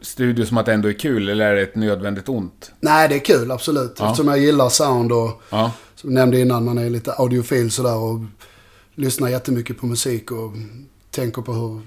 studio 0.00 0.44
som 0.46 0.56
att 0.58 0.66
det 0.66 0.72
ändå 0.72 0.88
är 0.88 0.92
kul, 0.92 1.28
eller 1.28 1.44
är 1.50 1.54
det 1.54 1.62
ett 1.62 1.76
nödvändigt 1.76 2.28
ont? 2.28 2.72
Nej, 2.80 3.08
det 3.08 3.14
är 3.14 3.18
kul 3.18 3.50
absolut. 3.50 3.96
Ja. 3.98 4.06
Eftersom 4.10 4.28
jag 4.28 4.38
gillar 4.38 4.68
sound 4.68 5.12
och 5.12 5.42
Ja. 5.50 5.72
som 5.94 6.10
jag 6.10 6.14
nämnde 6.14 6.40
innan, 6.40 6.64
man 6.64 6.78
är 6.78 6.90
lite 6.90 7.12
audiofil 7.12 7.70
sådär 7.70 7.96
och 7.96 8.20
lyssnar 8.94 9.28
jättemycket 9.28 9.78
på 9.78 9.86
musik 9.86 10.30
och 10.32 10.52
tänker 11.10 11.42
på 11.42 11.52
hur 11.52 11.80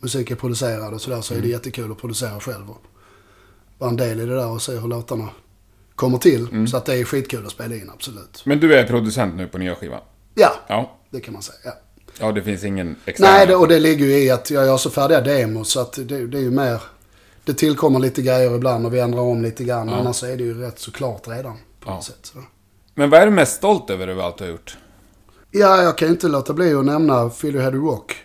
musik 0.00 0.30
är 0.30 0.34
producerad 0.34 0.94
och 0.94 1.00
sådär 1.00 1.20
så 1.20 1.34
är 1.34 1.40
det 1.40 1.48
jättekul 1.48 1.92
att 1.92 1.98
producera 2.00 2.40
själv 2.40 2.70
och 2.70 2.82
vara 3.78 3.90
en 3.90 3.96
del 3.96 4.20
i 4.20 4.26
det 4.26 4.34
där 4.36 4.46
och 4.48 4.62
se 4.62 4.72
hur 4.72 4.88
låtarna 4.88 5.28
kommer 5.94 6.18
till. 6.18 6.66
Så 6.70 6.76
att 6.76 6.84
det 6.86 6.94
är 6.94 7.04
skitkul 7.04 7.46
att 7.46 7.52
spela 7.52 7.74
in, 7.74 7.90
absolut. 7.94 8.42
Men 8.44 8.60
du 8.60 8.74
är 8.74 8.84
producent 8.86 9.34
nu 9.34 9.46
på 9.46 9.58
nya 9.58 9.74
skivan? 9.74 10.00
Ja, 10.34 10.52
Ja. 10.68 10.96
Det 11.10 11.20
kan 11.20 11.32
man 11.34 11.42
säga. 11.42 11.58
Ja. 11.64 11.72
Ja, 12.18 12.32
det 12.32 12.42
finns 12.42 12.64
ingen 12.64 12.96
extern... 13.04 13.30
Nej, 13.30 13.46
det, 13.46 13.54
och 13.56 13.68
det 13.68 13.78
ligger 13.80 14.06
ju 14.06 14.18
i 14.18 14.30
att 14.30 14.50
jag 14.50 14.66
gör 14.66 14.76
så 14.76 14.90
färdiga 14.90 15.20
demos 15.20 15.70
så 15.70 15.80
att 15.80 15.92
det, 15.92 16.26
det 16.26 16.38
är 16.38 16.42
ju 16.42 16.50
mer... 16.50 16.82
Det 17.44 17.54
tillkommer 17.54 17.98
lite 17.98 18.22
grejer 18.22 18.54
ibland 18.56 18.86
och 18.86 18.94
vi 18.94 19.00
ändrar 19.00 19.20
om 19.20 19.42
lite 19.42 19.64
grann. 19.64 19.88
Ja. 19.88 19.94
Annars 19.94 20.22
är 20.22 20.36
det 20.36 20.42
ju 20.44 20.60
rätt 20.60 20.78
så 20.78 20.92
klart 20.92 21.28
redan 21.28 21.52
på 21.80 21.90
Ja. 21.90 21.94
något 21.94 22.04
sätt. 22.04 22.18
Så. 22.22 22.38
Men 22.94 23.10
vad 23.10 23.20
är 23.20 23.26
du 23.26 23.32
mest 23.32 23.56
stolt 23.56 23.90
över 23.90 24.08
över 24.08 24.22
allt 24.22 24.38
du 24.38 24.44
har 24.44 24.50
gjort? 24.50 24.76
Ja, 25.50 25.82
jag 25.82 25.98
kan 25.98 26.08
inte 26.08 26.28
låta 26.28 26.52
bli 26.52 26.74
att 26.74 26.84
nämna 26.84 27.28
Philly 27.28 27.58
Head 27.58 27.70
Rock. 27.70 28.16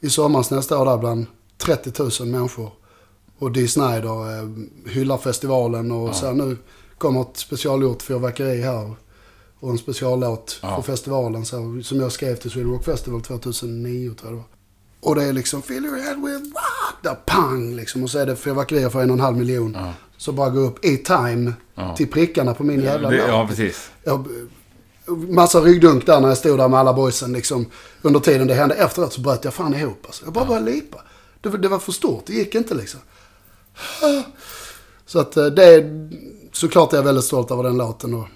I 0.00 0.10
somras 0.10 0.50
nästa 0.50 0.78
år 0.78 0.84
där 0.84 0.96
bland 0.98 1.26
30 1.58 2.22
000 2.22 2.28
människor. 2.28 2.72
Och 3.38 3.52
Dee 3.52 3.68
Snider 3.68 4.38
eh, 4.38 4.48
hyllar 4.92 5.18
festivalen 5.18 5.92
och 5.92 6.14
så 6.14 6.26
här, 6.26 6.32
nu 6.32 6.56
kommer 6.98 7.20
ett 7.20 7.36
specialgjort 7.36 8.02
fyrverkeri 8.02 8.62
här. 8.62 8.94
Och 9.60 9.70
en 9.70 9.78
speciallåt 9.78 10.58
Ja. 10.62 10.76
för 10.76 10.82
festivalen 10.92 11.44
så 11.44 11.80
som 11.84 12.00
jag 12.00 12.12
skrev 12.12 12.36
till 12.36 12.50
Sweden 12.50 12.70
Rock 12.70 12.84
Festival 12.84 13.20
2009 13.22 14.14
tror 14.14 14.30
jag 14.30 14.32
det 14.32 14.36
var. 14.36 14.44
Och 15.00 15.14
det 15.14 15.24
är 15.24 15.32
liksom 15.32 15.62
Fill 15.62 15.84
your 15.84 15.98
head 15.98 16.14
with 16.14 16.54
där 17.02 17.14
pang 17.26 17.74
liksom. 17.74 18.02
Och 18.02 18.10
så 18.10 18.18
är 18.18 18.26
det 18.26 18.36
fyrverkerier 18.36 18.88
för 18.88 19.02
en 19.02 19.10
och 19.10 19.14
en 19.16 19.20
halv 19.20 19.36
miljon. 19.36 19.76
Ja. 19.78 19.92
Så 20.16 20.32
bara 20.32 20.50
gå 20.50 20.60
upp 20.60 20.84
i 20.84 20.96
time 20.96 21.52
Ja. 21.74 21.96
till 21.96 22.10
prickarna 22.10 22.54
på 22.54 22.64
min 22.64 22.80
jävla 22.82 23.10
låt. 23.10 23.20
ja, 23.28 23.46
precis. 23.48 23.90
Jag, 24.04 24.26
massa 25.28 25.60
ryggdunk 25.60 26.06
där 26.06 26.20
när 26.20 26.28
jag 26.28 26.38
stod 26.38 26.58
där 26.58 26.68
med 26.68 26.80
alla 26.80 26.92
boysen 26.92 27.32
liksom. 27.32 27.66
Under 28.02 28.20
tiden 28.20 28.46
det 28.46 28.54
hände 28.54 28.74
efteråt 28.74 29.12
så 29.12 29.20
bröt 29.20 29.44
jag 29.44 29.54
fan 29.54 29.74
ihop 29.74 29.98
alltså. 30.06 30.24
Jag 30.24 30.32
bara 30.32 30.44
började 30.44 30.70
lipa. 30.70 31.02
Det, 31.40 31.48
var- 31.48 31.58
det 31.58 31.68
var 31.68 31.78
för 31.78 31.92
stort, 31.92 32.26
det 32.26 32.32
gick 32.32 32.54
inte 32.54 32.74
liksom. 32.74 33.00
Så 35.06 35.18
att 35.20 35.36
eh, 35.36 35.46
det 35.46 35.64
är, 35.64 36.10
såklart 36.52 36.92
är 36.92 36.96
jag 36.96 37.04
väldigt 37.04 37.24
stolt 37.24 37.50
över 37.50 37.62
den 37.62 37.76
låten 37.76 38.14
och 38.14 38.26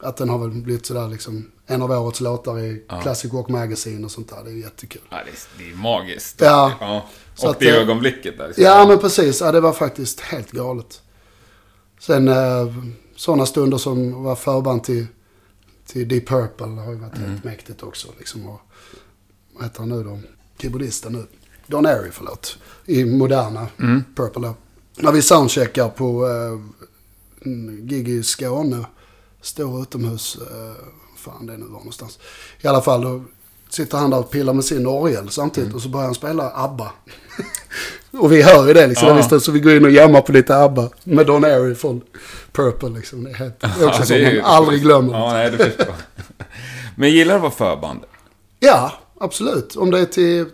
att 0.00 0.16
den 0.16 0.28
har 0.28 0.38
väl 0.38 0.50
blivit 0.50 0.86
sådär 0.86 1.08
liksom 1.08 1.50
en 1.66 1.82
av 1.82 1.90
årets 1.90 2.20
låtar 2.20 2.58
i 2.60 2.84
Ja. 2.88 3.00
Classic 3.00 3.32
Rock 3.32 3.48
Magazine 3.48 4.04
och 4.04 4.10
sånt 4.10 4.28
där. 4.28 4.44
Det 4.44 4.50
är 4.50 4.54
jättekul. 4.54 5.02
Ja, 5.10 5.16
det, 5.24 5.30
är, 5.30 5.36
det 5.64 5.72
är 5.72 5.76
magiskt. 5.76 6.40
Ja. 6.40 7.02
Så 7.34 7.44
Och 7.46 7.50
att, 7.52 7.58
det 7.60 7.70
ögonblicket 7.70 8.38
där. 8.38 8.52
Ja 8.56 8.86
men 8.88 8.98
precis, 8.98 9.40
ja, 9.40 9.52
det 9.52 9.60
var 9.60 9.72
faktiskt 9.72 10.20
helt 10.20 10.50
galet. 10.50 11.02
Sen 12.00 12.28
eh, 12.28 12.74
sådana 13.16 13.46
stunder 13.46 13.78
som 13.78 14.22
var 14.22 14.36
förband 14.36 14.84
till, 14.84 15.06
till 15.86 16.08
Deep 16.08 16.28
Purple 16.28 16.66
har 16.66 16.92
ju 16.92 16.98
varit 16.98 17.16
Mm. 17.16 17.30
helt 17.30 17.44
mäktigt 17.44 17.82
också. 17.82 18.08
Liksom, 18.18 18.48
och, 18.48 18.60
vad 19.54 19.62
heter 19.64 19.78
han 19.80 19.88
nu 19.88 20.02
då? 20.04 20.20
Keyboardisten 20.58 21.12
nu. 21.12 21.26
Don 21.66 21.86
Airy, 21.86 22.10
förlåt. 22.12 22.58
I 22.86 23.04
moderna 23.04 23.66
Mm. 23.80 24.04
Purple 24.16 24.42
då. 24.42 24.54
När 24.96 25.12
vi 25.12 25.22
soundcheckar 25.22 25.88
på 25.88 26.26
eh, 26.28 26.58
gig 27.82 28.08
i 28.08 28.22
Skåne. 28.22 28.84
Står 29.48 29.82
utomhus. 29.82 30.38
Eh, 30.40 30.84
fan 31.16 31.46
det 31.46 31.52
nu 31.52 31.64
var 31.64 31.70
någonstans. 31.70 32.18
I 32.60 32.66
alla 32.66 32.80
fall 32.80 33.02
då 33.02 33.22
sitter 33.68 33.98
han 33.98 34.10
där 34.10 34.18
och 34.18 34.30
pillar 34.30 34.52
med 34.52 34.64
sin 34.64 34.86
orgel 34.86 35.30
samtidigt. 35.30 35.66
Mm. 35.66 35.76
Och 35.76 35.82
så 35.82 35.88
börjar 35.88 36.04
han 36.04 36.14
spela 36.14 36.50
ABBA. 36.54 36.92
och 38.18 38.32
vi 38.32 38.42
hör 38.42 38.68
ju 38.68 38.74
det 38.74 38.86
liksom. 38.86 39.08
Ja. 39.30 39.40
Så 39.40 39.52
vi 39.52 39.60
går 39.60 39.76
in 39.76 39.84
och 39.84 39.90
jammar 39.90 40.20
på 40.20 40.32
lite 40.32 40.56
ABBA. 40.56 40.88
Med 41.04 41.26
Don 41.26 41.44
Airy 41.44 41.74
från 41.74 42.02
Purple 42.52 42.88
liksom. 42.88 43.24
Det 43.24 43.30
är, 43.30 43.34
helt, 43.34 43.60
det 43.60 43.66
är 43.66 43.88
också 43.88 44.14
Ja, 44.14 44.30
som 44.30 44.36
man 44.36 44.44
aldrig 44.44 44.82
glömmer. 44.82 45.12
Ja, 45.12 45.32
nej, 45.32 45.50
det 45.50 45.56
förstår. 45.56 45.94
Men 46.96 47.10
gillar 47.10 47.34
du 47.34 47.46
att 47.46 47.60
vara 47.60 47.76
förband? 47.76 48.00
Ja, 48.60 48.92
absolut. 49.20 49.76
Om 49.76 49.90
det 49.90 50.00
är 50.00 50.04
till, 50.04 50.46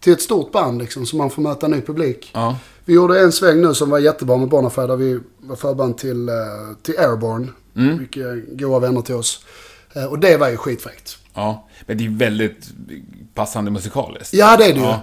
till 0.00 0.12
ett 0.12 0.22
stort 0.22 0.52
band 0.52 0.78
liksom, 0.78 1.06
så 1.06 1.16
man 1.16 1.30
får 1.30 1.42
möta 1.42 1.68
ny 1.68 1.80
publik. 1.80 2.30
Ja. 2.34 2.56
Vi 2.84 2.94
gjorde 2.94 3.20
en 3.20 3.32
sväng 3.32 3.60
nu 3.60 3.74
som 3.74 3.90
var 3.90 3.98
jättebra 3.98 4.36
med 4.36 4.48
Bonafide 4.48 4.86
där 4.86 4.96
vi 4.96 5.20
var 5.38 5.56
förband 5.56 5.98
till, 5.98 6.28
eh, 6.28 6.34
till 6.82 6.98
Airborne. 6.98 7.48
Mm. 7.78 7.98
Är 8.16 8.56
goda 8.56 8.78
vänner 8.78 9.00
till 9.02 9.14
oss. 9.14 9.44
Eh, 9.94 10.04
och 10.04 10.18
det 10.18 10.36
var 10.36 10.48
ju 10.48 10.56
skitfräckt. 10.56 11.18
Ja. 11.34 11.68
Men 11.86 11.98
det 11.98 12.04
är 12.04 12.08
väldigt 12.08 12.68
passande 13.34 13.70
musikaliskt. 13.70 14.34
Ja, 14.34 14.56
det 14.56 14.64
är 14.64 14.72
det 14.72 14.80
ju. 14.80 14.84
Ja. 14.86 15.00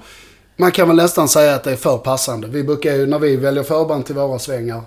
Man 0.58 0.72
kan 0.72 0.88
väl 0.88 0.98
nästan 0.98 1.28
säga 1.30 1.56
att 1.56 1.64
det 1.64 1.72
är 1.72 1.76
för 1.76 1.98
passande. 1.98 2.48
Vi 2.48 2.64
brukar 2.64 2.94
ju, 2.96 3.06
när 3.06 3.20
vi 3.20 3.36
väljer 3.36 3.64
förband 3.64 4.06
till 4.06 4.16
våra 4.16 4.40
svängar, 4.40 4.82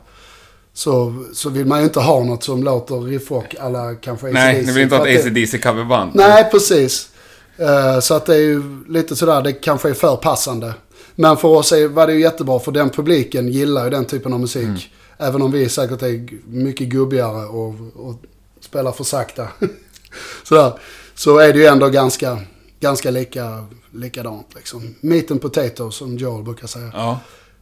så, 0.73 1.25
så 1.35 1.51
vill 1.51 1.67
man 1.67 1.79
ju 1.79 1.85
inte 1.85 2.01
ha 2.01 2.25
något 2.25 2.45
som 2.45 2.63
låter 2.65 3.01
riffrock 3.01 3.55
alla 3.61 3.95
kanske 3.95 4.27
Nej, 4.27 4.51
AC/DC, 4.57 4.67
ni 4.67 4.73
vill 4.73 4.83
inte 4.83 4.97
ha 4.97 5.09
ett 5.09 5.19
att 5.27 5.35
det- 5.35 5.43
AC/DC 5.43 5.59
coverband? 5.59 6.11
Nej, 6.15 6.49
precis. 6.51 7.09
Eh, 7.57 8.01
Så 8.01 8.15
att 8.15 8.27
det 8.27 8.35
är 8.35 8.39
ju 8.41 8.63
lite 8.89 9.17
sådär, 9.17 9.43
det 9.43 9.53
kanske 9.53 9.91
är 9.91 9.95
för 9.95 10.17
passande. 10.17 10.75
Men 11.15 11.37
för 11.37 11.49
oss 11.49 11.73
är, 11.73 11.89
var 11.89 12.07
det 12.07 12.13
ju 12.13 12.21
jättebra, 12.21 12.59
för 12.59 12.73
den 12.73 12.91
publiken 12.91 13.49
gillar 13.49 13.85
ju 13.85 13.91
den 13.91 14.05
typen 14.05 14.33
av 14.33 14.41
musik. 14.41 14.63
Mm. 14.65 14.79
Även 15.19 15.43
om 15.43 15.51
vi 15.53 15.69
säkert 15.69 16.03
är 16.03 16.29
mycket 16.47 16.89
gubbigare 16.89 17.47
och, 17.47 17.75
och 17.95 18.15
spelar 18.61 18.93
för 18.93 19.05
sakta. 19.05 19.49
sådär, 20.45 20.73
så 21.15 21.39
är 21.39 21.53
det 21.53 21.59
ju 21.59 21.67
ändå 21.67 21.89
ganska, 21.89 22.39
ganska 22.81 23.11
lika, 23.11 23.65
likadant. 23.91 24.55
Liksom. 24.55 24.95
Meat 25.01 25.31
and 25.31 25.43
potato, 25.43 25.91
som 25.91 26.17
Joel 26.17 26.45
brukar 26.45 26.67
säga. 26.67 26.91
Ja. 26.95 27.21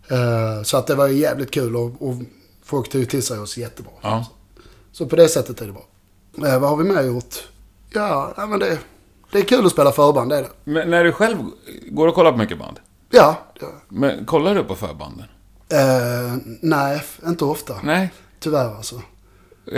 Eh, 0.09 0.63
Så 0.63 0.77
att 0.77 0.87
det 0.87 0.95
var 0.95 1.09
jävligt 1.09 1.51
kul 1.51 1.77
och, 1.77 2.03
och 2.03 2.15
folk 2.65 2.89
tog 2.91 3.11
till 3.11 3.23
sig 3.23 3.39
oss 3.39 3.57
jättebra. 3.57 3.93
Ja. 4.03 4.27
Så 4.93 5.07
på 5.07 5.17
det 5.17 5.29
sättet 5.29 5.61
är 5.61 5.67
det 5.67 5.73
bra. 5.73 5.87
Eh, 6.49 6.61
vad 6.61 6.71
har 6.71 6.77
vi 6.77 6.85
mer 6.85 7.03
gjort? 7.03 7.35
Ja, 7.91 8.35
nej, 8.37 8.47
men 8.47 8.59
det, 8.59 8.79
det 9.33 9.39
är 9.39 9.43
kul 9.43 9.67
att 9.67 9.73
spela 9.73 9.93
förband, 9.93 10.31
det 10.31 10.37
är 10.37 10.43
det. 10.43 10.51
Men 10.65 10.91
när 10.91 11.05
du 11.05 11.13
själv 11.13 11.37
går 11.91 12.09
och 12.09 12.15
kollar 12.15 12.33
på 12.33 12.39
mycket 12.39 12.59
band? 12.59 12.81
Ja. 13.11 13.37
ja. 13.61 13.67
Men 13.89 14.25
kollar 14.25 14.55
du 14.55 14.65
på 14.65 14.75
förbanden? 14.75 15.27
Eh, 15.73 16.37
nej, 16.61 17.03
inte 17.27 17.45
ofta. 17.45 17.75
Nej. 17.83 18.13
Tyvärr 18.41 18.77
alltså. 18.77 18.95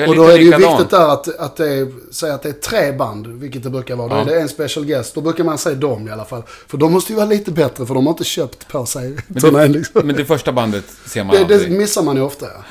Och 0.09 0.17
då 0.17 0.25
är 0.25 0.29
det 0.29 0.37
ju 0.39 0.45
likadan. 0.45 0.71
viktigt 0.77 0.91
där 0.91 1.09
att, 1.09 1.29
att 1.39 1.57
det 1.57 1.69
är, 1.75 1.93
säg 2.13 2.31
att 2.31 2.43
det 2.43 2.49
är 2.49 2.53
tre 2.53 2.93
band, 2.93 3.27
vilket 3.27 3.63
det 3.63 3.71
brukar 3.71 3.97
vara. 3.97 4.09
Då 4.09 4.15
Ja. 4.15 4.21
är 4.21 4.25
det 4.27 4.41
en 4.41 4.49
special 4.49 4.87
guest. 4.87 5.15
Då 5.15 5.21
brukar 5.21 5.45
man 5.45 5.59
säga 5.59 5.77
dem 5.77 6.09
i 6.09 6.11
alla 6.11 6.25
fall. 6.25 6.43
För 6.67 6.79
de 6.79 6.93
måste 6.93 7.13
ju 7.13 7.17
vara 7.17 7.27
lite 7.27 7.51
bättre, 7.51 7.87
för 7.87 7.95
de 7.95 8.07
har 8.07 8.13
inte 8.13 8.25
köpt 8.25 8.69
på 8.69 8.87
sig 8.87 9.17
Men 9.29 9.43
turnén 9.43 9.63
det, 9.73 9.79
liksom. 9.79 10.07
men 10.07 10.17
det 10.17 10.25
första 10.25 10.53
bandet 10.53 10.85
ser 11.07 11.25
man 11.25 11.37
Det, 11.37 11.45
det 11.45 11.55
aldrig. 11.55 11.73
missar 11.79 12.03
man 12.03 12.17
ju 12.17 12.23
ofta. 12.23 12.47
Ja. 12.47 12.63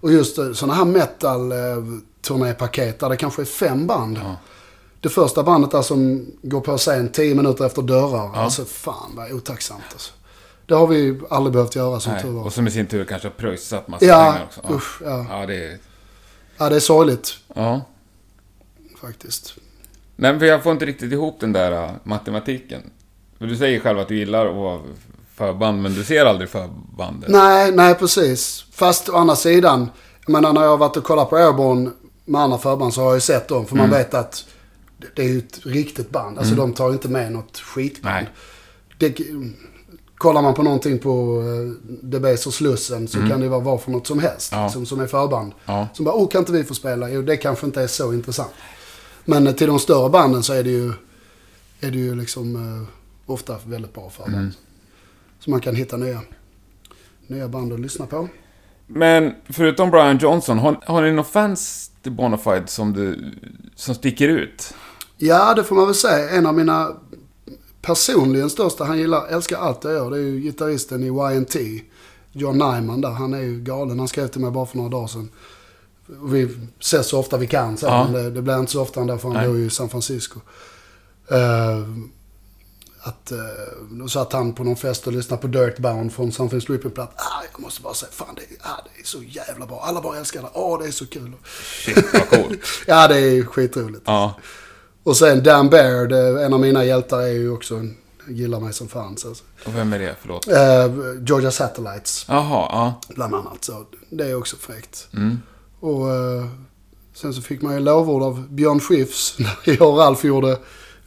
Och 0.00 0.12
just 0.12 0.36
sådana 0.54 0.74
här 0.74 0.84
metal-turnépaket 0.84 2.98
där 3.00 3.08
det 3.08 3.16
kanske 3.16 3.42
är 3.42 3.46
fem 3.46 3.86
band. 3.86 4.20
Ja. 4.24 4.36
Det 5.00 5.08
första 5.08 5.42
bandet 5.42 5.70
där 5.70 5.82
som 5.82 6.26
går 6.42 6.60
på 6.60 6.76
scen 6.78 7.08
tio 7.08 7.34
minuter 7.34 7.66
efter 7.66 7.82
dörrar. 7.82 8.36
Alltså 8.36 8.64
fan 8.64 9.10
vad 9.16 9.32
otacksamt 9.32 9.82
alltså. 9.92 10.12
Det 10.70 10.76
har 10.76 10.86
vi 10.86 11.20
aldrig 11.30 11.52
behövt 11.52 11.76
göra 11.76 12.00
som 12.00 12.12
tur 12.12 12.24
Nej. 12.24 12.32
var. 12.32 12.44
Och 12.44 12.52
som 12.52 12.66
i 12.66 12.70
sin 12.70 12.86
tur 12.86 13.04
kanske 13.04 13.28
har 13.28 13.32
pröjsat 13.32 13.88
massa 13.88 14.04
Ja, 14.04 14.32
pengar 14.32 14.44
också. 14.46 14.60
Ja. 14.68 14.74
usch. 14.74 15.02
Ja. 15.04 15.26
ja, 15.30 15.46
det 15.46 15.64
är... 15.64 15.78
ja, 16.58 16.68
det 16.68 16.76
är 16.76 16.80
sorgligt 16.80 17.36
Ja. 17.54 17.80
faktiskt. 19.00 19.54
Nej, 20.16 20.30
men 20.32 20.40
för 20.40 20.46
jag 20.46 20.62
får 20.62 20.72
inte 20.72 20.86
riktigt 20.86 21.12
ihop 21.12 21.40
den 21.40 21.52
där 21.52 21.84
uh, 21.84 21.90
matematiken. 22.04 22.82
För 23.38 23.46
du 23.46 23.56
säger 23.56 23.80
själv 23.80 23.98
att 23.98 24.08
du 24.08 24.16
gillar 24.18 24.46
att 24.46 24.54
vara 24.54 24.80
förband, 25.34 25.82
men 25.82 25.94
du 25.94 26.04
ser 26.04 26.26
aldrig 26.26 26.48
förbandet. 26.50 27.30
Nej, 27.30 27.72
nej 27.72 27.94
precis. 27.94 28.64
Fast 28.72 29.08
å 29.08 29.16
andra 29.16 29.36
sidan, 29.36 29.90
jag 30.26 30.32
menar 30.32 30.52
när 30.52 30.62
jag 30.62 30.70
har 30.70 30.76
varit 30.78 30.96
och 30.96 31.04
kollat 31.04 31.30
på 31.30 31.36
Airborne 31.36 31.90
med 32.24 32.40
andra 32.40 32.58
förband 32.58 32.94
så 32.94 33.00
har 33.00 33.06
jag 33.08 33.16
ju 33.16 33.20
sett 33.20 33.48
dem. 33.48 33.66
För 33.66 33.76
man 33.76 33.90
vet 33.90 34.14
att 34.14 34.44
det- 35.14 35.22
är 35.22 35.28
ju 35.28 35.38
ett 35.38 35.60
riktigt 35.66 36.10
band. 36.10 36.38
Alltså 36.38 36.54
de 36.54 36.72
tar 36.72 36.90
inte 36.92 37.08
med 37.08 37.32
något 37.32 37.58
skitband. 37.58 38.14
Nej. 38.14 38.28
Det, 38.98 39.18
kollar 40.20 40.42
man 40.42 40.54
på 40.54 40.62
någonting 40.62 40.98
på 40.98 41.42
uh, 41.42 41.72
Debase 42.02 42.48
och 42.48 42.54
Slussen 42.54 43.08
så 43.08 43.18
kan 43.18 43.40
det 43.40 43.48
vara 43.48 43.60
vad 43.60 43.80
för 43.80 43.90
något 43.90 44.06
som 44.06 44.18
helst. 44.18 44.52
Ja. 44.52 44.68
Som, 44.68 44.86
som 44.86 45.00
är 45.00 45.06
förband. 45.06 45.52
Ja. 45.64 45.88
Som 45.94 46.04
bara, 46.04 46.14
oh 46.14 46.28
kan 46.28 46.38
inte 46.38 46.52
vi 46.52 46.64
få 46.64 46.74
spela? 46.74 47.10
Jo, 47.10 47.22
det 47.22 47.36
kanske 47.36 47.66
inte 47.66 47.82
är 47.82 47.86
så 47.86 48.12
intressant. 48.12 48.50
Men 49.24 49.46
eh, 49.46 49.52
till 49.52 49.66
de 49.66 49.78
större 49.78 50.10
banden 50.10 50.42
så 50.42 50.52
är 50.52 50.62
det 50.62 50.70
ju, 50.70 50.92
är 51.80 51.90
det 51.90 51.98
ju 51.98 52.14
liksom 52.14 52.56
eh, 52.56 52.88
ofta 53.32 53.56
väldigt 53.64 53.94
bra 53.94 54.10
förband. 54.10 54.36
Mm. 54.36 54.52
Så 55.38 55.50
man 55.50 55.60
kan 55.60 55.74
hitta 55.74 55.96
nya, 55.96 56.20
nya 57.26 57.48
band 57.48 57.72
att 57.72 57.80
lyssna 57.80 58.06
på. 58.06 58.28
Men 58.86 59.34
förutom 59.48 59.90
Brian 59.90 60.18
Johnson, 60.18 60.58
har, 60.58 60.80
har 60.84 61.02
ni 61.02 61.10
några 61.10 61.24
fans 61.24 61.90
till 62.02 62.12
Bonafide 62.12 62.66
som, 62.66 62.92
du, 62.92 63.32
som 63.74 63.94
sticker 63.94 64.28
ut? 64.28 64.74
Ja, 65.16 65.54
det 65.54 65.64
får 65.64 65.76
man 65.76 65.86
väl 65.86 65.94
säga. 65.94 66.30
En 66.30 66.46
av 66.46 66.54
mina 66.54 66.88
personligen 67.82 68.50
största, 68.50 68.84
han 68.84 68.98
gillar, 68.98 69.26
älskar 69.26 69.56
allt 69.58 69.84
jag 69.84 69.92
gör. 69.92 70.10
Det 70.10 70.16
är 70.16 70.20
ju 70.20 70.40
gitarristen 70.40 71.02
i 71.04 71.06
YNT. 71.36 71.56
John 72.32 72.52
Nyman 72.58 73.00
där. 73.00 73.10
Han 73.10 73.34
är 73.34 73.40
ju 73.40 73.60
galen. 73.60 73.98
Han 73.98 74.08
skrev 74.08 74.28
till 74.28 74.40
mig 74.40 74.50
bara 74.50 74.66
för 74.66 74.76
några 74.76 74.90
dagar 74.90 75.06
sedan. 75.06 75.30
Vi 76.06 76.48
ses 76.80 77.06
så 77.08 77.18
ofta 77.18 77.36
vi 77.36 77.46
kan 77.46 77.76
så, 77.76 77.86
Ja. 77.86 78.04
men 78.04 78.12
det, 78.12 78.30
det 78.30 78.42
blir 78.42 78.58
inte 78.58 78.72
så 78.72 78.82
ofta 78.82 79.04
därför 79.04 79.28
han 79.28 79.36
Nej. 79.36 79.46
bor 79.48 79.56
ju 79.58 79.66
i 79.66 79.70
San 79.70 79.88
Francisco. 79.88 80.40
Uh, 81.32 81.88
att, 83.02 83.32
uh, 83.32 83.38
då 83.90 84.08
satt 84.08 84.32
han 84.32 84.52
på 84.54 84.64
någon 84.64 84.76
fest 84.76 85.06
och 85.06 85.12
lyssnade 85.12 85.42
på 85.42 85.48
Dirtbound 85.48 86.12
från 86.12 86.32
Something 86.32 86.60
Stripping-platt. 86.60 87.12
Ah, 87.16 87.42
jag 87.52 87.60
måste 87.60 87.82
bara 87.82 87.94
säga, 87.94 88.10
fan 88.12 88.34
det, 88.36 88.42
är- 88.42 88.58
ah, 88.70 88.84
det 88.94 89.00
är 89.00 89.06
så 89.06 89.22
jävla 89.22 89.66
bra. 89.66 89.80
Alla 89.84 90.00
bara 90.00 90.18
älskar 90.18 90.42
det. 90.42 90.48
Åh, 90.52 90.78
det 90.82 90.86
är 90.86 90.90
så 90.90 91.06
kul. 91.06 91.32
Shit, 91.84 92.04
vad 92.12 92.28
coolt. 92.28 92.60
ja, 92.86 93.08
det 93.08 93.18
är 93.18 93.42
skitroligt. 93.44 94.02
ja. 94.06 94.34
Och 95.02 95.16
sen 95.16 95.42
Dan 95.42 95.70
Baird, 95.70 96.12
eh, 96.12 96.44
en 96.44 96.52
av 96.52 96.60
mina 96.60 96.84
hjältar, 96.84 97.20
är 97.20 97.26
ju 97.32 97.50
också 97.50 97.74
en, 97.76 97.96
gillar 98.28 98.60
mig 98.60 98.72
som 98.72 98.88
fan. 98.88 99.16
Så. 99.16 99.28
Och 99.66 99.76
vem 99.76 99.92
är 99.92 99.98
det? 99.98 100.16
Förlåt. 100.20 100.48
Eh, 100.48 101.24
Georgia 101.26 101.50
Satellites, 101.50 102.24
Jaha, 102.28 102.68
ja. 102.72 103.00
bland 103.14 103.34
annat. 103.34 103.64
Så 103.64 103.84
det 104.10 104.24
är 104.30 104.34
också 104.34 104.56
fräckt. 104.56 105.08
Mm. 105.14 105.38
Och 105.80 106.10
eh, 106.14 106.46
sen 107.14 107.34
så 107.34 107.42
fick 107.42 107.62
man 107.62 107.74
ju 107.74 107.80
lovord 107.80 108.22
av 108.22 108.48
Björn 108.50 108.80
Skifs 108.80 109.36
när 109.38 109.58
jag 109.78 109.82
och 109.82 109.98
Ralf 109.98 110.24
gjorde 110.24 110.58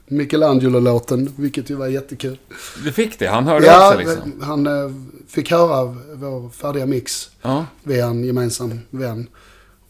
Michelangelo-låten, 0.08 1.34
vilket 1.36 1.70
ju 1.70 1.76
var 1.76 1.88
jättekul. 1.88 2.38
Du 2.84 2.92
fick 2.92 3.20
det? 3.20 3.28
Han 3.28 3.48
hörde 3.48 3.76
av 3.76 3.82
Ja, 3.82 3.92
sig 3.92 4.06
liksom? 4.06 4.42
han 4.42 4.68
eh, 4.68 4.92
fick 5.28 5.52
höra 5.52 5.84
vår 6.14 6.50
färdiga 6.50 6.86
mix 6.86 7.30
Ja. 7.42 7.66
via 7.84 8.06
en 8.06 8.24
gemensam 8.24 8.80
vän. 8.90 9.28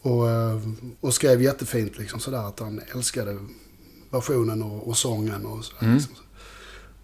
Och, 0.02 0.30
eh, 0.30 0.58
och 1.00 1.14
skrev 1.14 1.42
jättefint 1.42 1.98
liksom 1.98 2.20
sådär 2.20 2.48
att 2.48 2.60
han 2.60 2.80
älskade 2.94 3.36
versionen 4.14 4.62
och, 4.62 4.88
och 4.88 4.96
sången 4.96 5.46
och 5.46 5.64
sådär. 5.64 5.82
Mm. 5.82 5.94
Liksom. 5.94 6.14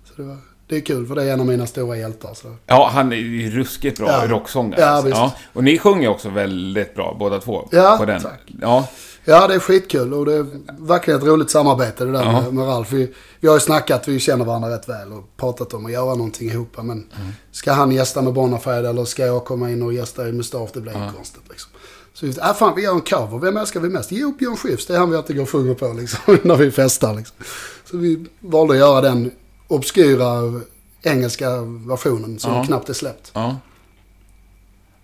Så 0.05 0.13
det, 0.17 0.23
var, 0.23 0.37
det 0.69 0.77
är 0.77 0.81
kul 0.81 1.07
för 1.07 1.15
det 1.15 1.23
är 1.25 1.33
en 1.33 1.41
av 1.41 1.47
mina 1.47 1.67
stora 1.67 1.97
hjältar. 1.97 2.35
Så. 2.35 2.55
Ja, 2.67 2.91
han 2.93 3.13
är 3.13 3.17
ju 3.17 3.51
ruskigt 3.51 3.99
bra 3.99 4.09
Ja. 4.09 4.27
rocksångare. 4.29 4.81
Ja, 4.81 4.87
alltså. 4.87 5.09
visst. 5.25 5.37
Och 5.53 5.65
ni 5.65 5.79
sjunger 5.79 6.09
också 6.09 6.29
väldigt 6.29 6.95
bra, 6.95 7.17
båda 7.19 7.39
två. 7.41 7.69
Ja, 7.71 7.97
på 7.99 8.05
den. 8.05 8.23
tack. 8.23 8.41
Ja, 8.61 8.89
Ja, 9.25 9.49
det 9.49 9.55
är 9.55 9.59
skitkul 9.59 10.15
och 10.15 10.27
det 10.27 10.35
är 10.35 10.47
verkligen 10.79 11.21
ett 11.21 11.27
roligt 11.27 11.51
samarbete 11.51 12.05
det 12.05 12.13
där 12.13 12.23
Ja. 12.25 12.33
med, 12.43 12.55
med 12.55 12.67
Ralf. 12.67 12.93
Vi, 12.93 13.15
vi 13.41 13.49
har 13.49 13.55
ju 13.57 13.61
snackat, 13.61 14.09
vi 14.09 14.21
känner 14.21 14.45
varandra 14.45 14.71
rätt 14.71 14.89
väl 14.89 15.13
och 15.13 15.37
pratat 15.37 15.75
om 15.75 15.87
att 15.87 15.93
göra 15.93 16.15
någonting 16.15 16.51
ihop. 16.51 16.77
Men 16.77 16.91
Mm. 16.91 17.07
ska 17.53 17.73
han 17.73 17.93
gästa 17.93 18.23
med 18.23 18.33
Bonafide 18.33 18.89
eller 18.89 19.05
ska 19.05 19.27
jag 19.27 19.45
komma 19.45 19.71
in 19.71 19.83
och 19.83 19.93
gästa 19.93 20.29
i 20.29 20.33
Mustafa? 20.33 20.71
Det 20.75 20.81
blir 20.81 20.93
ju 20.93 21.13
konstigt 21.17 21.43
liksom. 21.51 21.71
Så 22.13 22.27
vi, 22.27 22.39
äh, 22.39 22.55
fan 22.55 22.73
vi 22.77 22.83
gör 22.83 22.95
en 22.95 23.01
cover. 23.01 23.39
Vem 23.39 23.57
älskar 23.57 23.81
vi 23.81 23.89
mest? 23.89 24.13
Jo, 24.13 24.33
Björn 24.39 24.57
Skifs. 24.57 24.87
Det 24.87 24.95
är 24.95 24.99
han 24.99 25.11
vi 25.11 25.17
alltid 25.17 25.37
går 25.37 25.43
och 25.43 25.51
sjunger 25.51 25.75
på 25.75 25.93
liksom, 25.93 26.19
när 26.43 26.57
vi 26.57 26.71
festar. 26.71 27.15
Liksom. 27.15 27.37
Så 27.85 27.97
vi 27.97 28.27
valde 28.41 28.73
att 28.75 28.79
göra 28.79 29.01
den 29.01 29.31
obskyra 29.69 30.61
engelska 31.03 31.51
versionen 31.63 32.39
som 32.39 32.53
Ja. 32.55 32.65
knappt 32.65 32.89
är 32.89 32.93
släppt. 32.95 33.31
ja. 33.35 33.57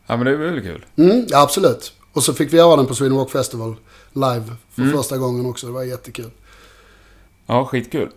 Ja, 0.09 0.17
men 0.17 0.25
det 0.27 0.31
är 0.33 0.37
väl 0.37 0.61
kul. 0.63 0.85
Mm, 0.97 1.27
ja, 1.29 1.43
absolut. 1.43 1.93
Och 2.13 2.23
så 2.23 2.35
fick 2.35 2.53
vi 2.53 2.57
göra 2.57 2.77
den 2.77 2.87
på 2.87 2.95
Sweden 2.95 3.19
Rock 3.19 3.31
Festival 3.31 3.77
live 4.13 4.45
för 4.73 4.83
Mm. 4.83 4.97
första 4.97 5.17
gången 5.19 5.47
också. 5.47 5.67
Det 5.67 5.73
var 5.73 5.83
jättekul. 5.83 6.31
Ja, 7.47 7.65
skitkul. 7.65 8.11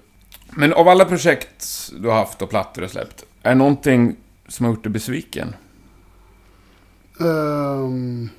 Men 0.52 0.74
av 0.74 0.88
alla 0.88 1.06
projekt 1.06 1.92
du 2.00 2.08
har 2.08 2.16
haft 2.16 2.42
och 2.42 2.50
plattor 2.50 2.82
du 2.82 2.88
har 2.88 2.92
släppt, 2.92 3.26
är 3.44 3.50
det 3.50 3.56
någonting 3.56 4.16
som 4.48 4.66
har 4.66 4.74
gjort 4.74 4.84
dig 4.84 4.92
besviken? 4.92 5.56
Ehm, 7.20 8.30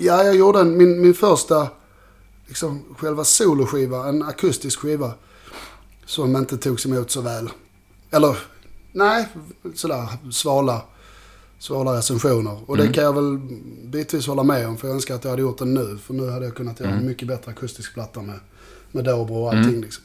ja, 0.00 0.24
jag 0.24 0.36
gjorde 0.36 0.60
en, 0.60 0.76
min, 0.76 1.00
min 1.00 1.14
första 1.14 1.68
liksom, 2.46 2.84
själva 2.98 3.24
soloskiva, 3.24 4.08
en 4.08 4.22
akustisk 4.22 4.78
skiva. 4.78 5.12
Som 6.06 6.36
inte 6.36 6.56
togs 6.56 6.86
emot 6.86 7.10
så 7.10 7.20
väl. 7.20 7.50
Eller, 8.10 8.36
nej, 8.92 9.28
sådär 9.74 10.08
svala, 10.32 10.82
svala 11.58 11.96
recensioner. 11.96 12.58
Och 12.66 12.76
det 12.76 12.92
kan 12.92 13.04
jag 13.04 13.12
väl 13.12 13.38
bitvis 13.84 14.26
hålla 14.26 14.42
med 14.42 14.68
om. 14.68 14.76
För 14.76 14.88
jag 14.88 14.94
önskar 14.94 15.14
att 15.14 15.24
jag 15.24 15.30
hade 15.30 15.42
gjort 15.42 15.58
den 15.58 15.74
nu. 15.74 15.98
För 15.98 16.14
nu 16.14 16.30
hade 16.30 16.44
jag 16.44 16.54
kunnat 16.54 16.80
göra 16.80 16.90
en 16.90 17.06
mycket 17.06 17.28
bättre 17.28 17.50
akustisk 17.50 17.94
platta 17.94 18.22
med, 18.22 18.40
med 18.92 19.04
dobro 19.04 19.34
och 19.34 19.52
allting. 19.52 19.80
Liksom. 19.80 20.04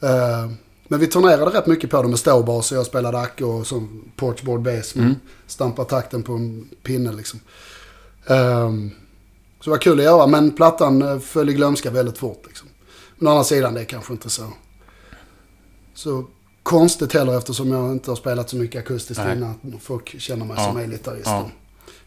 Ehm, 0.00 0.56
men 0.88 1.00
vi 1.00 1.06
turnerade 1.06 1.58
rätt 1.58 1.66
mycket 1.66 1.90
på 1.90 2.02
det 2.02 2.08
med 2.08 2.18
ståbas 2.18 2.72
och 2.72 2.78
jag 2.78 2.86
spelade 2.86 3.18
acko 3.18 3.46
och 3.46 3.66
som 3.66 4.04
porchboard 4.16 4.62
bass. 4.62 4.94
Men 4.94 5.16
Stampar 5.46 5.84
takten 5.84 6.22
på 6.22 6.32
en 6.32 6.68
pinne 6.82 7.12
liksom. 7.12 7.40
Ehm, 8.26 8.90
så 9.62 9.64
det 9.64 9.70
var 9.70 9.78
kul 9.78 9.98
att 9.98 10.04
göra 10.04 10.26
men 10.26 10.50
plattan 10.52 11.02
eh, 11.02 11.18
föll 11.18 11.50
i 11.50 11.52
glömska 11.54 11.90
väldigt 11.90 12.18
fort 12.18 12.42
liksom. 12.46 12.68
Men 13.16 13.28
å 13.28 13.30
andra 13.30 13.44
sidan 13.44 13.74
det 13.74 13.80
är 13.80 13.84
kanske 13.84 14.12
inte 14.12 14.30
så, 14.30 14.42
så 15.94 16.24
konstigt 16.62 17.12
heller 17.12 17.38
eftersom 17.38 17.72
jag 17.72 17.92
inte 17.92 18.10
har 18.10 18.16
spelat 18.16 18.50
så 18.50 18.56
mycket 18.56 18.84
akustiskt 18.84 19.22
Nej. 19.24 19.36
innan. 19.36 19.54
Folk 19.82 20.20
känner 20.20 20.44
mig 20.46 20.56
Ja. 20.58 20.64
som 20.64 20.76
elgitarrist. 20.76 21.26
Ja. 21.26 21.50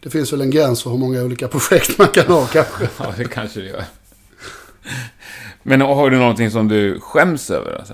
Det 0.03 0.09
finns 0.09 0.33
väl 0.33 0.41
en 0.41 0.51
gräns 0.51 0.83
för 0.83 0.89
hur 0.89 0.97
många 0.97 1.23
olika 1.23 1.47
projekt 1.57 1.97
man 1.97 2.07
kan 2.07 2.25
ha 2.27 2.45
kanske. 2.45 2.89
Ja, 2.99 3.13
det 3.17 3.25
kanske 3.25 3.59
det 3.59 3.67
gör. 3.67 3.83
Men 5.63 5.81
har 5.81 6.09
du 6.09 6.17
någonting 6.17 6.51
som 6.51 6.67
du 6.67 6.99
skäms 6.99 7.51
över? 7.51 7.75
Alltså? 7.79 7.93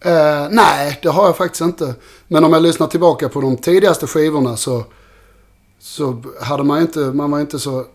Eh, 0.00 0.48
nej, 0.50 0.98
det 1.02 1.08
har 1.08 1.26
jag 1.26 1.36
faktiskt 1.36 1.60
inte. 1.60 1.94
Men 2.28 2.44
om 2.44 2.52
jag 2.52 2.62
lyssnar 2.62 2.86
tillbaka 2.86 3.28
på 3.28 3.40
de 3.40 3.56
tidigaste 3.56 4.06
skivorna 4.06 4.56
så, 4.56 4.84
så 5.80 6.22
hade 6.40 6.62
man 6.64 6.80
inte, 6.82 6.98
man 6.98 7.30
var 7.30 7.40
inte 7.40 7.58
så 7.58 7.86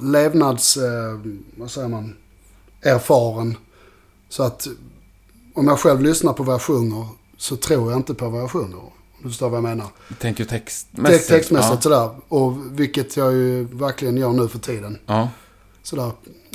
levnads, 0.00 0.76
eh, 0.76 1.18
vad 1.56 1.70
säger 1.70 1.88
man, 1.88 2.16
erfaren. 2.82 3.56
Så 4.28 4.42
att 4.42 4.66
om 5.54 5.68
jag 5.68 5.78
själv 5.78 6.02
lyssnar 6.02 6.32
på 6.32 6.42
vad 6.42 6.54
jag 6.54 6.62
sjunger 6.62 7.06
så 7.36 7.56
tror 7.56 7.90
jag 7.90 7.98
inte 7.98 8.14
på 8.14 8.28
vad 8.28 8.42
jag 8.42 8.50
sjunger. 8.50 8.78
Om 8.78 8.92
Du 9.22 9.28
förstår 9.28 9.48
vad 9.48 9.56
jag 9.56 9.62
menar. 9.64 9.86
Jag 10.08 10.18
tänker 10.18 10.44
ju 10.44 10.48
Text, 10.50 10.86
textmässigt. 10.90 11.28
textmässigt 11.28 11.82
sådär. 11.82 12.10
Och 12.28 12.80
vilket 12.80 13.16
jag 13.16 13.32
ju 13.32 13.64
verkligen 13.64 14.16
gör 14.16 14.32
nu 14.32 14.48
för 14.48 14.58
tiden. 14.58 14.98
Ja. 15.06 15.28
Sådär. 15.82 16.12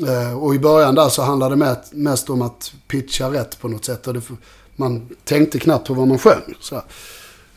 Eh, 0.07 0.38
och 0.43 0.55
i 0.55 0.59
början 0.59 0.95
där 0.95 1.09
så 1.09 1.21
handlade 1.21 1.55
det 1.55 1.59
mest, 1.59 1.93
mest 1.93 2.29
om 2.29 2.41
att 2.41 2.73
pitcha 2.88 3.31
rätt 3.31 3.59
på 3.59 3.67
något 3.67 3.86
sätt. 3.86 4.07
Och 4.07 4.13
det, 4.13 4.21
man 4.75 5.09
tänkte 5.23 5.59
knappt 5.59 5.88
på 5.88 5.93
vad 5.93 6.07
man 6.07 6.19
sjöng. 6.19 6.55
Sådär. 6.59 6.84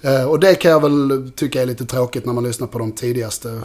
Eh, 0.03 0.25
och 0.25 0.41
det 0.41 0.55
kan 0.55 0.71
jag 0.71 0.83
väl 0.83 1.33
tycka 1.37 1.63
är 1.63 1.67
lite 1.67 1.87
tråkigt 1.87 2.25
när 2.27 2.33
man 2.33 2.45
lyssnar 2.45 2.67
på 2.67 2.79
de 2.79 2.93
tidigaste 2.93 3.63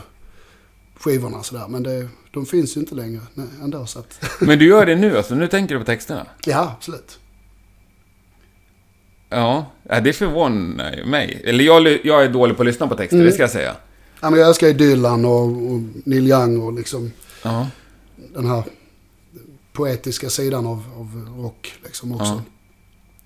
skivorna. 1.03 1.43
Sådär. 1.43 1.67
Men 1.67 1.83
det, 1.83 2.07
de 2.33 2.45
finns 2.45 2.77
ju 2.77 2.81
inte 2.81 2.95
längre 2.95 3.21
nej, 3.33 3.47
ändå. 3.63 3.85
Så 3.85 3.99
att, 3.99 4.21
Men 4.41 4.59
du 4.59 4.65
gör 4.67 4.85
det 4.85 4.95
nu 4.95 5.17
alltså? 5.17 5.35
Nu 5.35 5.47
tänker 5.47 5.75
du 5.75 5.79
på 5.79 5.85
texterna? 5.85 6.25
ja, 6.45 6.75
absolut. 6.77 7.19
Ja, 9.29 9.65
ja, 9.83 9.99
det 9.99 10.13
förvånar 10.13 11.05
mig. 11.05 11.41
Eller 11.45 11.63
jag, 11.63 12.05
jag 12.05 12.23
är 12.23 12.29
dålig 12.29 12.55
på 12.57 12.63
att 12.63 12.67
lyssna 12.67 12.87
på 12.87 12.95
texter, 12.95 13.15
Mm. 13.17 13.25
det 13.27 13.33
ska 13.33 13.43
jag 13.43 13.51
säga. 13.51 13.75
Ja, 14.21 14.29
men 14.29 14.39
jag 14.39 14.47
älskar 14.49 14.67
ju 14.67 14.73
Dylan 14.73 15.25
och, 15.25 15.41
och 15.41 15.81
Neil 16.05 16.27
Young 16.27 16.61
och 16.61 16.73
liksom 16.73 17.11
Ja. 17.43 17.67
den 18.33 18.45
här 18.45 18.63
poetiska 19.73 20.29
sidan 20.29 20.65
av, 20.65 20.83
av 20.97 21.33
rock 21.43 21.73
liksom 21.83 22.11
också. 22.11 22.41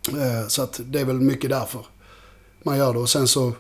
Eh, 0.10 0.48
Så 0.48 0.62
att 0.62 0.80
det 0.86 1.00
är 1.00 1.06
väl 1.06 1.20
mycket 1.22 1.50
därför 1.50 1.86
man 2.64 2.78
gör 2.78 2.94
det. 2.94 3.00
Och 3.00 3.10
sen 3.10 3.28
så 3.28 3.54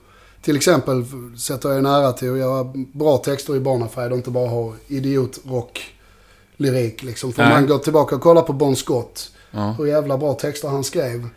till 0.46 0.56
exempel 0.56 1.04
sätter 1.38 1.70
jag 1.70 1.84
nära 1.84 2.14
till 2.14 2.32
att 2.32 2.38
göra 2.38 2.64
bra 2.94 3.18
texter 3.18 3.56
i 3.56 3.60
Barnafide 3.60 4.10
och 4.12 4.18
inte 4.18 4.32
bara 4.32 4.48
ha 4.50 4.74
idiotrock-lyrik. 4.88 7.04
Liksom. 7.04 7.34
För 7.34 7.44
Nej. 7.44 7.54
man 7.54 7.68
går 7.68 7.78
tillbaka 7.78 8.16
och 8.16 8.22
kollar 8.22 8.42
på 8.42 8.54
Bon 8.54 8.76
Scott. 8.76 9.32
Ja. 9.52 9.76
Hur 9.78 9.86
jävla 9.86 10.18
bra 10.18 10.34
texter 10.34 10.68
han 10.68 10.84
skrev. 10.84 11.28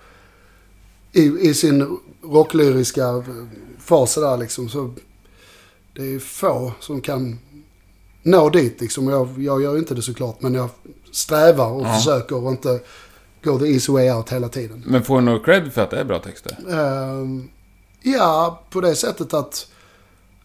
I, 1.13 1.23
i 1.49 1.55
sin 1.55 1.99
rocklyriska 2.23 3.25
fas 3.79 4.15
där 4.15 4.37
liksom. 4.37 4.69
Så 4.69 4.95
det 5.97 6.15
är 6.15 6.19
få 6.19 6.73
som 6.81 7.01
kan 7.01 7.39
nå 8.23 8.51
dit 8.51 8.81
liksom. 8.81 9.09
Jag, 9.09 9.29
jag 9.39 9.63
gör 9.63 9.79
inte 9.79 9.95
det 9.95 10.03
såklart. 10.03 10.43
Men 10.43 10.55
jag 10.55 10.69
strävar 11.13 11.71
och 11.71 11.87
Ja. 11.87 11.95
försöker 11.95 12.45
och 12.45 12.51
inte 12.51 12.81
gå 13.45 13.59
the 13.59 13.67
easy 13.67 13.93
way 13.93 14.11
out 14.11 14.33
hela 14.33 14.49
tiden. 14.49 14.83
Men 14.87 15.03
får 15.05 15.17
du 15.17 15.23
någon 15.25 15.41
cred 15.45 15.73
för 15.73 15.83
att 15.83 15.91
det 15.91 16.01
är 16.01 16.05
bra 16.05 16.19
texter? 16.19 16.59
Ehm, 16.71 17.49
ja, 18.03 18.63
på 18.71 18.81
det 18.81 18.95
sättet 18.95 19.35
att, 19.35 19.67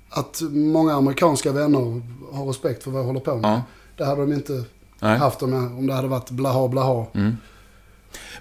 att 0.09 0.41
många 0.51 0.93
amerikanska 0.93 1.51
vänner 1.51 2.01
har 2.33 2.45
respekt 2.45 2.83
för 2.83 2.91
vad 2.91 3.01
jag 3.01 3.05
håller 3.05 3.19
på 3.19 3.35
med. 3.35 3.51
Ja. 3.51 3.61
Det 3.97 4.05
hade 4.05 4.21
de 4.21 4.33
inte 4.33 4.63
Nej. 4.99 5.17
haft 5.17 5.43
om, 5.43 5.53
jag, 5.53 5.63
om 5.63 5.87
det 5.87 5.93
hade 5.93 6.07
varit 6.07 6.29
blaha 6.29 6.67
blaha. 6.67 7.05
Mm. 7.13 7.37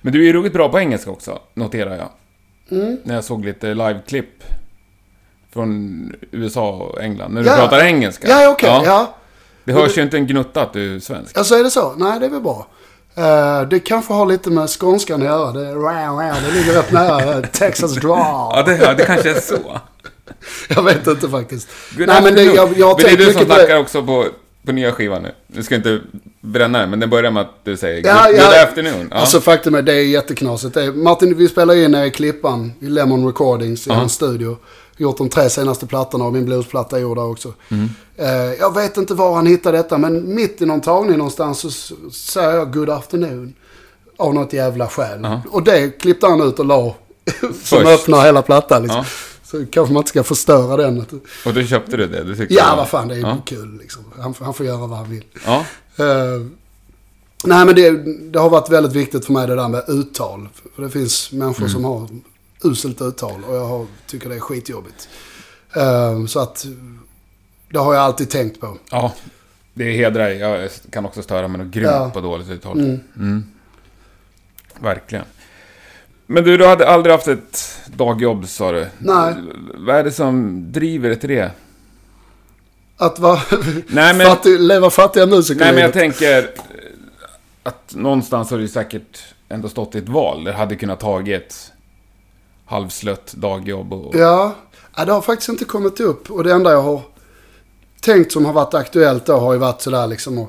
Men 0.02 0.12
du 0.12 0.20
är 0.20 0.24
ju 0.24 0.32
ruggigt 0.32 0.54
bra 0.54 0.68
på 0.68 0.78
engelska 0.80 1.10
också, 1.10 1.38
noterar 1.54 1.96
jag. 1.96 2.08
Mm. 2.80 2.98
När 3.04 3.14
jag 3.14 3.24
såg 3.24 3.44
lite 3.44 3.74
live-klipp 3.74 4.44
från 5.50 6.12
USA 6.30 6.70
och 6.70 7.02
England. 7.02 7.34
När 7.34 7.42
du 7.42 7.48
Ja. 7.48 7.56
pratar 7.56 7.84
engelska. 7.84 8.28
Ja, 8.28 8.50
okej. 8.52 8.80
ja. 8.84 9.14
Det 9.64 9.72
hörs 9.72 9.98
ju 9.98 10.02
inte 10.02 10.16
en 10.16 10.26
gnutta 10.26 10.62
att 10.62 10.72
du 10.72 10.94
är 10.96 11.00
svensk. 11.00 11.38
Alltså 11.38 11.54
är 11.54 11.62
det 11.64 11.70
så? 11.70 11.94
Nej, 11.96 12.20
det 12.20 12.26
är 12.26 12.30
väl 12.30 12.40
bra. 12.40 12.66
Eh, 13.14 13.68
det 13.68 13.80
kanske 13.80 14.12
har 14.12 14.26
lite 14.26 14.50
med 14.50 14.70
skånskan 14.70 15.20
att 15.22 15.26
göra. 15.28 15.52
Det, 15.52 15.74
wow, 15.74 15.84
wow, 15.84 16.34
det 16.48 16.58
ligger 16.58 16.72
rätt 16.72 16.92
nära 16.92 17.34
eh, 17.38 17.42
Texas 17.46 17.94
draw. 17.94 18.18
Ja, 18.18 18.62
det, 18.66 18.76
ja, 18.76 18.94
det 18.94 19.04
kanske 19.04 19.30
är 19.30 19.40
så. 19.40 19.80
Jag 20.68 20.82
vet 20.82 21.06
inte 21.06 21.28
faktiskt. 21.28 21.68
Good 21.96 22.08
Nej, 22.08 22.22
men 22.22 22.34
det, 22.34 22.42
jag, 22.42 22.78
jag 22.78 22.86
har 22.86 22.94
men 22.94 23.04
det 23.04 23.10
är 23.10 23.16
tänkt 23.16 23.26
du 23.26 23.32
som 23.32 23.44
snackar 23.44 23.78
också 23.78 24.02
på, 24.02 24.26
på 24.66 24.72
nya 24.72 24.92
skivan 24.92 25.22
nu. 25.22 25.32
Nu 25.46 25.62
ska 25.62 25.74
inte 25.74 26.00
bränna 26.40 26.78
den, 26.78 26.90
men 26.90 27.00
den 27.00 27.10
börjar 27.10 27.30
med 27.30 27.40
att 27.40 27.64
du 27.64 27.76
säger 27.76 28.06
Ja, 28.06 28.26
good, 28.26 28.36
ja. 28.38 28.44
good 28.44 28.54
afternoon. 28.68 29.08
Ja. 29.10 29.16
Alltså 29.16 29.40
faktum 29.40 29.74
är, 29.74 29.82
det 29.82 29.92
är 29.92 30.04
jätteknasigt. 30.04 30.74
Det 30.74 30.82
är, 30.82 30.92
Martin, 30.92 31.36
vi 31.38 31.48
spelar 31.48 31.74
in 31.74 31.90
nere 31.90 32.06
i 32.06 32.10
Klippan 32.10 32.72
i 32.80 32.86
Lemon 32.86 33.26
Recordings 33.26 33.86
i 33.86 33.90
Ja. 33.90 33.94
hans 33.96 34.12
studio. 34.12 34.56
Gjort 34.96 35.18
de 35.18 35.28
tre 35.28 35.50
senaste 35.50 35.86
plattorna 35.86 36.24
och 36.24 36.32
min 36.32 36.44
bluesplatta 36.44 36.96
är 36.96 37.00
gjord 37.00 37.16
där 37.16 37.24
också. 37.30 37.52
Mm. 37.68 37.88
Eh, 38.16 38.28
jag 38.60 38.74
vet 38.74 38.96
inte 38.96 39.14
var 39.14 39.34
han 39.34 39.46
hittade 39.46 39.76
detta, 39.76 39.98
men 39.98 40.34
mitt 40.34 40.62
i 40.62 40.66
någon 40.66 40.80
tagning 40.80 41.18
någonstans 41.18 41.58
så 41.58 41.70
säger 42.10 42.54
jag 42.56 42.72
good 42.74 42.90
afternoon. 42.90 43.54
Av 44.16 44.34
något 44.34 44.52
jävla 44.52 44.88
skäl. 44.88 45.20
Ja. 45.22 45.42
Och 45.50 45.62
det 45.62 45.90
klippte 46.00 46.26
han 46.26 46.40
ut 46.40 46.58
och 46.58 46.64
la. 46.66 46.94
som 47.40 47.52
Först. 47.54 47.86
öppnar 47.86 48.24
hela 48.24 48.42
plattan 48.42 48.82
liksom. 48.82 48.98
Ja. 48.98 49.04
Så 49.44 49.66
kanske 49.72 49.92
man 49.94 50.00
inte 50.00 50.08
ska 50.08 50.22
förstöra 50.22 50.76
den. 50.76 51.04
Och 51.46 51.54
då 51.54 51.62
köpte 51.62 51.96
du 51.96 52.06
det? 52.06 52.24
Du 52.24 52.36
tyckte 52.36 52.54
Ja, 52.54 52.74
vad 52.76 52.88
fan, 52.88 53.08
det 53.08 53.14
är 53.14 53.18
ju 53.18 53.22
ja. 53.22 53.38
kul 53.46 53.78
liksom. 53.80 54.04
Han, 54.20 54.34
får- 54.34 54.44
han 54.44 54.54
får 54.54 54.66
göra 54.66 54.76
vad 54.86 54.98
han 54.98 55.10
vill. 55.10 55.24
Eh, 55.96 56.04
nej, 57.44 57.66
men 57.66 57.74
det, 57.74 57.90
det 58.32 58.38
har 58.38 58.50
varit 58.50 58.70
väldigt 58.70 58.92
viktigt 58.92 59.26
för 59.26 59.32
mig 59.32 59.46
det 59.46 59.56
där 59.56 59.68
med 59.68 59.84
uttal. 59.88 60.48
För 60.76 60.82
det 60.82 60.90
finns 60.90 61.32
människor 61.32 61.68
som 61.68 61.84
har 61.84 62.08
uselt 62.64 63.02
uttal 63.02 63.44
och 63.44 63.56
jag 63.56 63.64
har, 63.66 63.86
tycker 64.06 64.28
det 64.28 64.34
är 64.34 64.40
skitjobbigt. 64.40 65.08
Eh, 65.76 66.26
så 66.26 66.40
att 66.40 66.66
det 67.70 67.78
har 67.78 67.94
jag 67.94 68.02
alltid 68.02 68.30
tänkt 68.30 68.60
på. 68.60 68.78
ja. 68.90 69.12
Det 69.74 69.92
hedrar. 69.92 70.28
Jag 70.28 70.70
kan 70.90 71.04
också 71.06 71.22
störa 71.22 71.48
mig 71.48 71.58
något 71.58 71.74
grymt 71.74 71.90
Ja. 71.90 72.10
på 72.14 72.20
dåligt 72.20 72.50
uttal. 72.50 72.78
Mm. 72.80 73.00
Mm. 73.16 73.44
Verkligen. 74.80 75.24
Men 76.26 76.44
du, 76.44 76.56
du 76.56 76.66
hade 76.66 76.88
aldrig 76.88 77.12
haft 77.14 77.28
ett 77.28 77.80
dagjobb, 77.86 78.48
sa 78.48 78.72
du. 78.72 78.86
Nej. 78.98 79.34
Vad 79.74 79.96
är 79.96 80.04
det 80.04 80.12
som 80.12 80.64
driver 80.72 81.08
dig 81.08 81.18
till 81.20 81.28
det? 81.28 81.50
Att 82.96 83.18
vara 83.18 83.40
Nej, 83.86 84.14
men- 84.14 84.26
fattig, 84.26 84.60
leva 84.60 84.90
fattiga 84.90 85.26
musiker. 85.26 85.60
Nej, 85.60 85.72
men 85.72 85.82
jag 85.82 85.92
tänker 85.92 86.50
att 87.62 87.94
någonstans 87.94 88.50
har 88.50 88.58
du 88.58 88.68
säkert 88.68 89.22
ändå 89.48 89.68
stått 89.68 89.94
i 89.94 89.98
ett 89.98 90.08
val. 90.08 90.44
Det 90.44 90.52
hade 90.52 90.76
kunnat 90.76 91.00
tagit 91.00 91.72
halvslött 92.72 93.32
dagjobb 93.32 93.92
och... 93.92 94.14
Ja, 94.16 94.54
ja, 94.96 95.04
det 95.04 95.12
har 95.12 95.20
faktiskt 95.22 95.48
inte 95.48 95.64
kommit 95.64 96.00
upp. 96.00 96.30
Och 96.30 96.44
det 96.44 96.52
enda 96.52 96.72
jag 96.72 96.82
har 96.82 97.02
tänkt 98.00 98.32
som 98.32 98.44
har 98.44 98.52
varit 98.52 98.74
aktuellt 98.74 99.26
då 99.26 99.32
har 99.36 99.52
ju 99.52 99.58
varit 99.58 99.82
sådär 99.82 100.06
liksom 100.06 100.38
att 100.38 100.48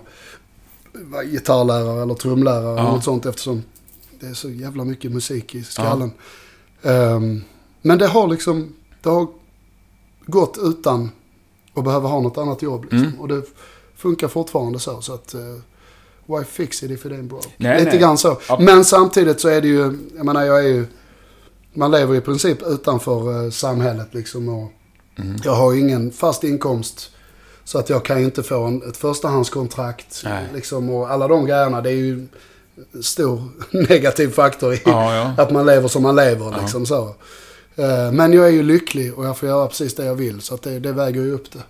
vara 0.94 1.24
gitarrlärare 1.24 2.02
eller 2.02 2.14
trumlärare 2.14 2.72
eller 2.74 2.84
Ja. 2.84 2.92
något 2.96 3.04
sånt 3.04 3.26
eftersom 3.26 3.64
det 4.20 4.26
är 4.28 4.34
så 4.34 4.50
jävla 4.50 4.84
mycket 4.84 5.12
musik 5.12 5.56
i 5.56 5.64
skallen. 5.64 6.12
Ehm, 6.84 7.44
men 7.82 7.98
det 7.98 8.08
har 8.08 8.28
liksom, 8.28 8.74
det 9.02 9.10
har 9.10 9.28
gått 10.26 10.58
utan 10.62 11.10
att 11.74 11.84
behöva 11.84 12.10
ha 12.10 12.22
något 12.22 12.38
annat 12.38 12.62
jobb. 12.62 12.84
Liksom. 12.84 13.00
Mm. 13.00 13.20
Och 13.20 13.28
det 13.28 13.42
funkar 13.96 14.28
fortfarande 14.28 14.80
så. 14.80 15.02
så 15.02 15.14
att, 15.14 15.36
uh, 15.36 15.42
why 16.26 16.44
fix 16.44 16.84
it 16.84 16.92
if 16.92 17.06
it 17.06 17.12
ain't 17.12 17.28
broke? 17.28 17.50
Nej, 17.58 17.80
Lite 17.80 17.92
nej. 17.92 18.00
grann 18.00 18.18
så. 18.18 18.38
Ja. 18.50 18.60
Men 18.60 18.86
samtidigt 18.86 19.40
så 19.42 19.48
är 19.48 19.62
det 19.62 19.68
ju, 19.68 19.98
jag 20.18 20.26
menar 20.26 20.44
jag 20.44 20.60
är 20.60 20.68
ju, 20.68 20.86
man 21.74 21.92
lever 21.92 22.16
i 22.16 22.22
princip 22.22 22.58
utanför 22.68 23.46
eh, 23.46 23.50
samhället 23.52 24.08
liksom. 24.12 24.50
Och 24.50 24.72
Mm. 25.16 25.36
Jag 25.44 25.52
har 25.56 25.74
ingen 25.74 26.12
fast 26.12 26.44
inkomst. 26.44 27.12
Så 27.64 27.78
att 27.80 27.90
jag 27.90 28.06
kan 28.06 28.20
ju 28.20 28.26
inte 28.26 28.44
få 28.44 28.64
en, 28.64 28.90
ett 28.90 28.98
förstahandskontrakt. 28.98 30.22
Nej. 30.24 30.46
Liksom, 30.54 30.90
och 30.90 31.12
alla 31.12 31.28
de 31.28 31.46
grejerna, 31.46 31.82
det 31.82 31.90
är 31.90 31.96
ju 31.96 32.28
stor 33.02 33.42
negativ 33.90 34.28
faktor 34.30 34.74
i 34.74 34.82
Ja, 34.86 35.16
ja. 35.16 35.44
att 35.44 35.52
man 35.52 35.66
lever 35.66 35.88
som 35.88 36.04
man 36.04 36.16
lever. 36.16 36.46
Ja. 36.52 36.62
Liksom, 36.62 36.86
så. 36.86 37.16
Eh, 37.76 38.12
Men 38.12 38.34
jag 38.34 38.46
är 38.48 38.52
ju 38.52 38.64
lycklig 38.64 39.14
och 39.18 39.26
jag 39.26 39.38
får 39.38 39.50
göra 39.50 39.68
precis 39.68 39.96
det 39.96 40.06
jag 40.06 40.16
vill. 40.16 40.42
Så 40.42 40.56
att 40.56 40.62
det, 40.62 40.80
det 40.80 40.92
väger 40.92 41.22
ju 41.22 41.32
upp 41.32 41.52
det. 41.52 41.64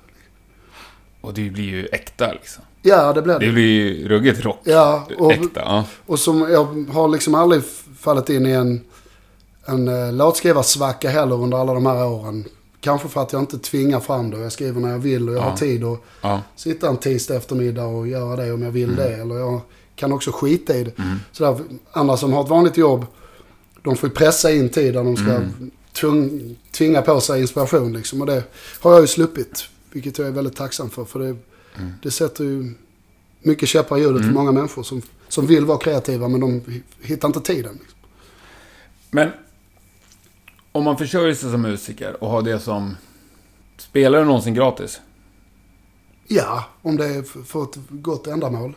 Och 1.21 1.33
det 1.33 1.49
blir 1.49 1.63
ju 1.69 1.85
äkta 1.85 2.31
liksom. 2.33 2.63
Ja, 2.81 3.13
det 3.13 3.21
blir 3.21 3.39
Det 3.39 3.45
det. 3.45 3.51
blir 3.51 3.65
ju 3.65 4.07
ruggigt 4.07 4.45
rock. 4.45 4.59
Ja, 4.63 5.07
och, 5.17 5.31
Äkta, 5.31 5.59
ja. 5.61 5.85
och 6.05 6.19
som 6.19 6.41
jag 6.51 6.85
har 6.93 7.07
liksom 7.07 7.35
aldrig 7.35 7.61
fallit 7.99 8.29
in 8.29 8.45
i 8.45 8.51
en, 8.51 8.81
en 9.66 9.88
uh, 9.88 10.14
låtskrivarsvacka 10.14 11.09
heller 11.09 11.36
under 11.36 11.57
alla 11.57 11.74
de 11.74 11.86
här 11.86 12.05
åren. 12.07 12.45
Kanske 12.82 13.07
för 13.07 13.22
att 13.22 13.34
jag 13.34 13.41
inte 13.41 13.57
tvingar 13.59 13.99
fram 13.99 14.30
det. 14.32 14.39
Jag 14.39 14.51
skriver 14.51 14.82
när 14.82 14.91
jag 14.91 14.99
vill 14.99 15.30
och 15.30 15.36
jag 15.36 15.41
Ja. 15.43 15.49
har 15.49 15.57
tid 15.57 15.84
att 15.84 15.99
ja. 16.22 16.41
sitta 16.55 16.89
en 16.89 16.97
tisdag 16.97 17.36
eftermiddag 17.36 17.86
och 17.86 18.07
göra 18.07 18.36
det 18.36 18.51
om 18.51 18.61
jag 18.61 18.72
vill 18.72 18.84
Mm. 18.93 18.95
det. 18.95 19.14
Eller 19.16 19.36
jag 19.36 19.61
kan 19.95 20.11
också 20.11 20.32
skita 20.32 20.76
i 20.78 20.84
det. 20.84 20.91
Sådär, 21.32 21.59
andra 21.91 22.18
som 22.18 22.34
har 22.34 22.43
ett 22.43 22.49
vanligt 22.49 22.78
jobb, 22.78 23.05
de 23.84 23.95
får 23.95 24.09
pressa 24.09 24.51
in 24.51 24.70
tid 24.70 24.93
där 24.93 25.03
de 25.03 25.16
ska 25.18 25.32
Mm. 25.32 25.72
tvung, 25.93 26.55
tvinga 26.72 27.01
på 27.01 27.22
sig 27.22 27.41
inspiration. 27.41 27.93
Liksom. 27.93 28.22
Och 28.22 28.28
det 28.28 28.43
har 28.82 28.91
jag 28.91 29.01
ju 29.01 29.07
sluppit. 29.07 29.64
Vilket 29.91 30.18
jag 30.18 30.28
är 30.28 30.32
väldigt 30.32 30.55
tacksam 30.55 30.89
för. 30.89 31.05
För 31.05 31.20
det, 31.20 31.26
Mm. 31.26 31.91
det 32.03 32.11
sätter 32.11 32.43
ju 32.43 32.74
mycket 33.41 33.70
käppar 33.70 33.97
i 33.97 34.01
hjulet 34.01 34.26
för 34.26 34.32
många 34.34 34.51
människor 34.51 34.84
som, 34.84 35.01
som 35.28 35.47
vill 35.47 35.66
vara 35.66 35.78
kreativa 35.78 36.28
men 36.28 36.39
de 36.39 36.61
hittar 37.01 37.28
inte 37.28 37.39
tiden. 37.41 37.74
Liksom. 37.74 37.97
Men 39.11 39.30
om 40.74 40.84
man 40.84 40.97
försörjer 40.97 41.36
sig 41.36 41.51
som 41.51 41.61
musiker 41.61 42.24
och 42.24 42.30
har 42.30 42.41
det 42.41 42.59
som... 42.59 42.97
Spelar 43.78 44.19
du 44.19 44.26
någonsin 44.26 44.53
gratis? 44.53 45.01
Ja, 46.28 46.65
om 46.82 46.97
det 46.97 47.05
är 47.05 47.43
för 47.43 47.63
ett 47.63 47.78
gott 47.89 48.28
ändamål. 48.28 48.74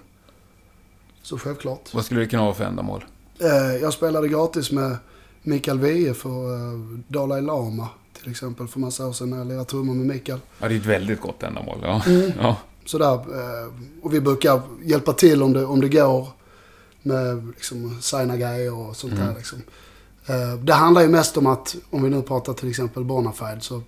Så 1.23 1.39
självklart. 1.39 1.95
Vad 1.95 2.05
skulle 2.05 2.21
det 2.21 2.27
kunna 2.27 2.43
vara 2.43 2.55
för 2.55 2.65
ändamål? 2.65 3.05
Eh, 3.41 3.77
jag 3.83 3.93
spelade 3.93 4.29
gratis 4.29 4.71
med 4.73 4.97
Mikael 5.43 5.79
Wiehe 5.79 6.15
för 6.15 6.55
eh, 6.55 6.79
Dalai 7.09 7.43
Lama 7.43 7.89
till 8.23 8.31
exempel 8.31 8.69
för 8.69 8.81
massa 8.81 9.07
år 9.07 9.13
sedan 9.13 9.31
när 9.31 9.39
jag 9.39 9.47
lirade 9.47 9.65
trummor 9.65 9.95
med 9.95 10.07
Mikael. 10.07 10.39
Ja, 10.61 10.69
det 10.69 10.75
är 10.75 10.79
ett 10.79 10.87
väldigt 10.87 11.21
gott 11.21 11.43
ändamål. 11.43 11.79
Ja. 11.83 12.03
Mm. 12.07 12.33
ja. 12.41 12.57
Sådär, 12.85 13.13
eh, 13.15 13.73
och 14.03 14.15
vi 14.15 14.21
brukar 14.21 14.61
hjälpa 14.85 15.13
till 15.13 15.43
om 15.43 15.53
det, 15.53 15.65
om 15.65 15.81
det 15.81 15.89
går 15.89 16.29
med 17.03 17.47
liksom, 17.47 17.99
signa 18.01 18.37
grejer 18.37 18.75
och 18.75 18.97
sånt 18.97 19.13
Mm. 19.13 19.27
där. 19.27 19.35
Liksom. 19.35 19.63
Eh, 20.27 20.55
det 20.59 20.73
handlar 20.73 21.03
ju 21.03 21.09
mest 21.09 21.37
om 21.37 21.47
att, 21.47 21.77
om 21.91 22.03
vi 22.03 22.11
nu 22.11 22.23
pratar 22.23 22.53
till 22.53 22.71
exempel 22.71 23.05
Bonafide, 23.05 23.61
så 23.63 23.83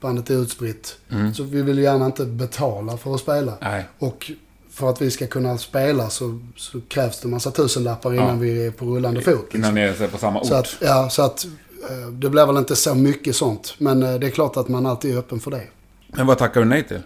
bandet 0.00 0.30
är 0.30 0.34
utspritt. 0.34 0.96
Mm. 1.10 1.34
Så 1.34 1.42
vi 1.42 1.62
vill 1.62 1.78
ju 1.78 1.84
gärna 1.84 2.06
inte 2.06 2.24
betala 2.26 2.96
för 2.96 3.14
att 3.14 3.20
spela. 3.20 3.52
Nej. 3.60 3.88
Och 3.98 4.30
för 4.70 4.90
att 4.90 5.02
vi 5.02 5.10
ska 5.10 5.26
kunna 5.26 5.58
spela 5.58 6.10
så, 6.10 6.40
så 6.56 6.80
krävs 6.88 7.20
det 7.20 7.26
en 7.26 7.30
massa 7.30 7.50
tusenlappar 7.50 8.14
innan 8.14 8.28
Ja. 8.28 8.34
vi 8.34 8.66
är 8.66 8.70
på 8.70 8.84
rullande 8.84 9.20
fot. 9.22 9.34
Liksom. 9.42 9.58
Innan 9.60 9.74
ni 9.74 9.80
är 9.80 10.08
på 10.08 10.18
samma 10.18 10.40
ort. 10.40 10.46
Så 10.46 10.54
att, 10.54 10.76
ja, 10.80 11.08
så 11.10 11.22
att 11.22 11.44
eh, 11.90 12.08
det 12.12 12.30
blir 12.30 12.46
väl 12.46 12.56
inte 12.56 12.76
så 12.76 12.94
mycket 12.94 13.36
sånt. 13.36 13.74
Men 13.78 14.02
eh, 14.02 14.14
det 14.14 14.26
är 14.26 14.30
klart 14.30 14.56
att 14.56 14.68
man 14.68 14.86
alltid 14.86 15.14
är 15.14 15.18
öppen 15.18 15.40
för 15.40 15.50
det. 15.50 15.62
Men 16.06 16.26
vad 16.26 16.38
tackar 16.38 16.60
du 16.60 16.66
nej 16.66 16.88
till? 16.88 17.02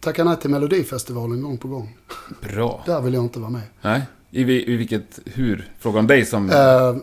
Tackar 0.00 0.24
nej 0.24 0.36
till 0.36 0.50
Melodifestivalen 0.50 1.42
gång 1.42 1.58
på 1.58 1.68
gång. 1.68 1.96
Bra. 2.42 2.82
Där 2.86 3.00
vill 3.00 3.14
jag 3.14 3.22
inte 3.24 3.38
vara 3.38 3.50
med. 3.50 3.62
Nej. 3.82 4.02
I, 4.34 4.72
i 4.72 4.76
vilket... 4.76 5.18
Hur? 5.24 5.68
Fråga 5.80 5.98
om 5.98 6.06
dig 6.06 6.26
som, 6.26 6.50
Uh, 6.50 6.96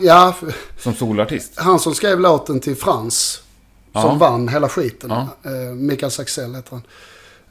ja, 0.00 0.34
som 0.78 0.94
solartist. 0.94 1.52
han 1.56 1.78
som 1.78 1.94
skrev 1.94 2.20
låten 2.20 2.60
till 2.60 2.76
Frans. 2.76 3.42
Som 3.92 4.02
Ja. 4.02 4.14
vann 4.14 4.48
hela 4.48 4.68
skiten. 4.68 5.10
Ja. 5.10 5.28
Uh, 5.50 5.74
Mikael 5.74 6.12
Saxell 6.12 6.54
heter 6.54 6.70
han. 6.70 6.82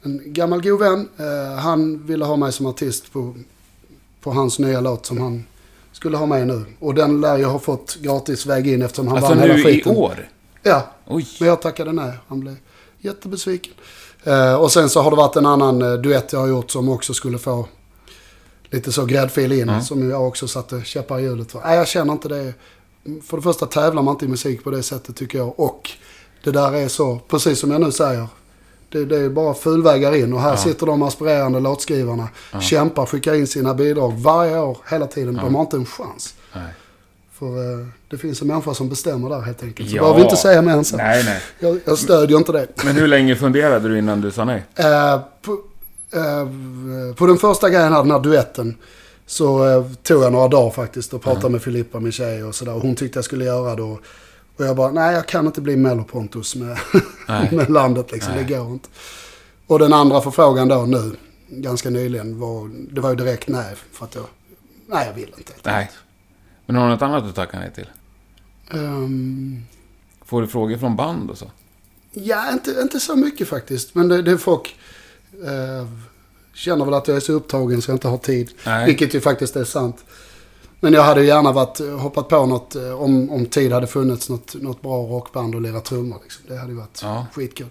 en 0.04 0.22
gammal 0.34 0.62
god 0.62 0.80
vän. 0.80 1.10
Eh, 1.18 1.58
han 1.60 2.06
ville 2.08 2.26
ha 2.26 2.36
mig 2.36 2.52
som 2.52 2.66
artist 2.66 3.12
på, 3.14 3.36
på 4.22 4.32
hans 4.32 4.60
nya 4.60 4.82
låt 4.82 5.06
som 5.06 5.22
han 5.22 5.44
skulle 5.92 6.18
ha 6.18 6.26
med 6.26 6.48
nu. 6.48 6.66
Och 6.80 6.94
den 6.96 7.22
lär 7.22 7.38
jag 7.38 7.50
ha 7.50 7.60
fått 7.60 7.96
gratis 8.02 8.46
väg 8.46 8.68
in 8.68 8.82
eftersom 8.82 9.08
han 9.08 9.18
Alltså 9.18 9.30
vann 9.30 9.40
hela 9.42 9.54
nu 9.54 9.60
i 9.60 9.64
skiten. 9.64 9.96
år? 9.96 10.30
Ja, 10.64 10.88
Oj. 11.08 11.28
men 11.40 11.50
jag 11.50 11.62
tackade 11.62 11.92
nej. 11.92 12.12
Han 12.28 12.40
blev 12.40 12.56
jättebesviken. 13.00 13.74
Och 14.60 14.72
sen 14.72 14.90
så 14.90 15.02
har 15.02 15.12
det 15.12 15.18
varit 15.18 15.36
en 15.36 15.46
annan 15.46 15.80
duett 15.80 16.34
jag 16.34 16.40
har 16.40 16.48
gjort 16.48 16.72
som 16.72 16.90
också 16.90 17.14
skulle 17.14 17.38
få 17.38 17.68
lite 18.76 18.92
så 18.92 19.06
gräddfil 19.06 19.52
in. 19.52 19.70
Mm. 19.70 19.82
Som 19.82 20.10
jag 20.10 20.28
också 20.28 20.48
satte 20.48 20.82
käppar 20.86 21.20
i 21.20 21.24
hjulet 21.24 21.52
för. 21.52 21.62
Nej, 21.66 21.78
jag 21.78 21.88
känner 21.88 22.14
inte 22.14 22.28
det. 22.28 22.54
För 23.28 23.38
det 23.38 23.44
första 23.44 23.66
tävlar 23.66 24.02
man 24.04 24.14
inte 24.14 24.26
i 24.26 24.28
musik 24.28 24.64
på 24.64 24.72
det 24.72 24.84
sättet 24.84 25.16
tycker 25.16 25.38
jag. 25.38 25.60
Och 25.60 25.90
det 26.44 26.52
där 26.52 26.74
är 26.76 26.88
så, 26.88 27.20
precis 27.28 27.60
som 27.60 27.72
jag 27.72 27.82
nu 27.82 27.92
säger. 27.92 28.28
Det, 28.90 29.06
det 29.06 29.18
är 29.18 29.30
bara 29.30 29.54
fulvägar 29.54 30.16
in 30.16 30.34
och 30.34 30.42
här 30.42 30.56
sitter 30.56 30.86
de 30.86 31.02
aspirerande 31.04 31.60
låtskrivarna. 31.60 32.28
Kämpar, 32.62 33.06
skickar 33.06 33.34
in 33.34 33.48
sina 33.48 33.74
bidrag 33.74 34.14
varje 34.18 34.60
år, 34.60 34.78
hela 34.90 35.08
tiden. 35.08 35.34
De 35.36 35.56
har 35.56 35.62
inte 35.62 35.78
en 35.78 35.86
chans. 35.86 36.34
Nej. 36.54 36.64
För 37.34 37.46
eh, 37.82 37.88
det 38.10 38.18
finns 38.18 38.42
en 38.42 38.48
människa 38.48 38.74
som 38.74 38.90
bestämmer 38.90 39.30
där 39.30 39.42
helt 39.42 39.64
enkelt. 39.64 39.90
Så 39.90 39.96
Ja. 39.96 40.02
behöver 40.02 40.20
vi 40.20 40.24
inte 40.24 40.36
säga 40.36 40.62
mer 40.62 40.72
än 40.74 40.86
så. 40.86 40.98
Nej, 40.98 41.24
nej. 41.24 41.42
Jag, 41.60 41.80
jag 41.86 41.98
stödjer 41.98 42.38
inte 42.38 42.52
det. 42.52 42.68
Men 42.86 42.96
hur 42.96 43.08
länge 43.08 43.36
funderade 43.36 43.90
du 43.90 43.98
innan 44.00 44.22
du 44.22 44.32
sa 44.32 44.46
nej? 44.46 44.64
Eh, 44.76 45.20
på, 45.42 45.58
på 47.16 47.26
den 47.26 47.38
första 47.38 47.70
grejen 47.70 47.94
här, 47.94 48.02
den 48.02 48.12
här 48.12 48.20
duetten. 48.20 48.78
Så 49.26 49.68
eh, 49.68 49.86
tog 50.04 50.24
jag 50.24 50.32
några 50.32 50.48
dagar 50.48 50.72
faktiskt 50.72 51.14
och 51.14 51.22
pratade 51.22 51.50
med 51.50 51.62
Filippa, 51.62 52.00
min 52.00 52.12
tjej 52.12 52.44
och 52.44 52.56
sådär. 52.56 52.72
Hon 52.72 52.96
tyckte 52.96 53.18
jag 53.18 53.26
skulle 53.26 53.46
göra 53.46 53.76
det. 53.76 53.82
Och, 53.82 54.02
och 54.58 54.66
jag 54.66 54.76
bara, 54.76 54.92
nej 54.92 55.14
jag 55.14 55.28
kan 55.28 55.46
inte 55.46 55.62
bli 55.62 55.76
Mellopontus 55.76 56.56
med, 56.56 56.78
med 57.52 57.70
landet 57.70 58.12
liksom. 58.12 58.34
Nej. 58.34 58.44
Det 58.44 58.54
går 58.58 58.72
inte. 58.72 58.90
Och 59.68 59.80
den 59.80 59.94
andra 59.94 60.22
förfrågan 60.22 60.68
då 60.68 60.86
nu, 60.86 61.16
ganska 61.48 61.90
nyligen, 61.90 62.40
var, 62.40 62.70
det 62.94 63.02
var 63.02 63.10
ju 63.10 63.16
direkt 63.16 63.48
nej. 63.48 63.76
För 63.92 64.06
att 64.06 64.16
jag, 64.16 64.26
nej 64.88 65.08
jag 65.08 65.14
vill 65.14 65.34
inte 65.38 65.54
helt 65.54 65.66
Nej. 65.66 65.92
Men 66.66 66.76
har 66.76 66.84
du 66.84 66.90
något 66.90 67.02
annat 67.02 67.26
du 67.26 67.32
tackar 67.32 67.60
nej 67.60 67.72
till? 67.76 67.90
Ehm, 68.72 69.64
Får 70.26 70.42
du 70.42 70.48
frågor 70.48 70.78
från 70.78 70.96
band 70.96 71.30
och 71.30 71.38
så? 71.38 71.52
Ja, 72.12 72.52
inte, 72.52 72.72
inte 72.82 73.00
så 73.00 73.16
mycket 73.16 73.48
faktiskt. 73.48 73.96
Men 73.96 74.08
det, 74.08 74.22
det 74.22 74.32
är 74.32 74.38
folk 74.38 74.76
eh, 75.44 75.88
känner 76.54 76.86
väl 76.86 76.94
att 76.94 77.08
jag 77.08 77.18
är 77.18 77.22
så 77.22 77.34
upptagen 77.34 77.82
så 77.82 77.92
jag 77.92 77.96
inte 77.96 78.08
har 78.08 78.18
tid. 78.18 78.50
Nej. 78.66 78.86
Vilket 78.86 79.14
ju 79.14 79.22
faktiskt 79.22 79.56
är 79.56 79.64
sant. 79.64 80.06
Men 80.80 80.94
jag 80.94 81.04
hade 81.04 81.22
ju 81.22 81.28
gärna 81.28 81.52
varit, 81.52 81.80
eh, 81.80 81.88
hoppat 82.00 82.28
på 82.30 82.46
något, 82.46 82.76
eh, 82.76 83.02
om, 83.02 83.30
om 83.32 83.46
tid 83.46 83.72
hade 83.72 83.88
funnits, 83.88 84.30
något, 84.30 84.56
något 84.56 84.82
bra 84.82 84.98
rockband 85.08 85.56
och 85.56 85.62
lira 85.62 85.80
trummor. 85.82 86.20
Liksom. 86.24 86.44
Det 86.48 86.56
hade 86.58 86.72
ju 86.72 86.78
varit 86.78 87.00
Ja. 87.04 87.26
skitkul. 87.34 87.68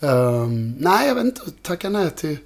Ehm, 0.00 0.74
nej, 0.78 1.08
jag 1.08 1.14
vet 1.14 1.24
inte. 1.24 1.40
Tacka 1.62 1.88
nej 1.88 2.10
till... 2.10 2.36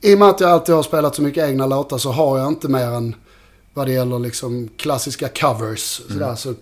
I 0.00 0.14
och 0.14 0.18
med 0.18 0.28
att 0.28 0.40
jag 0.40 0.50
alltid 0.50 0.74
har 0.74 0.82
spelat 0.82 1.14
så 1.14 1.22
mycket 1.22 1.48
egna 1.48 1.66
låtar 1.66 1.98
så 1.98 2.10
har 2.10 2.38
jag 2.38 2.48
inte 2.48 2.68
mer 2.68 2.86
än 2.86 3.14
vad 3.74 3.86
det 3.86 3.92
gäller 3.92 4.18
liksom 4.18 4.68
klassiska 4.76 5.28
covers. 5.28 5.80
Sådär, 6.08 6.34
så, 6.34 6.54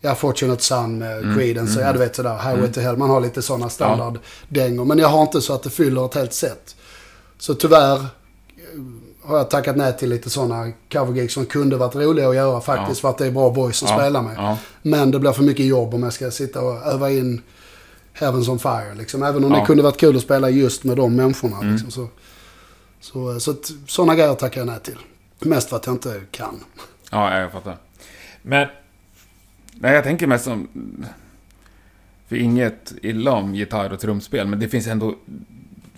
ja, 0.00 0.14
Fortunate 0.14 0.62
Son 0.62 0.98
med 0.98 1.34
Creedence, 1.36 1.80
ja 1.80 1.92
du 1.92 1.98
vet 1.98 2.16
sådär, 2.16 2.38
Highway 2.38 2.72
to 2.72 2.80
Hell. 2.80 2.96
Man 2.96 3.10
har 3.10 3.20
lite 3.20 3.42
sådana 3.42 3.68
standarddängor. 3.68 4.84
Men 4.84 4.98
jag 4.98 5.08
har 5.08 5.22
inte 5.22 5.40
så 5.40 5.52
att 5.52 5.62
det 5.62 5.70
fyller 5.70 6.06
ett 6.06 6.14
helt 6.14 6.32
set. 6.32 6.76
Så 7.38 7.54
tyvärr 7.54 7.94
eh, 7.96 8.00
har 9.22 9.36
jag 9.36 9.50
tackat 9.50 9.76
nej 9.76 9.96
till 9.96 10.08
lite 10.08 10.30
sådana 10.30 10.72
covergigs 10.92 11.34
som 11.34 11.46
kunde 11.46 11.76
varit 11.76 11.94
roliga 11.96 12.28
att 12.28 12.34
göra 12.34 12.60
faktiskt. 12.60 13.00
För 13.00 13.10
att 13.10 13.18
det 13.18 13.26
är 13.26 13.30
bra 13.30 13.50
boys 13.50 13.76
som 13.76 13.88
Ja, 13.90 13.98
spelar 13.98 14.22
med. 14.22 14.34
ja. 14.36 14.58
Men 14.82 15.10
det 15.10 15.18
blir 15.18 15.32
för 15.32 15.42
mycket 15.42 15.66
jobb 15.66 15.94
om 15.94 16.02
jag 16.02 16.12
ska 16.12 16.30
sitta 16.30 16.60
och 16.60 16.86
öva 16.86 17.10
in 17.10 17.42
Heavens 18.12 18.48
on 18.48 18.58
Fire. 18.58 18.94
Liksom. 18.94 19.22
Även 19.22 19.44
om 19.44 19.52
Ja. 19.52 19.60
det 19.60 19.66
kunde 19.66 19.82
varit 19.82 19.96
kul 20.00 20.16
att 20.16 20.22
spela 20.22 20.50
just 20.50 20.84
med 20.84 20.96
de 20.96 21.16
människorna. 21.16 21.60
Liksom, 21.60 21.90
så 21.90 22.08
så, 23.00 23.40
så 23.40 23.50
att, 23.50 23.70
sådana 23.86 24.14
grejer 24.14 24.34
tackar 24.34 24.60
jag 24.60 24.66
nej 24.66 24.80
till. 24.82 24.98
Mest 25.38 25.68
för 25.68 25.76
att 25.76 25.86
jag 25.86 25.94
inte 25.94 26.20
kan. 26.30 26.64
Ja, 27.10 27.38
jag 27.38 27.52
fattar. 27.52 27.76
Men... 28.42 28.66
Nej, 29.80 29.94
jag 29.94 30.04
tänker 30.04 30.26
mest 30.26 30.44
som... 30.44 30.68
För 32.28 32.36
inget 32.36 32.92
illa 33.02 33.32
om 33.32 33.54
gitarr 33.54 33.92
och 33.92 34.00
trumspel, 34.00 34.46
men 34.46 34.60
det 34.60 34.68
finns 34.68 34.86
ändå 34.86 35.14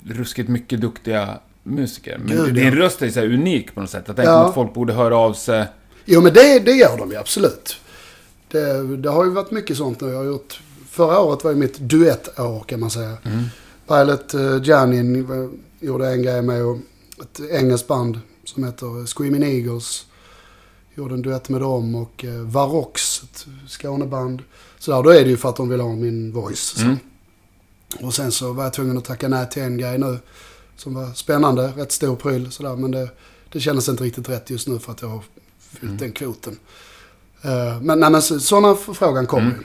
ruskigt 0.05 0.49
mycket 0.49 0.81
duktiga 0.81 1.39
musiker. 1.63 2.19
Men 2.19 2.37
Gud, 2.37 2.55
din 2.55 2.65
ja. 2.65 2.77
röst 2.77 3.03
är 3.03 3.11
så 3.11 3.21
unik 3.21 3.75
på 3.75 3.81
något 3.81 3.91
sätt. 3.91 4.05
Jag 4.07 4.17
tänker 4.17 4.33
Ja. 4.33 4.49
att 4.49 4.55
folk 4.55 4.75
borde 4.75 4.93
höra 4.93 5.17
av 5.17 5.33
sig. 5.33 5.67
Jo 6.05 6.21
men 6.21 6.33
det, 6.33 6.59
det 6.59 6.73
gör 6.73 6.99
de 6.99 7.11
ju 7.11 7.17
absolut. 7.17 7.77
Det, 8.49 8.97
det 8.97 9.11
har 9.11 9.25
ju 9.25 9.31
varit 9.31 9.51
mycket 9.51 9.77
sånt 9.77 10.01
nu. 10.01 10.09
Jag 10.09 10.17
har 10.17 10.25
gjort, 10.25 10.61
förra 10.89 11.21
året 11.21 11.45
var 11.45 11.51
ju 11.51 11.57
mitt 11.57 11.79
duettår 11.79 12.65
kan 12.67 12.81
man 12.81 12.91
säga. 12.91 13.17
Mm. 13.25 13.45
Pilot 13.89 14.35
uh, 14.35 14.61
Janin 14.65 15.17
eh, 15.17 15.51
gjorde 15.89 16.09
en 16.09 16.23
grej 16.23 16.43
med 16.43 16.65
och 16.65 16.79
ett 17.23 17.41
engelskt 17.51 17.89
band 17.89 18.21
som 18.45 18.65
heter 18.65 19.07
Screaming 19.07 19.43
Eagles. 19.43 20.07
Gjorde 20.99 21.15
en 21.15 21.23
duett 21.23 21.49
med 21.49 21.61
dem 21.61 21.95
och 21.95 22.25
uh, 22.25 22.41
Varox, 22.41 23.23
ett 23.23 23.47
Skåneband. 23.69 24.43
Så 24.79 24.91
där, 24.91 25.03
då 25.03 25.11
är 25.11 25.25
det 25.25 25.31
ju 25.31 25.37
för 25.37 25.49
att 25.49 25.57
de 25.57 25.69
vill 25.69 25.81
ha 25.81 25.97
min 25.97 26.33
voice. 26.33 26.77
Mm. 26.79 26.97
Och 28.01 28.15
sen 28.15 28.33
så 28.33 28.53
var 28.53 28.65
jag 28.65 28.73
tvungen 28.73 28.99
att 28.99 29.05
tacka 29.05 29.29
nej 29.29 29.49
till 29.51 29.63
en 29.63 29.79
grej 29.79 29.99
nu. 29.99 30.19
Som 30.77 30.95
var 30.95 31.13
spännande, 31.13 31.67
rätt 31.77 31.93
stor 31.93 32.17
pryl 32.17 32.51
sådär. 32.53 32.77
Men 32.77 32.91
det, 32.91 33.09
det 33.53 33.61
kändes 33.61 33.89
inte 33.89 34.05
riktigt 34.05 34.29
rätt 34.29 34.51
just 34.51 34.69
nu 34.69 34.79
för 34.79 34.93
att 34.93 35.03
jag 35.03 35.09
har 35.09 35.23
fyllt 35.61 35.83
Mm. 35.83 35.97
den 35.97 36.13
kvoten. 36.13 36.59
Eh, 37.43 37.81
men 37.81 38.01
nej, 38.01 38.11
men 38.11 38.23
så- 38.23 38.41
sådana 38.41 38.75
förfrågan 38.75 39.27
kommer 39.27 39.47
Mm. 39.47 39.59
ju. 39.59 39.65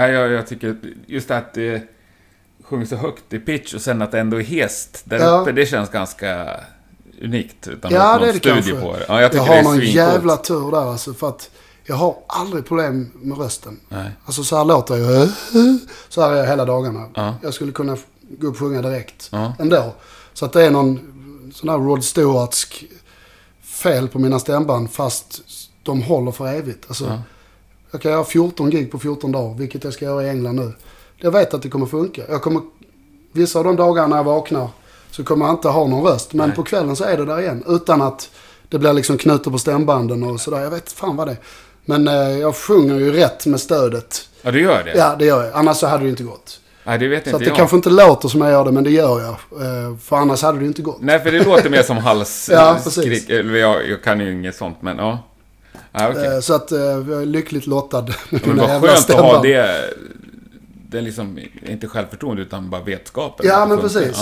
Ja, 0.00 0.08
jag, 0.08 0.30
jag 0.30 0.46
tycker 0.46 0.76
just 1.06 1.30
att 1.30 1.54
det 1.54 1.82
sjunger 2.64 2.86
så 2.86 2.96
högt 2.96 3.32
i 3.32 3.38
pitch 3.38 3.74
och 3.74 3.80
sen 3.82 4.02
att 4.02 4.10
det 4.12 4.20
ändå 4.20 4.36
är 4.40 4.44
hest 4.44 5.02
där 5.04 5.18
Ja. 5.18 5.40
uppe, 5.40 5.52
det 5.52 5.66
känns 5.66 5.90
ganska 5.90 6.60
unikt. 7.24 7.68
Utan 7.68 7.92
Ja, 7.92 8.18
det 8.18 8.28
är 8.28 8.32
det 8.32 8.38
kanske. 8.40 8.72
på 8.80 8.92
det. 8.92 9.04
Ja, 9.08 9.20
jag 9.20 9.34
Jag, 9.34 9.40
har 9.42 9.48
det 9.48 9.54
är 9.58 9.62
någon 9.62 9.80
jävla 9.80 10.36
tur 10.36 10.70
där 10.70 10.90
alltså. 10.90 11.14
För 11.14 11.28
att 11.28 11.50
jag 11.84 11.96
har 11.96 12.16
aldrig 12.26 12.66
problem 12.66 13.10
med 13.14 13.38
rösten. 13.38 13.80
Nej. 13.88 14.10
Alltså 14.24 14.44
så 14.44 14.56
här 14.56 14.64
låter 14.64 14.96
jag. 14.96 15.28
Så 16.08 16.20
här 16.22 16.30
är 16.32 16.36
jag 16.36 16.46
hela 16.46 16.64
dagarna. 16.64 17.08
Ja. 17.14 17.34
Jag 17.42 17.54
skulle 17.54 17.72
kunna 17.72 17.96
gå 18.38 18.46
upp 18.46 18.52
och 18.54 18.58
sjunga 18.58 18.82
direkt 18.82 19.28
Ja. 19.32 19.54
ändå. 19.58 19.94
Så 20.32 20.44
att 20.44 20.52
det 20.52 20.66
är 20.66 20.70
någon 20.70 20.98
sån 21.54 21.68
här 21.68 21.78
Rod 21.78 22.04
Stewartsk 22.04 22.84
fel 23.62 24.08
på 24.08 24.18
mina 24.18 24.38
stämband 24.38 24.90
fast 24.90 25.40
de 25.82 26.02
håller 26.02 26.32
för 26.32 26.46
evigt. 26.46 26.84
Alltså, 26.88 27.04
Ja. 27.04 27.18
Jag 27.90 28.00
kan 28.02 28.12
göra 28.12 28.24
14 28.24 28.70
gig 28.70 28.90
på 28.92 28.98
14 28.98 29.32
dagar, 29.32 29.54
vilket 29.58 29.84
jag 29.84 29.92
ska 29.92 30.04
göra 30.04 30.24
i 30.24 30.28
England 30.28 30.56
nu. 30.56 30.72
Jag 31.16 31.30
vet 31.30 31.54
att 31.54 31.62
det 31.62 31.68
kommer 31.68 31.86
funka. 31.86 32.22
Jag 32.28 32.42
kommer, 32.42 32.62
vissa 33.32 33.58
av 33.58 33.64
de 33.64 33.76
dagarna 33.76 34.06
när 34.08 34.16
jag 34.16 34.24
vaknar 34.24 34.68
så 35.12 35.24
kommer 35.24 35.46
jag 35.46 35.54
inte 35.54 35.68
ha 35.68 35.86
någon 35.86 36.04
röst. 36.12 36.32
Men 36.32 36.48
Nej. 36.48 36.56
på 36.56 36.62
kvällen 36.62 36.96
så 36.96 37.04
är 37.04 37.16
det 37.16 37.24
där 37.24 37.40
igen. 37.40 37.64
Utan 37.68 38.02
att 38.02 38.30
det 38.68 38.78
blir 38.78 38.92
liksom 38.92 39.18
knutor 39.18 39.50
på 39.50 39.58
stämbanden 39.58 40.22
och 40.22 40.40
sådär. 40.40 40.60
Jag 40.60 40.70
vet 40.70 40.92
fan 40.92 41.16
vad 41.16 41.26
det 41.28 41.32
är. 41.32 41.38
Men 41.84 42.08
eh, 42.08 42.14
jag 42.38 42.56
sjunger 42.56 42.94
ju 42.98 43.12
rätt 43.12 43.46
med 43.46 43.60
stödet. 43.60 44.28
Ja, 44.42 44.50
du 44.50 44.60
gör 44.60 44.84
det? 44.84 44.92
Ja, 44.96 45.16
det 45.18 45.24
gör 45.24 45.44
jag. 45.44 45.54
Annars 45.54 45.76
så 45.76 45.86
hade 45.86 46.04
det 46.04 46.10
inte 46.10 46.22
gått. 46.22 46.58
Nej, 46.84 46.98
det 46.98 47.08
vet 47.08 47.22
Så 47.22 47.28
inte 47.28 47.36
att 47.36 47.40
det 47.42 47.46
jag. 47.48 47.56
kanske 47.56 47.76
inte 47.76 47.90
låter 47.90 48.28
som 48.28 48.40
jag 48.40 48.50
gör 48.50 48.64
det, 48.64 48.72
men 48.72 48.84
det 48.84 48.90
gör 48.90 49.20
jag. 49.20 49.30
Eh, 49.62 49.96
för 49.98 50.16
annars 50.16 50.42
hade 50.42 50.58
det 50.58 50.66
inte 50.66 50.82
gått. 50.82 50.98
Nej, 51.00 51.20
för 51.20 51.32
det 51.32 51.44
låter 51.44 51.70
mer 51.70 51.82
som 51.82 51.96
Ja, 51.96 52.02
halsskrik. 52.02 52.84
precis. 52.84 53.30
Eller 53.30 53.54
jag, 53.58 53.88
jag 53.88 54.02
kan 54.02 54.20
ju 54.20 54.32
inget 54.32 54.56
sånt, 54.56 54.76
men 54.82 54.98
ja. 54.98 55.18
Ja, 55.92 56.08
okej. 56.10 56.26
Eh, 56.34 56.40
Så 56.40 56.54
att 56.54 56.72
eh, 56.72 56.78
jag 56.80 57.22
är 57.22 57.26
lyckligt 57.26 57.66
lottad 57.66 58.02
med 58.30 58.40
Men 58.46 58.56
mina 58.56 58.68
jävla 58.68 58.88
skönt 58.88 59.10
att 59.10 59.16
ha 59.16 59.18
stämband. 59.20 59.42
det. 59.44 59.94
Det 60.90 60.98
är 60.98 61.02
liksom 61.02 61.38
inte 61.66 61.88
självförtroende 61.88 62.42
utan 62.42 62.70
bara 62.70 62.82
vetskapen. 62.82 63.46
Ja, 63.48 63.66
men 63.66 63.78
precis. 63.80 64.16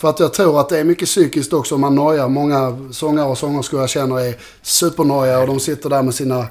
För 0.00 0.08
att 0.08 0.20
jag 0.20 0.34
tror 0.34 0.60
att 0.60 0.68
det 0.68 0.78
är 0.78 0.84
mycket 0.84 1.08
psykiskt 1.08 1.52
också 1.52 1.78
man 1.78 1.94
nojar. 1.94 2.28
Många 2.28 2.78
sångare 2.92 3.26
och 3.28 3.38
sångerskor 3.38 3.80
jag 3.80 3.88
känner 3.90 4.20
är 4.20 4.34
supernoja 4.62 5.40
och 5.40 5.46
de 5.46 5.60
sitter 5.60 5.90
där 5.90 6.02
med 6.02 6.14
sina 6.14 6.46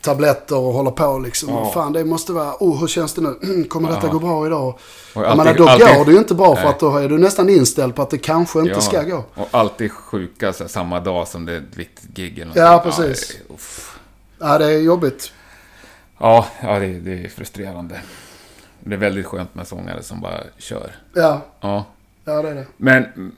tabletter 0.00 0.56
och 0.56 0.72
håller 0.72 0.90
på 0.90 1.18
liksom. 1.18 1.48
Ja. 1.48 1.70
Fan, 1.74 1.92
det 1.92 2.04
måste 2.04 2.32
vara, 2.32 2.54
oh 2.60 2.80
hur 2.80 2.86
känns 2.86 3.14
det 3.14 3.20
nu? 3.20 3.64
Kommer 3.68 3.88
detta 3.88 4.06
Ja. 4.06 4.12
gå 4.12 4.18
bra 4.18 4.46
idag? 4.46 4.78
Och 5.14 5.22
alltid- 5.26 5.36
menar, 5.44 5.54
då 5.58 5.68
alltid- 5.68 5.86
går 5.98 6.04
det 6.04 6.12
ju 6.12 6.18
inte 6.18 6.34
bra 6.34 6.56
för 6.56 6.68
att 6.68 6.80
då 6.80 6.96
är 6.96 7.08
du 7.08 7.18
nästan 7.18 7.48
inställd 7.48 7.94
på 7.94 8.02
att 8.02 8.10
det 8.10 8.18
kanske 8.18 8.58
inte 8.58 8.70
Ja, 8.70 8.80
ska 8.80 9.02
gå. 9.02 9.24
Och 9.34 9.48
alltid 9.50 9.92
sjuka 9.92 10.52
så 10.52 10.64
här, 10.64 10.68
samma 10.68 11.00
dag 11.00 11.28
som 11.28 11.46
det 11.46 11.52
är 11.52 11.56
ett 11.58 11.76
viktigt 11.76 12.14
gig 12.14 12.38
eller 12.38 12.52
Ja, 12.56 12.80
precis. 12.84 13.28
det 13.28 13.34
är- 13.52 13.54
uff. 13.54 13.98
Ja, 14.38 14.58
det 14.58 14.66
är 14.66 14.78
jobbigt. 14.78 15.32
Ja, 16.18 16.46
ja 16.62 16.78
det, 16.78 16.86
det 16.86 17.24
är 17.24 17.28
frustrerande. 17.28 18.00
Det 18.80 18.94
är 18.94 18.98
väldigt 18.98 19.26
skönt 19.26 19.54
med 19.54 19.66
sångare 19.66 20.02
som 20.02 20.20
bara 20.20 20.40
kör. 20.58 20.94
Ja, 21.14 21.40
Ja. 21.60 21.84
Ja 22.24 22.42
det 22.42 22.48
är 22.48 22.54
det. 22.54 22.66
Men 22.76 23.04
mm, 23.04 23.32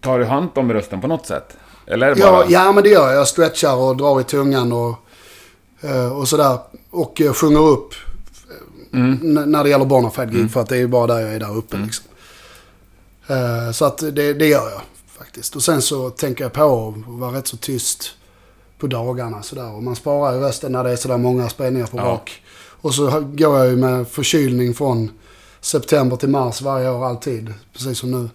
tar 0.00 0.18
du 0.18 0.24
hand 0.24 0.48
om 0.54 0.72
rösten 0.72 1.00
på 1.00 1.06
något 1.06 1.26
sätt? 1.26 1.56
Eller 1.86 2.14
det 2.14 2.20
Ja, 2.20 2.30
bara... 2.32 2.46
ja, 2.48 2.72
men 2.72 2.82
det 2.84 2.88
gör 2.90 3.06
jag. 3.08 3.16
Jag 3.16 3.28
stretchar 3.28 3.76
och 3.76 3.96
drar 3.96 4.20
i 4.20 4.24
tungan 4.24 4.72
och, 4.72 4.94
eh, 5.80 6.18
och 6.18 6.28
sådär. 6.28 6.58
Och 6.90 7.20
eh, 7.20 7.32
sjunger 7.32 7.60
upp 7.68 7.94
Mm. 8.92 9.50
när 9.52 9.64
det 9.64 9.70
gäller 9.70 9.84
Bonafide 9.84 10.30
gig. 10.32 10.50
För 10.50 10.60
att 10.60 10.68
det 10.68 10.74
är 10.76 10.78
ju 10.80 10.86
bara 10.86 11.06
där 11.06 11.20
jag 11.20 11.34
är 11.34 11.40
där 11.40 11.56
uppe 11.56 11.76
liksom. 11.76 12.04
Eh, 13.26 13.72
Så 13.72 13.84
att 13.84 13.98
det, 13.98 14.32
det 14.34 14.46
gör 14.46 14.70
jag 14.70 14.80
faktiskt. 15.18 15.56
Och 15.56 15.62
sen 15.62 15.82
så 15.82 16.10
tänker 16.10 16.44
jag 16.44 16.52
på 16.52 16.94
att 16.98 17.18
vara 17.20 17.36
rätt 17.38 17.46
så 17.46 17.56
tyst 17.56 18.10
på 18.78 18.86
dagarna 18.86 19.42
sådär. 19.42 19.72
Och 19.74 19.82
man 19.82 19.96
sparar 19.96 20.34
ju 20.34 20.40
rösten 20.40 20.72
när 20.72 20.84
det 20.84 20.90
är 20.90 20.96
sådär 20.96 21.16
många 21.16 21.48
spelningar 21.48 21.86
på 21.86 21.96
Ja. 21.96 22.02
rak. 22.04 22.42
Och 22.80 22.94
så 22.94 23.20
går 23.20 23.58
jag 23.58 23.66
ju 23.66 23.76
med 23.76 24.08
förkylning 24.08 24.74
från 24.74 25.10
september 25.60 26.16
till 26.16 26.28
mars 26.28 26.60
varje 26.62 26.90
år 26.90 27.06
alltid. 27.06 27.54
Precis 27.72 27.98
som 27.98 28.10
nu. 28.10 28.28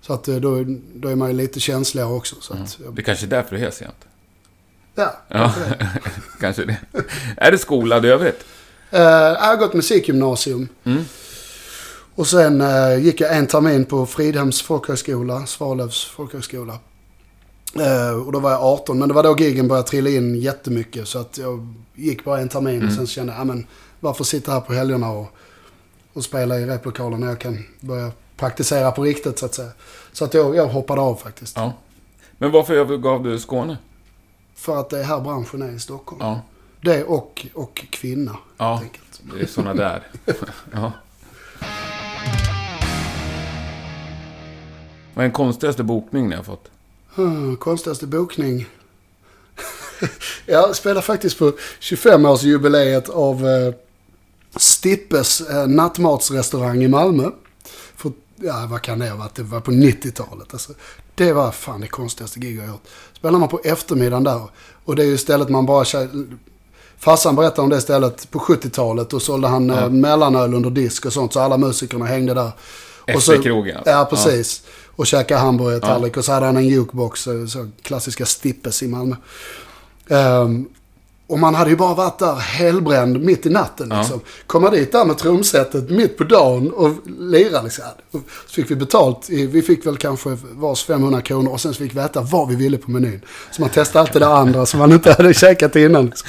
Så 0.00 0.12
att 0.12 0.28
eh, 0.28 0.36
då, 0.36 0.64
då 0.94 1.08
är 1.08 1.14
man 1.16 1.30
ju 1.30 1.36
lite 1.36 1.60
känsligare 1.60 2.08
också. 2.08 2.36
Så 2.40 2.54
att, 2.54 2.78
Det 2.94 3.00
är 3.00 3.04
kanske 3.04 3.26
är 3.26 3.30
därför 3.30 3.56
du 3.56 3.66
är 3.66 3.70
sent. 3.70 3.94
ja. 4.94 5.14
Ja, 5.28 5.52
kanske 6.40 6.64
det. 6.66 6.76
Är 7.36 7.52
du 7.52 7.58
skolad 7.58 8.04
i 8.04 8.08
övrigt? 8.08 8.44
Eh, 8.90 9.00
jag 9.02 9.34
har 9.40 9.56
gått 9.56 9.74
musikgymnasium. 9.74 10.68
Mm. 10.84 11.04
Och 12.14 12.26
sen 12.26 12.60
eh, 12.60 12.98
gick 13.04 13.20
jag 13.20 13.36
en 13.36 13.46
termin 13.46 13.84
på 13.84 14.06
Fridhems 14.06 14.62
folkhögskola, 14.62 15.46
Svalövs 15.46 16.04
folkhögskola. 16.04 16.78
Eh, 17.80 18.10
och 18.26 18.32
då 18.32 18.38
var 18.38 18.50
jag 18.50 18.60
18, 18.62 18.98
men 18.98 19.08
det 19.08 19.14
var 19.14 19.22
då 19.22 19.36
giggen 19.38 19.68
började 19.68 19.88
trilla 19.88 20.10
in 20.10 20.36
jättemycket. 20.40 21.08
Så 21.08 21.18
att 21.18 21.38
jag 21.38 21.74
gick 21.94 22.24
bara 22.24 22.40
en 22.40 22.48
termin 22.48 22.74
Mm. 22.76 22.88
och 22.88 22.92
sen 22.94 23.06
kände 23.06 23.32
jag, 23.32 23.40
"Ja, 23.40 23.44
men 23.44 23.66
varför 24.00 24.24
sitta 24.24 24.52
här 24.52 24.60
på 24.60 24.72
helgerna 24.72 25.10
och, 25.10 25.26
och 26.16 26.24
spela 26.24 26.58
i 26.58 26.66
replokalen 26.66 27.20
när 27.20 27.26
jag 27.26 27.38
kan 27.40 27.64
börja 27.80 28.12
praktisera 28.36 28.90
på 28.92 29.02
riktigt 29.02 29.38
så 29.38 29.46
att 29.46 29.54
säga. 29.54 29.70
Så 30.12 30.24
att 30.24 30.34
jag, 30.34 30.56
jag 30.56 30.66
hoppade 30.66 31.00
av 31.00 31.14
faktiskt. 31.16 31.56
Ja. 31.56 31.72
Men 32.38 32.50
varför 32.50 32.74
övergav 32.74 33.22
du 33.22 33.38
Skåne? 33.38 33.78
För 34.54 34.80
att 34.80 34.90
det 34.90 34.98
är 34.98 35.04
här 35.04 35.20
branschen 35.20 35.62
är 35.62 35.70
i 35.70 35.78
Stockholm. 35.80 36.20
Ja. 36.22 36.40
Det 36.80 37.04
och, 37.04 37.46
och 37.54 37.86
kvinna, 37.90 38.36
Ja, 38.56 38.74
helt 38.74 38.82
enkelt. 38.82 39.20
det 39.34 39.40
är 39.42 39.46
såna 39.46 39.74
där. 39.74 40.02
Ja. 40.72 40.92
Vad 45.14 45.22
är 45.22 45.28
den 45.28 45.32
konstigaste 45.32 45.82
bokning 45.82 46.28
ni 46.28 46.36
har 46.36 46.42
fått? 46.42 46.70
Hmm, 47.14 47.56
konstigaste 47.56 48.06
bokning. 48.06 48.66
jag 50.46 50.76
spelar 50.76 51.00
faktiskt 51.00 51.38
på 51.38 51.52
25-årsjubileet 51.80 53.10
av 53.10 53.46
eh, 53.48 53.74
Stippes 54.56 55.40
eh, 55.40 55.66
nattmatsrestaurang 55.66 56.82
i 56.82 56.88
Malmö. 56.88 57.30
För, 57.96 58.12
ja, 58.36 58.66
vad 58.70 58.82
kan 58.82 58.98
det 58.98 59.08
ha 59.10 59.16
varit? 59.16 59.34
Det 59.34 59.42
var 59.42 59.60
på 59.60 59.70
90-talet. 59.70 60.52
Alltså, 60.52 60.72
det 61.14 61.32
var 61.32 61.50
fan 61.50 61.80
det 61.80 61.88
konstigaste 61.88 62.38
gig 62.40 62.58
jag 62.58 62.66
gjort. 62.68 62.82
Spelar 63.12 63.38
man 63.38 63.48
på 63.48 63.60
eftermiddagen 63.64 64.24
där. 64.24 64.40
Och 64.84 64.96
det 64.96 65.02
är 65.02 65.06
ju 65.06 65.18
stället 65.18 65.48
man 65.48 65.66
bara... 65.66 65.84
Farsan 66.98 67.36
berättade 67.36 67.62
om 67.62 67.68
det 67.70 67.80
stället 67.80 68.30
på 68.30 68.38
70-talet. 68.38 69.10
Då 69.10 69.20
sålde 69.20 69.48
han 69.48 69.70
eh, 69.70 69.90
mellanöl 69.90 70.54
under 70.54 70.70
disk 70.70 71.06
och 71.06 71.12
sånt. 71.12 71.32
Så 71.32 71.40
alla 71.40 71.56
musikerna 71.58 72.04
hängde 72.06 72.34
där. 72.34 72.50
Och 73.14 73.22
så- 73.22 73.32
Efter 73.32 73.42
krogen 73.42 73.76
alltså. 73.76 73.90
Ja, 73.90 74.04
precis. 74.04 74.62
Och 74.96 75.06
käka 75.06 75.38
hamburgertallrik. 75.38 76.16
Och 76.16 76.24
så 76.24 76.32
hade 76.32 76.46
han 76.46 76.56
en 76.56 76.68
jukebox, 76.68 77.26
eh, 77.26 77.46
så 77.46 77.68
klassiska 77.82 78.26
Stippes 78.26 78.82
i 78.82 78.88
Malmö. 78.88 79.16
Ehm, 80.08 80.68
och 81.28 81.38
man 81.38 81.54
hade 81.54 81.70
ju 81.70 81.76
bara 81.76 81.94
varit 81.94 82.18
där 82.18 82.34
helbränd 82.34 83.20
mitt 83.24 83.46
i 83.46 83.50
natten. 83.50 83.88
Ja. 83.90 83.98
Liksom. 83.98 84.20
Komma 84.46 84.70
dit 84.70 84.92
där 84.92 85.04
med 85.04 85.18
trumsetet 85.18 85.90
mitt 85.90 86.18
på 86.18 86.24
dagen 86.24 86.70
och 86.70 86.90
lira. 87.20 87.62
Liksom. 87.62 87.84
Och 88.10 88.20
Så 88.46 88.52
fick 88.54 88.70
vi 88.70 88.74
betalt. 88.76 89.30
i- 89.30 89.46
Vi 89.46 89.62
fick 89.62 89.86
väl 89.86 89.96
kanske 89.96 90.36
vars 90.52 90.84
500 90.84 91.20
kronor 91.20 91.50
och 91.52 91.60
sen 91.60 91.74
så 91.74 91.78
fick 91.78 91.92
vi 91.92 92.00
veta 92.00 92.20
vad 92.20 92.48
vi 92.48 92.56
ville 92.56 92.78
på 92.78 92.90
menyn. 92.90 93.20
Så 93.50 93.60
man 93.60 93.70
testade 93.70 94.00
allt 94.00 94.12
det 94.12 94.18
där 94.18 94.26
andra 94.34 94.66
som 94.66 94.78
man 94.78 94.92
inte 94.92 95.12
hade 95.12 95.34
käkat 95.34 95.76
innan. 95.76 96.06
Liksom, 96.06 96.28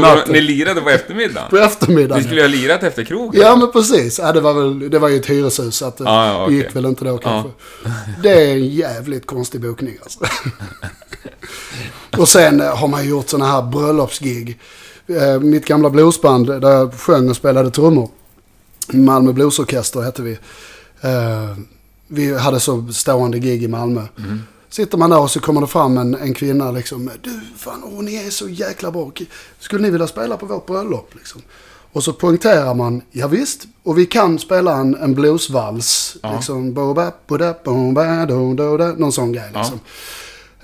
natten. 0.00 0.32
Ni 0.32 0.40
lirade 0.40 0.80
på 0.80 0.90
eftermiddagen? 0.90 1.50
På 1.50 1.56
eftermiddagen. 1.56 2.18
Ni 2.18 2.24
skulle 2.24 2.40
ju 2.40 2.46
ha 2.46 2.54
lirat 2.54 2.82
efter 2.82 3.04
krogen? 3.04 3.40
Ja 3.40 3.56
men 3.56 3.72
precis. 3.72 4.18
Ja, 4.18 4.32
det, 4.32 4.40
var 4.40 4.54
väl, 4.54 4.90
det 4.90 4.98
var 4.98 5.08
ju 5.08 5.16
ett 5.16 5.26
hyreshus 5.26 5.76
så 5.76 5.86
att 5.86 5.96
det 5.96 6.04
Ja, 6.04 6.26
ja, 6.26 6.44
okej. 6.44 6.56
gick 6.56 6.76
väl 6.76 6.86
inte 6.86 7.04
då 7.04 7.18
kanske. 7.18 7.50
Det 8.22 8.30
är 8.50 8.52
en 8.52 8.66
jävligt 8.68 9.26
konstig 9.26 9.60
bokning 9.60 9.96
alltså. 10.02 10.18
och 12.18 12.28
sen 12.28 12.60
har 12.60 12.88
man 12.88 13.08
gjort 13.08 13.28
sådana 13.28 13.50
här 13.52 13.62
bröllopsgig. 13.62 14.35
Eh, 15.06 15.40
Mitt 15.40 15.66
gamla 15.66 15.90
bluesband 15.90 16.46
där 16.46 16.70
jag 16.70 16.94
sjöng 16.94 17.30
och 17.30 17.36
spelade 17.36 17.70
trummor. 17.70 18.10
Malmö 18.92 19.32
Bluesorkester 19.32 20.00
hette 20.00 20.22
vi. 20.22 20.32
Eh, 21.00 21.56
Vi 22.08 22.34
hade 22.38 22.60
så 22.60 22.86
stående 22.92 23.38
gig 23.38 23.62
i 23.62 23.68
Malmö. 23.68 24.02
Sitter 24.68 24.98
man 24.98 25.10
där 25.10 25.18
och 25.20 25.30
så 25.30 25.40
kommer 25.40 25.60
det 25.60 25.66
fram 25.66 25.98
en, 25.98 26.14
en 26.14 26.34
kvinna 26.34 26.70
liksom. 26.70 27.10
Du, 27.22 27.40
fan, 27.56 27.82
åh, 27.84 28.02
ni 28.02 28.14
är 28.26 28.30
så 28.30 28.48
jäkla 28.48 28.90
bra. 28.90 29.10
Skulle 29.58 29.82
ni 29.82 29.90
vilja 29.90 30.06
spela 30.06 30.36
på 30.36 30.46
vårt 30.46 30.66
bröllop? 30.66 31.10
Liksom. 31.14 31.42
Och 31.92 32.04
så 32.04 32.12
poängterar 32.12 32.74
man, 32.74 33.02
ja 33.10 33.26
visst. 33.28 33.66
Och 33.82 33.98
vi 33.98 34.06
kan 34.06 34.38
spela 34.38 34.76
en, 34.76 34.94
en 34.94 35.14
bluesvals. 35.14 36.16
Ja. 36.22 36.32
Liksom, 36.36 36.74
någon 38.98 39.12
sån 39.12 39.32
grej 39.32 39.50
Ja. 39.54 39.58
liksom. 39.60 39.80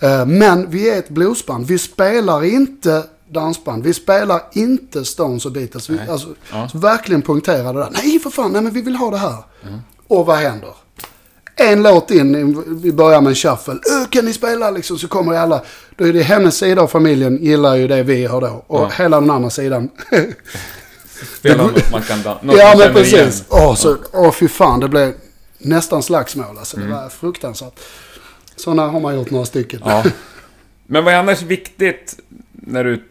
Eh, 0.01 0.27
Men 0.27 0.70
vi 0.70 0.91
är 0.91 0.99
ett 0.99 1.09
bluesband. 1.11 1.66
Vi 1.66 1.79
spelar 1.79 2.45
inte 2.45 3.05
dansband. 3.33 3.85
Vi 3.85 3.95
spelar 3.95 4.41
inte 4.53 5.05
Stones 5.05 5.47
och 5.47 5.53
Beatles. 5.53 5.91
Vi, 5.91 5.99
alltså, 6.11 6.28
Ja. 6.53 6.68
så 6.68 6.78
verkligen 6.78 7.22
poängtera 7.22 7.72
det 7.72 7.78
där. 7.80 7.91
Nej 7.93 8.18
för 8.18 8.30
fan, 8.30 8.53
nej 8.53 8.62
men 8.62 8.72
vi 8.72 8.83
vill 8.83 8.97
ha 8.97 9.11
det 9.11 9.16
här. 9.18 9.37
Och 10.09 10.26
vad 10.26 10.37
händer? 10.37 10.70
En 11.57 11.83
låt 11.83 12.11
in, 12.11 12.64
vi 12.83 12.93
börjar 12.93 13.20
med 13.20 13.30
en 13.30 13.35
shuffle. 13.35 13.72
"Ö, 13.74 14.07
Kan 14.11 14.24
ni 14.24 14.33
spela 14.33 14.70
liksom? 14.70 14.99
Så 14.99 15.09
kommer 15.09 15.35
alla. 15.35 15.62
Då 15.97 16.07
är 16.07 16.12
det 16.12 16.22
hennes 16.22 16.57
sida 16.57 16.83
av 16.83 16.87
familjen 16.87 17.39
gillar 17.45 17.76
ju 17.76 17.89
det 17.89 18.03
vi 18.03 18.18
gör 18.18 18.41
då. 18.41 18.64
Och 18.66 18.80
Ja. 18.80 18.91
hela 18.99 19.20
den 19.20 19.30
andra 19.30 19.51
sidan. 19.51 19.89
Spela 21.39 21.62
något 21.66 21.91
man 21.93 22.03
kan 22.03 22.22
dan- 22.22 22.37
något 22.43 22.57
ja 22.59 22.74
men 22.78 22.95
precis. 22.95 23.45
Åh, 23.49 23.74
så, 23.74 23.97
åh 24.12 24.33
fy 24.33 24.49
fan. 24.49 24.80
Det 24.80 24.89
blev 24.89 25.14
nästan 25.59 26.03
slagsmål 26.03 26.59
alltså. 26.59 26.76
Mm. 26.76 26.89
Det 26.89 26.95
var 26.95 27.09
fruktansvärt. 27.09 27.80
Sådana 28.57 28.87
har 28.89 29.01
man 29.01 29.14
gjort 29.14 29.30
några 29.30 29.45
stycken. 29.47 29.80
Ja. 29.85 30.05
Men 30.87 31.05
vad 31.05 31.14
är 31.14 31.18
annars 31.18 31.43
viktigt 31.43 32.16
när 32.53 32.85
du 32.85 33.03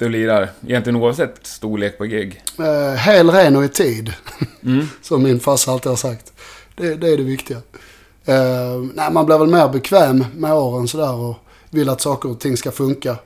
ute 0.00 0.04
och 0.04 0.10
lirar? 0.10 0.50
Egentligen 0.66 0.96
oavsett 0.96 1.46
storlek 1.46 1.98
på 1.98 2.04
gig. 2.04 2.42
Eh, 2.58 2.94
hel, 2.94 3.30
ren 3.30 3.56
och 3.56 3.64
i 3.64 3.68
tid. 3.68 4.12
Mm. 4.62 4.86
Som 5.02 5.22
min 5.22 5.40
farsa 5.40 5.72
alltid 5.72 5.90
har 5.90 5.96
sagt. 5.96 6.32
Det, 6.74 6.94
det 6.94 7.08
är 7.08 7.16
det 7.16 7.22
viktiga. 7.22 7.56
Eh, 8.24 8.84
nej, 8.94 9.12
man 9.12 9.26
blir 9.26 9.38
väl 9.38 9.48
mer 9.48 9.68
bekväm 9.68 10.24
med 10.34 10.52
åren 10.52 10.88
sådär 10.88 11.12
och 11.14 11.36
vill 11.70 11.88
att 11.88 12.00
saker 12.00 12.30
och 12.30 12.40
ting 12.40 12.56
ska 12.56 12.70
funka. 12.70 13.16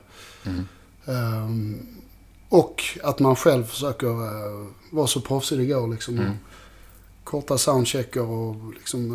Mm. 0.43 0.67
Eh, 1.05 1.79
och 2.49 2.83
att 3.03 3.19
man 3.19 3.35
själv 3.35 3.63
försöker 3.63 4.07
eh, 4.07 4.67
vara 4.89 5.07
så 5.07 5.21
proffsig 5.21 5.59
det 5.59 5.65
går 5.65 5.87
liksom. 5.87 6.17
Mm. 6.17 6.29
Och 6.29 6.35
korta 7.23 7.57
soundchecker 7.57 8.21
och 8.29 8.55
liksom 8.73 9.11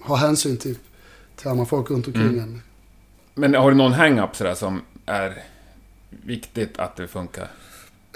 eh, 0.00 0.08
ha 0.08 0.16
hänsyn 0.16 0.56
till, 0.56 0.78
till 1.36 1.48
andra 1.48 1.64
folk 1.64 1.90
runt 1.90 2.06
omkring 2.06 2.22
Mm. 2.22 2.40
en. 2.40 2.62
Men 3.34 3.54
har 3.54 3.70
du 3.70 3.76
någon 3.76 3.92
hang-up 3.92 4.36
sådär 4.36 4.54
som 4.54 4.82
är 5.06 5.42
viktigt 6.10 6.78
att 6.78 6.96
det 6.96 7.08
funkar? 7.08 7.50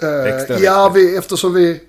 Eh, 0.01 0.35
Extra 0.35 0.59
ja, 0.59 0.91
vi, 0.95 1.17
eftersom 1.17 1.53
vi 1.53 1.81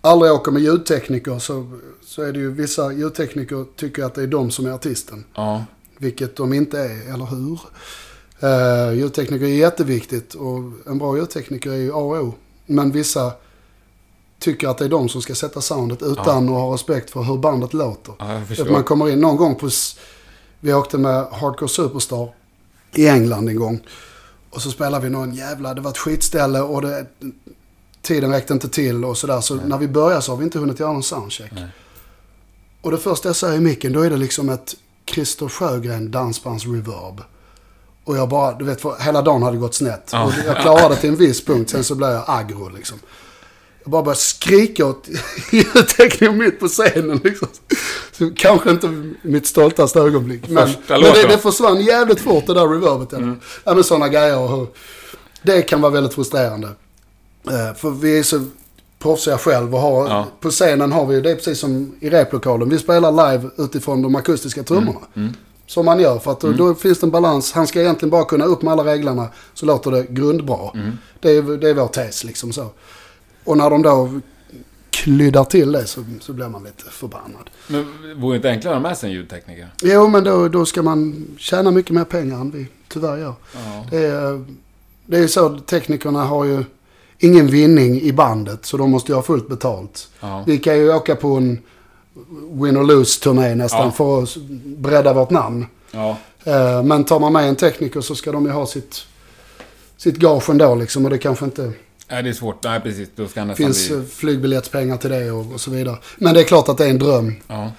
aldrig 0.00 0.32
åker 0.32 0.52
med 0.52 0.62
ljudtekniker 0.62 1.38
så, 1.38 1.78
så 2.02 2.22
är 2.22 2.32
det 2.32 2.38
ju 2.38 2.50
vissa 2.50 2.92
ljudtekniker 2.92 3.66
tycker 3.76 4.04
att 4.04 4.14
det 4.14 4.22
är 4.22 4.26
de 4.26 4.50
som 4.50 4.66
är 4.66 4.70
artisten. 4.70 5.24
Ja. 5.34 5.64
Vilket 5.98 6.36
de 6.36 6.52
inte 6.52 6.78
är, 6.78 7.14
eller 7.14 7.26
hur? 7.26 7.60
Uh, 8.42 8.98
ljudtekniker 8.98 9.44
är 9.44 9.48
jätteviktigt 9.48 10.34
och 10.34 10.58
en 10.86 10.98
bra 10.98 11.16
ljudtekniker 11.16 11.70
är 11.70 11.76
ju 11.76 11.92
A 11.92 11.96
och 11.96 12.24
O. 12.24 12.34
Men 12.66 12.92
vissa 12.92 13.32
tycker 14.38 14.68
att 14.68 14.78
det 14.78 14.84
är 14.84 14.88
de 14.88 15.08
som 15.08 15.22
ska 15.22 15.34
sätta 15.34 15.60
soundet 15.60 16.02
utan 16.02 16.48
att 16.48 16.54
ha 16.54 16.74
respekt 16.74 17.10
för 17.10 17.22
hur 17.22 17.36
bandet 17.36 17.74
låter. 17.74 18.14
ja, 18.18 18.40
Att 18.62 18.70
man 18.70 18.84
kommer 18.84 19.10
in 19.10 19.20
någon 19.20 19.36
gång 19.36 19.54
på... 19.54 19.68
Vi 20.60 20.74
åkte 20.74 20.98
med 20.98 21.24
Hardcore 21.24 21.68
Superstar 21.68 22.34
i 22.92 23.08
England 23.08 23.48
en 23.48 23.56
gång. 23.56 23.80
Och 24.54 24.62
så 24.62 24.70
spelade 24.70 25.04
vi 25.04 25.10
någon 25.10 25.34
jävla... 25.34 25.74
Det 25.74 25.80
var 25.80 25.90
ett 25.90 25.98
skitställe 25.98 26.60
och 26.60 26.82
det, 26.82 27.06
tiden 28.02 28.32
räckte 28.32 28.52
inte 28.52 28.68
till 28.68 29.04
och 29.04 29.18
sådär. 29.18 29.40
Så 29.40 29.54
när 29.54 29.78
vi 29.78 29.88
började 29.88 30.22
så 30.22 30.32
har 30.32 30.36
vi 30.36 30.44
inte 30.44 30.58
hunnit 30.58 30.80
göra 30.80 30.92
någon 30.92 31.02
soundcheck. 31.02 31.52
Nej. 31.52 31.68
Och 32.80 32.90
det 32.90 32.98
första 32.98 33.28
jag 33.28 33.36
säger 33.36 33.56
i 33.56 33.60
micken, 33.60 33.92
då 33.92 34.00
är 34.00 34.10
det 34.10 34.16
liksom 34.16 34.48
ett 34.48 34.74
Christer 35.06 35.48
Sjögren 35.48 36.10
dansbandsreverb. 36.10 37.22
Och 38.04 38.16
jag 38.16 38.28
bara, 38.28 38.58
du 38.58 38.64
vet, 38.64 38.80
för 38.80 38.96
hela 39.00 39.22
dagen 39.22 39.42
hade 39.42 39.56
gått 39.56 39.74
snett. 39.74 40.08
Ja. 40.12 40.24
Och 40.24 40.32
jag 40.46 40.60
klarade 40.60 40.96
till 40.96 41.10
en 41.10 41.16
viss 41.16 41.44
punkt, 41.44 41.70
sen 41.70 41.84
så 41.84 41.94
blev 41.94 42.10
jag 42.10 42.24
aggro 42.26 42.68
liksom. 42.68 42.98
Jag 43.84 43.90
bara 43.90 44.02
började 44.02 44.20
skrika 44.20 44.86
åt 44.86 45.08
ljudteknikern 45.52 46.38
mitt 46.38 46.60
på 46.60 46.68
scenen 46.68 47.20
liksom. 47.24 47.48
Så 48.12 48.30
kanske 48.36 48.70
inte 48.70 49.12
mitt 49.22 49.46
stoltaste 49.46 49.98
ögonblick. 50.00 50.48
Men, 50.48 50.68
men 50.88 51.00
det, 51.02 51.26
det 51.28 51.38
försvann 51.38 51.80
jävligt 51.80 52.20
fort 52.20 52.46
det 52.46 52.54
där 52.54 52.68
reverbet. 52.68 53.12
Mm. 53.12 53.40
Ja 53.64 53.74
men 53.74 53.84
sådana 53.84 54.08
grejer. 54.08 54.48
Hur, 54.48 54.66
det 55.42 55.62
kan 55.62 55.80
vara 55.80 55.92
väldigt 55.92 56.14
frustrerande. 56.14 56.68
Eh, 57.46 57.74
för 57.76 57.90
vi 57.90 58.18
är 58.18 58.22
så 58.22 58.44
proffsiga 58.98 59.38
själv 59.38 59.74
och 59.74 59.80
har, 59.80 60.08
Ja. 60.08 60.26
på 60.40 60.50
scenen 60.50 60.92
har 60.92 61.06
vi, 61.06 61.20
det 61.20 61.30
är 61.30 61.34
precis 61.34 61.58
som 61.58 61.94
i 62.00 62.10
replokalen. 62.10 62.68
Vi 62.68 62.78
spelar 62.78 63.30
live 63.32 63.50
utifrån 63.58 64.02
de 64.02 64.14
akustiska 64.14 64.62
trummorna. 64.62 65.00
Mm. 65.16 65.32
Som 65.66 65.84
man 65.86 66.00
gör, 66.00 66.18
för 66.18 66.32
att 66.32 66.40
då, 66.40 66.52
då 66.52 66.74
finns 66.74 66.98
det 67.00 67.06
en 67.06 67.10
balans. 67.10 67.52
Han 67.52 67.66
ska 67.66 67.80
egentligen 67.80 68.10
bara 68.10 68.24
kunna 68.24 68.44
upp 68.44 68.62
med 68.62 68.72
alla 68.72 68.84
reglerna 68.84 69.28
så 69.54 69.66
låter 69.66 69.90
det 69.90 70.06
grundbra. 70.08 70.70
Mm. 70.74 70.98
Det, 71.20 71.30
är, 71.30 71.42
det 71.42 71.70
är 71.70 71.74
vår 71.74 71.88
tes 71.88 72.24
liksom 72.24 72.52
så. 72.52 72.70
Och 73.44 73.56
när 73.58 73.70
de 73.70 73.82
då 73.82 74.20
kryddar 74.90 75.44
till 75.44 75.72
det 75.72 75.86
så, 75.86 76.04
så 76.20 76.32
blir 76.32 76.48
man 76.48 76.64
lite 76.64 76.84
förbannad. 76.90 77.50
Men 77.66 77.86
vore 78.20 78.32
det 78.32 78.36
inte 78.36 78.50
enklare 78.50 78.76
att 78.76 78.82
ha 78.82 78.88
med 78.88 78.98
sig 78.98 79.08
en 79.10 79.14
ljudtekniker? 79.16 79.68
Jo, 79.82 80.08
men 80.08 80.24
då, 80.24 80.48
då 80.48 80.66
ska 80.66 80.82
man 80.82 81.26
tjäna 81.38 81.70
mycket 81.70 81.90
mer 81.94 82.04
pengar 82.04 82.40
än 82.40 82.50
vi 82.50 82.66
tyvärr 82.88 83.16
gör. 83.16 83.34
Ja. 83.54 83.86
Det 83.90 84.06
är, 84.06 84.44
det 85.06 85.18
är 85.18 85.26
så, 85.26 85.58
teknikerna 85.58 86.24
har 86.24 86.44
ju 86.44 86.64
ingen 87.18 87.46
vinning 87.46 88.00
i 88.00 88.12
bandet 88.12 88.66
så 88.66 88.76
de 88.76 88.90
måste 88.90 89.12
ju 89.12 89.16
ha 89.16 89.22
fullt 89.22 89.48
betalt. 89.48 90.08
Ja. 90.20 90.44
Vi 90.46 90.58
kan 90.58 90.76
ju 90.76 90.94
åka 90.94 91.16
på 91.16 91.28
en 91.36 91.58
win 92.50 92.76
or 92.76 92.84
lose-turné 92.84 93.54
nästan 93.54 93.80
Ja. 93.84 93.90
för 93.90 94.22
att 94.22 94.36
bredda 94.64 95.12
vårt 95.12 95.30
namn. 95.30 95.66
Ja. 95.90 96.16
Eh, 96.44 96.82
Men 96.82 97.04
tar 97.04 97.20
man 97.20 97.32
med 97.32 97.48
en 97.48 97.56
tekniker 97.56 98.00
så 98.00 98.14
ska 98.14 98.32
de 98.32 98.44
ju 98.46 98.50
ha 98.50 98.66
sitt, 98.66 99.02
sitt 99.96 100.16
gage 100.16 100.50
ändå 100.50 100.74
liksom. 100.74 101.04
Och 101.04 101.10
det 101.10 101.18
kanske 101.18 101.44
inte 101.44 101.72
Nej, 102.10 102.22
det 102.22 102.28
är 102.28 102.32
svårt. 102.32 102.64
Nej, 102.64 102.80
precis. 102.80 103.08
Då 103.16 103.28
ska 103.28 103.44
nästan 103.44 103.66
finns 103.66 103.88
bli... 103.88 103.96
eh, 103.96 104.04
flygbiljettspengar 104.04 104.96
till 104.96 105.10
det 105.10 105.30
och, 105.30 105.52
och 105.52 105.60
så 105.60 105.70
vidare. 105.70 105.96
Men 106.18 106.34
det 106.34 106.40
är 106.40 106.44
klart 106.44 106.68
att 106.68 106.78
det 106.78 106.84
är 106.86 106.90
en 106.90 106.98
dröm. 106.98 107.34
Ja. 107.46 107.72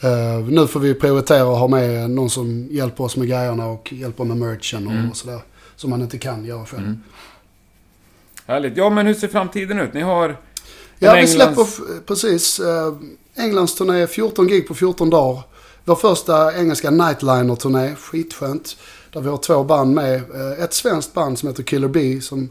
Eh, 0.00 0.38
nu 0.48 0.66
får 0.66 0.80
vi 0.80 0.94
prioritera 0.94 1.42
att 1.52 1.58
ha 1.58 1.68
med 1.68 2.10
någon 2.10 2.30
som 2.30 2.68
hjälper 2.70 3.04
oss 3.04 3.16
med 3.16 3.28
grejerna 3.28 3.66
och 3.66 3.92
hjälper 3.92 4.24
med 4.24 4.36
merchen 4.36 4.86
och, 4.86 4.92
Mm. 4.92 5.10
och 5.10 5.16
sådär. 5.16 5.40
Som 5.76 5.90
man 5.90 6.02
inte 6.02 6.18
kan 6.18 6.44
göra 6.44 6.66
själv. 6.66 6.82
Mm. 6.84 7.00
Härligt. 8.46 8.76
Ja, 8.76 8.90
men 8.90 9.06
hur 9.06 9.14
ser 9.14 9.28
framtiden 9.28 9.78
ut? 9.78 9.94
Ni 9.94 10.00
har... 10.00 10.36
Ja, 10.98 11.10
en 11.10 11.16
vi 11.16 11.22
Englands- 11.22 11.34
släpper 11.34 12.00
precis. 12.06 12.60
Eh, 12.60 12.94
Englands 13.36 13.74
turné, 13.74 14.06
14 14.06 14.46
gig 14.48 14.68
på 14.68 14.74
14 14.74 15.10
dagar. 15.10 15.42
Vår 15.84 15.94
första 15.96 16.58
engelska 16.58 16.90
nightliner-turné, 16.90 17.94
skitskönt. 17.94 18.76
Där 19.12 19.20
vi 19.20 19.28
har 19.28 19.36
två 19.36 19.64
band 19.64 19.94
med. 19.94 20.14
Eh, 20.14 20.64
ett 20.64 20.72
svenskt 20.74 21.14
band 21.14 21.38
som 21.38 21.48
heter 21.48 21.62
Killer 21.62 21.88
Bee 21.88 22.20
som 22.20 22.48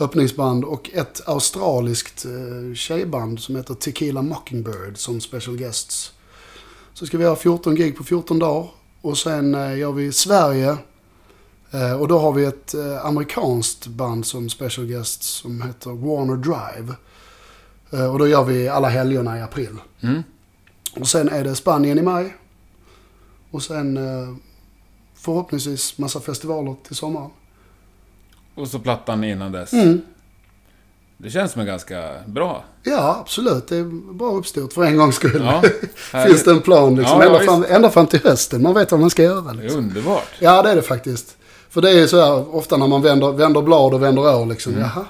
öppningsband 0.00 0.64
och 0.64 0.90
ett 0.94 1.28
australiskt 1.28 2.24
eh, 2.24 2.74
tjejband 2.74 3.40
som 3.40 3.56
heter 3.56 3.74
Tequila 3.74 4.22
Mockingbird 4.22 4.98
som 4.98 5.20
special 5.20 5.56
guests. 5.56 6.12
Så 6.94 7.06
ska 7.06 7.18
vi 7.18 7.24
ha 7.24 7.36
14 7.36 7.74
gig 7.74 7.96
på 7.96 8.04
14 8.04 8.38
dagar. 8.38 8.68
Och 9.00 9.18
sen 9.18 9.54
eh, 9.54 9.78
gör 9.78 9.92
vi 9.92 10.12
Sverige. 10.12 10.76
Eh, 11.70 12.00
och 12.00 12.08
då 12.08 12.18
har 12.18 12.32
vi 12.32 12.44
ett 12.44 12.74
eh, 12.74 13.06
amerikanskt 13.06 13.86
band 13.86 14.26
som 14.26 14.48
special 14.48 14.86
guests 14.86 15.26
som 15.26 15.62
heter 15.62 15.90
Warner 15.90 16.36
Drive. 16.36 16.94
Eh, 17.90 18.12
Och 18.12 18.18
då 18.18 18.28
gör 18.28 18.44
vi 18.44 18.68
alla 18.68 18.88
helgerna 18.88 19.38
i 19.38 19.42
april. 19.42 19.76
Mm. 20.00 20.22
Och 20.96 21.08
sen 21.08 21.28
är 21.28 21.44
det 21.44 21.54
Spanien 21.54 21.98
i 21.98 22.02
maj. 22.02 22.34
Och 23.50 23.62
sen 23.62 23.96
eh, 23.96 24.34
förhoppningsvis 25.14 25.98
massa 25.98 26.20
festivaler 26.20 26.76
till 26.86 26.96
sommaren. 26.96 27.30
Och 28.58 28.68
så 28.68 28.78
plattan 28.78 29.24
innan 29.24 29.52
dess. 29.52 29.72
Mm. 29.72 30.00
Det 31.16 31.30
känns 31.30 31.52
som 31.52 31.60
en 31.60 31.66
ganska 31.66 32.10
bra. 32.26 32.64
Ja, 32.82 33.16
absolut. 33.20 33.68
Det 33.68 33.76
är 33.76 34.12
bra 34.14 34.30
uppstått 34.30 34.74
för 34.74 34.84
en 34.84 34.96
gångs 34.96 35.16
skull. 35.16 35.42
Ja, 35.44 35.62
Finns 36.26 36.44
det 36.44 36.50
en 36.50 36.60
plan 36.60 36.96
liksom. 36.96 37.20
Ja, 37.20 37.26
ända, 37.26 37.38
fram, 37.40 37.64
ända 37.68 37.90
fram 37.90 38.06
till 38.06 38.20
hösten. 38.24 38.62
Man 38.62 38.74
vet 38.74 38.90
vad 38.90 39.00
man 39.00 39.10
ska 39.10 39.22
göra. 39.22 39.40
Det 39.40 39.50
är 39.50 39.62
Liksom. 39.62 39.78
underbart. 39.80 40.28
Ja, 40.38 40.62
det 40.62 40.70
är 40.70 40.76
det 40.76 40.82
faktiskt. 40.82 41.36
För 41.70 41.80
det 41.80 41.90
är 41.90 41.94
ju 41.94 42.08
så 42.08 42.20
här 42.24 42.54
ofta 42.56 42.76
när 42.76 42.86
man 42.86 43.02
vänder, 43.02 43.32
vänder 43.32 43.62
blad 43.62 43.94
och 43.94 44.02
vänder 44.02 44.22
år 44.36 44.46
liksom. 44.46 44.72
Mm. 44.72 44.84
Jaha. 44.94 45.04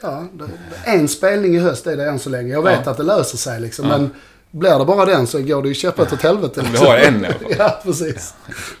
Ja, 0.00 0.24
det, 0.32 0.44
en 0.90 1.08
spelning 1.08 1.54
i 1.56 1.58
höst 1.58 1.86
är 1.86 1.96
det 1.96 2.04
än 2.08 2.18
så 2.18 2.30
länge. 2.30 2.52
Jag 2.52 2.62
vet 2.62 2.80
Ja. 2.84 2.90
att 2.90 2.96
det 2.96 3.02
löser 3.02 3.38
sig 3.38 3.60
liksom. 3.60 3.86
Ja. 3.88 3.98
Men 3.98 4.10
blir 4.50 4.78
det 4.78 4.84
bara 4.84 5.04
den 5.04 5.26
så 5.26 5.40
går 5.42 5.62
det 5.62 5.68
ju 5.68 5.74
käpprätt 5.74 6.12
åt 6.12 6.22
helvete. 6.22 6.60
Vi 6.60 6.68
liksom. 6.68 6.86
har 6.86 6.96
en 6.96 7.24
i 7.24 7.26
alla 7.26 7.34
fall. 7.34 7.54
Ja, 7.58 7.80
precis. 7.84 8.34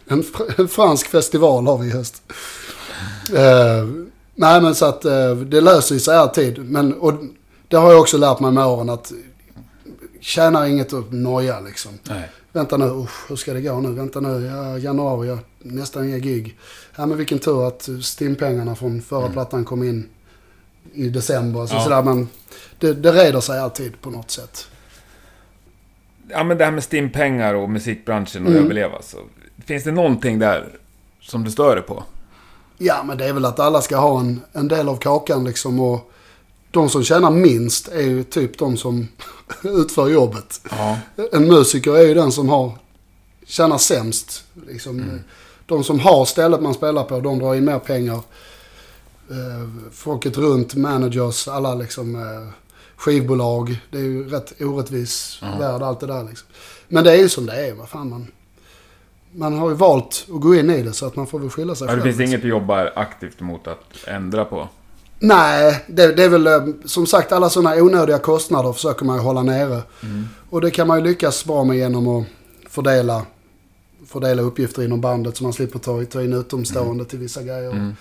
En, 0.08 0.24
en 0.58 0.68
fransk 0.68 1.06
festival 1.06 1.66
har 1.66 1.78
vi 1.78 1.86
i 1.88 1.90
höst. 1.90 2.22
Eh, 3.34 3.88
nej, 4.34 4.60
men 4.60 4.74
så 4.74 4.84
att 4.86 5.04
eh, 5.04 5.34
det 5.36 5.60
löser 5.60 5.98
sig 5.98 6.16
alltid. 6.16 6.58
Men, 6.70 6.94
och 6.94 7.14
det 7.68 7.76
har 7.76 7.90
jag 7.92 8.00
också 8.00 8.18
lärt 8.18 8.40
mig 8.40 8.52
med 8.52 8.66
åren 8.66 8.90
att 8.90 9.12
tjänar 10.20 10.66
inget 10.66 10.92
att 10.92 11.12
noja 11.12 11.60
liksom. 11.60 11.92
Nej. 12.02 12.28
Vänta 12.52 12.76
nu, 12.76 12.84
usch, 12.84 13.28
hur 13.30 13.36
ska 13.36 13.52
det 13.52 13.60
gå 13.60 13.80
nu? 13.80 13.92
Vänta 13.92 14.20
nu, 14.20 14.46
ja, 14.46 14.78
januari, 14.78 15.28
ja, 15.28 15.38
nästan 15.58 16.08
inga 16.08 16.18
gig. 16.18 16.58
Ja, 16.96 17.06
men 17.06 17.18
vilken 17.18 17.38
tur 17.38 17.68
att 17.68 17.88
Stimpengarna 18.02 18.74
från 18.76 19.02
förra 19.02 19.28
plattan 19.28 19.64
kom 19.64 19.82
in 19.82 20.08
i 20.94 21.08
december. 21.08 21.66
Så 21.66 21.74
Ja. 21.74 21.80
sådär, 21.84 22.02
men 22.02 22.28
det, 22.78 22.92
det 22.94 23.12
reder 23.12 23.40
sig 23.40 23.58
alltid 23.58 24.00
på 24.00 24.10
något 24.10 24.30
sätt. 24.30 24.68
Ja, 26.28 26.44
men 26.44 26.58
det 26.58 26.64
här 26.64 26.72
med 26.72 26.84
stimpengar 26.84 27.54
och 27.54 27.70
musikbranschen 27.70 28.46
och 28.46 28.50
Mm. 28.52 28.64
överleva. 28.64 29.02
Så, 29.02 29.16
finns 29.66 29.84
det 29.84 29.92
någonting 29.92 30.38
där 30.38 30.68
som 31.20 31.44
du 31.44 31.50
stör 31.50 31.76
dig 31.76 31.84
på? 31.84 32.04
Ja, 32.78 33.02
men 33.02 33.18
det 33.18 33.24
är 33.24 33.32
väl 33.32 33.44
att 33.44 33.60
alla 33.60 33.82
ska 33.82 33.96
ha 33.96 34.20
en, 34.20 34.40
en 34.52 34.68
del 34.68 34.88
av 34.88 34.96
kakan 34.96 35.44
liksom. 35.44 35.80
Och 35.80 36.10
de 36.70 36.88
som 36.88 37.04
tjänar 37.04 37.30
minst 37.30 37.88
är 37.88 38.00
ju 38.02 38.24
typ 38.24 38.58
de 38.58 38.76
som 38.76 39.08
utför 39.62 40.08
jobbet. 40.08 40.60
Ja. 40.70 40.98
En 41.32 41.48
musiker 41.48 41.96
är 41.96 42.02
ju 42.08 42.14
den 42.14 42.32
som 42.32 42.48
har 42.48 42.72
tjänar 43.46 43.78
sämst. 43.78 44.44
Liksom. 44.66 45.20
De 45.66 45.84
som 45.84 46.00
har 46.00 46.24
stället 46.24 46.60
man 46.62 46.74
spelar 46.74 47.04
på, 47.04 47.20
de 47.20 47.38
drar 47.38 47.54
in 47.54 47.64
mer 47.64 47.78
pengar. 47.78 48.20
Eh, 49.30 49.68
folket 49.92 50.36
runt, 50.38 50.74
managers, 50.74 51.48
alla 51.48 51.74
liksom 51.74 52.14
eh, 52.14 52.48
skivbolag. 52.96 53.78
Det 53.90 53.98
är 53.98 54.02
ju 54.02 54.28
rätt 54.28 54.52
orättvis 54.60 55.38
Ja. 55.42 55.58
värld 55.58 55.82
allt 55.82 56.00
det 56.00 56.06
där 56.06 56.24
liksom. 56.24 56.48
Men 56.88 57.04
det 57.04 57.12
är 57.12 57.16
ju 57.16 57.28
som 57.28 57.46
det 57.46 57.66
är, 57.68 57.74
vad 57.74 57.88
fan 57.88 58.08
man... 58.10 58.26
Man 59.32 59.58
har 59.58 59.68
ju 59.68 59.74
valt 59.74 60.26
att 60.34 60.40
gå 60.40 60.54
in 60.54 60.70
i 60.70 60.82
det 60.82 60.92
så 60.92 61.06
att 61.06 61.16
man 61.16 61.26
får 61.26 61.38
väl 61.38 61.50
skylla 61.50 61.74
sig 61.74 61.86
Ja, 61.86 61.92
det 61.92 62.00
själv. 62.00 62.02
finns 62.04 62.18
liksom. 62.18 62.30
inget 62.32 62.42
du 62.42 62.48
jobbar 62.48 62.92
aktivt 62.96 63.40
mot 63.40 63.66
att 63.66 64.06
ändra 64.06 64.44
på? 64.44 64.68
Nej, 65.20 65.84
det, 65.88 66.12
det 66.16 66.24
är 66.24 66.28
väl 66.28 66.46
eh, 66.46 66.62
som 66.84 67.06
sagt 67.06 67.32
alla 67.32 67.50
sådana 67.50 67.76
onödiga 67.82 68.18
kostnader 68.18 68.72
försöker 68.72 69.04
man 69.04 69.16
ju 69.16 69.22
hålla 69.22 69.42
nere. 69.42 69.82
Och 70.50 70.60
det 70.60 70.70
kan 70.70 70.86
man 70.86 70.98
ju 70.98 71.04
lyckas 71.04 71.44
bra 71.44 71.64
med 71.64 71.76
genom 71.76 72.08
att 72.08 72.26
fördela, 72.68 73.22
fördela 74.06 74.42
uppgifter 74.42 74.82
inom 74.84 75.00
bandet 75.00 75.36
så 75.36 75.42
man 75.44 75.52
slipper 75.52 75.78
ta, 75.78 76.04
ta 76.04 76.22
in 76.22 76.32
utomstående 76.32 77.04
till 77.04 77.18
vissa 77.18 77.42
grejer. 77.42 77.70
Mm. 77.70 77.94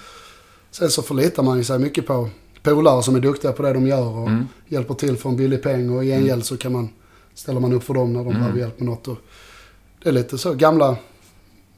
Sen 0.71 0.89
så 0.89 1.01
förlitar 1.01 1.43
man 1.43 1.57
ju 1.57 1.63
sig 1.63 1.79
mycket 1.79 2.07
på 2.07 2.29
polare 2.63 3.03
som 3.03 3.15
är 3.15 3.19
duktiga 3.19 3.51
på 3.51 3.63
det 3.63 3.73
de 3.73 3.87
gör 3.87 4.07
och 4.17 4.27
Mm. 4.27 4.47
hjälper 4.67 4.93
till 4.93 5.17
för 5.17 5.29
en 5.29 5.37
billig 5.37 5.63
peng. 5.63 5.89
Och 5.89 6.03
i 6.05 6.07
gengäld 6.07 6.45
så 6.45 6.57
kan 6.57 6.71
man, 6.71 6.89
ställer 7.33 7.59
man 7.59 7.73
upp 7.73 7.83
för 7.83 7.93
dem 7.93 8.13
när 8.13 8.19
de 8.19 8.27
Mm. 8.29 8.39
behöver 8.41 8.59
hjälp 8.59 8.79
med 8.79 8.85
något. 8.89 9.07
Och 9.07 9.17
det 10.03 10.09
är 10.09 10.13
lite 10.13 10.37
så 10.37 10.53
gamla, 10.53 10.95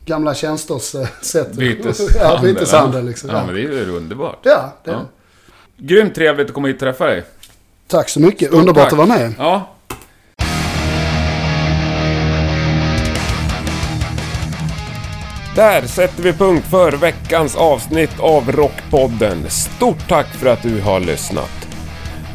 gamla 0.10 0.34
tjänsters 0.36 0.96
sätt. 1.22 1.52
Byteshandel. 1.52 2.16
ja, 2.22 2.40
byteshandel 2.42 3.06
liksom. 3.06 3.30
Ja, 3.30 3.36
Ja, 3.38 3.46
men 3.46 3.56
det 3.56 3.62
är 3.62 3.64
ju 3.64 3.92
underbart. 3.98 4.40
ja, 4.44 4.74
det 4.84 4.92
är 4.92 4.96
Ja. 4.96 5.06
Grymt 5.78 6.16
trevligt 6.16 6.48
att 6.48 6.54
komma 6.54 6.68
hit 6.68 6.76
och 6.76 6.80
träffa 6.80 7.06
dig. 7.06 7.24
Tack 7.88 8.10
så 8.10 8.20
mycket. 8.20 8.48
Stort 8.48 8.60
Underbart 8.60 8.84
tack. 8.84 8.92
att 8.94 8.98
vara 8.98 9.08
med. 9.20 9.34
Ja. 9.38 9.76
Där 15.56 15.82
sätter 15.88 16.24
vi 16.24 16.34
punkt 16.34 16.66
för 16.70 16.92
veckans 16.92 17.56
avsnitt 17.56 18.20
av 18.20 18.52
Rockpodden. 18.52 19.50
Stort 19.50 20.08
tack 20.10 20.28
för 20.28 20.48
att 20.50 20.64
du 20.64 20.82
har 20.82 21.00
lyssnat. 21.00 21.59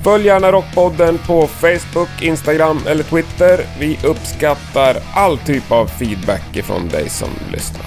Följ 0.05 0.27
gärna 0.27 0.53
Rockpodden 0.53 1.19
på 1.19 1.47
Facebook, 1.47 2.09
Instagram 2.23 2.81
eller 2.89 3.03
Twitter. 3.05 3.61
Vi 3.81 3.99
uppskattar 4.05 4.97
all 5.15 5.39
typ 5.39 5.73
av 5.73 5.87
feedback 5.87 6.57
ifrån 6.57 6.89
dig 6.89 7.09
som 7.11 7.29
lyssnar. 7.53 7.87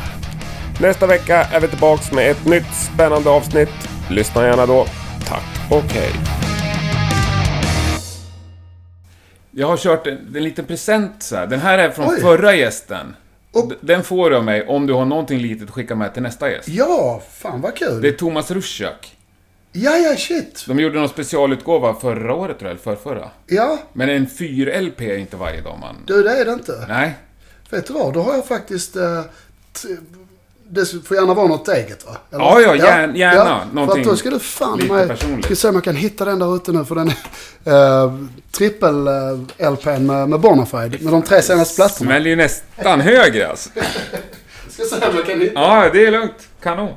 Nästa 0.82 1.08
vecka 1.08 1.44
är 1.44 1.60
vi 1.60 1.68
tillbaks 1.68 2.12
med 2.12 2.32
ett 2.32 2.46
nytt 2.46 2.74
spännande 2.94 3.30
avsnitt. 3.30 3.70
Lyssna 4.10 4.44
gärna 4.48 4.66
då. 4.66 4.86
Tack 5.28 5.72
och 5.72 5.84
hej. 5.84 6.12
Jag 9.52 9.68
har 9.68 9.78
kört 9.78 10.08
en, 10.08 10.36
en 10.36 10.44
liten 10.44 10.66
present 10.66 11.24
så 11.24 11.36
här. 11.36 11.48
Den 11.48 11.60
här 11.60 11.78
är 11.78 11.90
från 11.90 12.10
Oj. 12.10 12.22
förra 12.22 12.56
gästen. 12.56 13.16
Och- 13.54 13.72
Den 13.82 14.04
får 14.04 14.30
du 14.30 14.36
av 14.38 14.44
mig 14.44 14.68
om 14.68 14.88
du 14.88 14.94
har 14.94 15.06
någonting 15.06 15.40
litet 15.40 15.68
att 15.68 15.74
skicka 15.76 15.96
med 15.96 16.14
till 16.14 16.24
nästa 16.24 16.52
gäst. 16.52 16.68
Ja, 16.68 17.22
fan 17.32 17.62
vad 17.62 17.76
kul. 17.76 18.02
Det 18.02 18.08
är 18.08 18.12
Thomas 18.14 18.52
Rusiak. 18.52 19.17
Ja, 19.84 19.98
ja, 19.98 20.18
shit. 20.18 20.64
De 20.68 20.80
gjorde 20.80 21.00
någon 21.00 21.10
specialutgåva 21.10 21.94
förra 21.94 22.34
året 22.34 22.60
tror 22.60 22.70
jag, 22.70 22.72
eller 22.72 22.96
förrförra. 22.96 23.30
Ja, 23.46 23.78
Men 23.94 24.10
en 24.10 24.28
4-LP 24.28 25.02
är 25.02 25.18
inte 25.18 25.38
varje 25.38 25.62
dag 25.62 25.78
man... 25.80 25.96
du 26.06 26.24
det 26.24 26.32
är 26.42 26.46
det 26.46 26.54
inte. 26.54 26.86
Nej. 26.88 27.18
Vet 27.70 27.88
du 27.88 27.94
vad, 27.94 28.14
då 28.14 28.22
har 28.22 28.34
jag 28.34 28.46
faktiskt... 28.46 28.96
Eh, 28.96 29.22
det 30.70 30.86
får 30.86 31.18
gärna 31.18 31.34
vara 31.34 31.48
något 31.48 31.68
eget 31.68 32.06
va? 32.06 32.18
Eller? 32.32 32.44
Ja, 32.44 32.62
ja, 32.62 32.76
gärna- 32.76 33.18
gärna. 33.18 33.60
För 33.60 33.76
Någonting 33.76 34.02
att 34.04 34.10
då 34.10 34.16
ska 34.16 34.30
du 34.30 34.40
fan 34.40 34.80
lite 34.80 34.94
med... 34.94 35.08
personligt. 35.08 35.46
Ska 35.46 35.56
se 35.56 35.68
om 35.68 35.76
jag 35.76 35.84
kan 35.84 35.96
hitta 35.96 36.26
den 36.26 36.40
där 36.40 36.56
ute 36.56 36.72
nu 36.72 36.86
för 36.86 36.96
den 36.96 37.12
är... 37.66 38.04
Uh, 38.06 38.26
trippel 38.52 39.08
uh, 39.08 39.72
LPn 39.74 40.06
med, 40.06 40.30
med 40.30 40.40
Bonafide. 40.40 41.02
Med 41.04 41.14
de 41.14 41.22
tre 41.22 41.42
senaste 41.42 41.76
plattorna. 41.76 42.10
Smäller 42.10 42.30
ju 42.30 42.36
nästan 42.36 43.02
högre 43.02 43.48
alltså. 43.48 43.70
Ska 44.70 44.84
se 44.84 45.08
om 45.08 45.16
jag 45.16 45.26
kan 45.26 45.42
hitta. 45.42 45.54
Ja, 45.54 45.90
det 45.94 46.06
är 46.06 46.12
lugnt. 46.12 46.48
Kanon. 46.64 46.94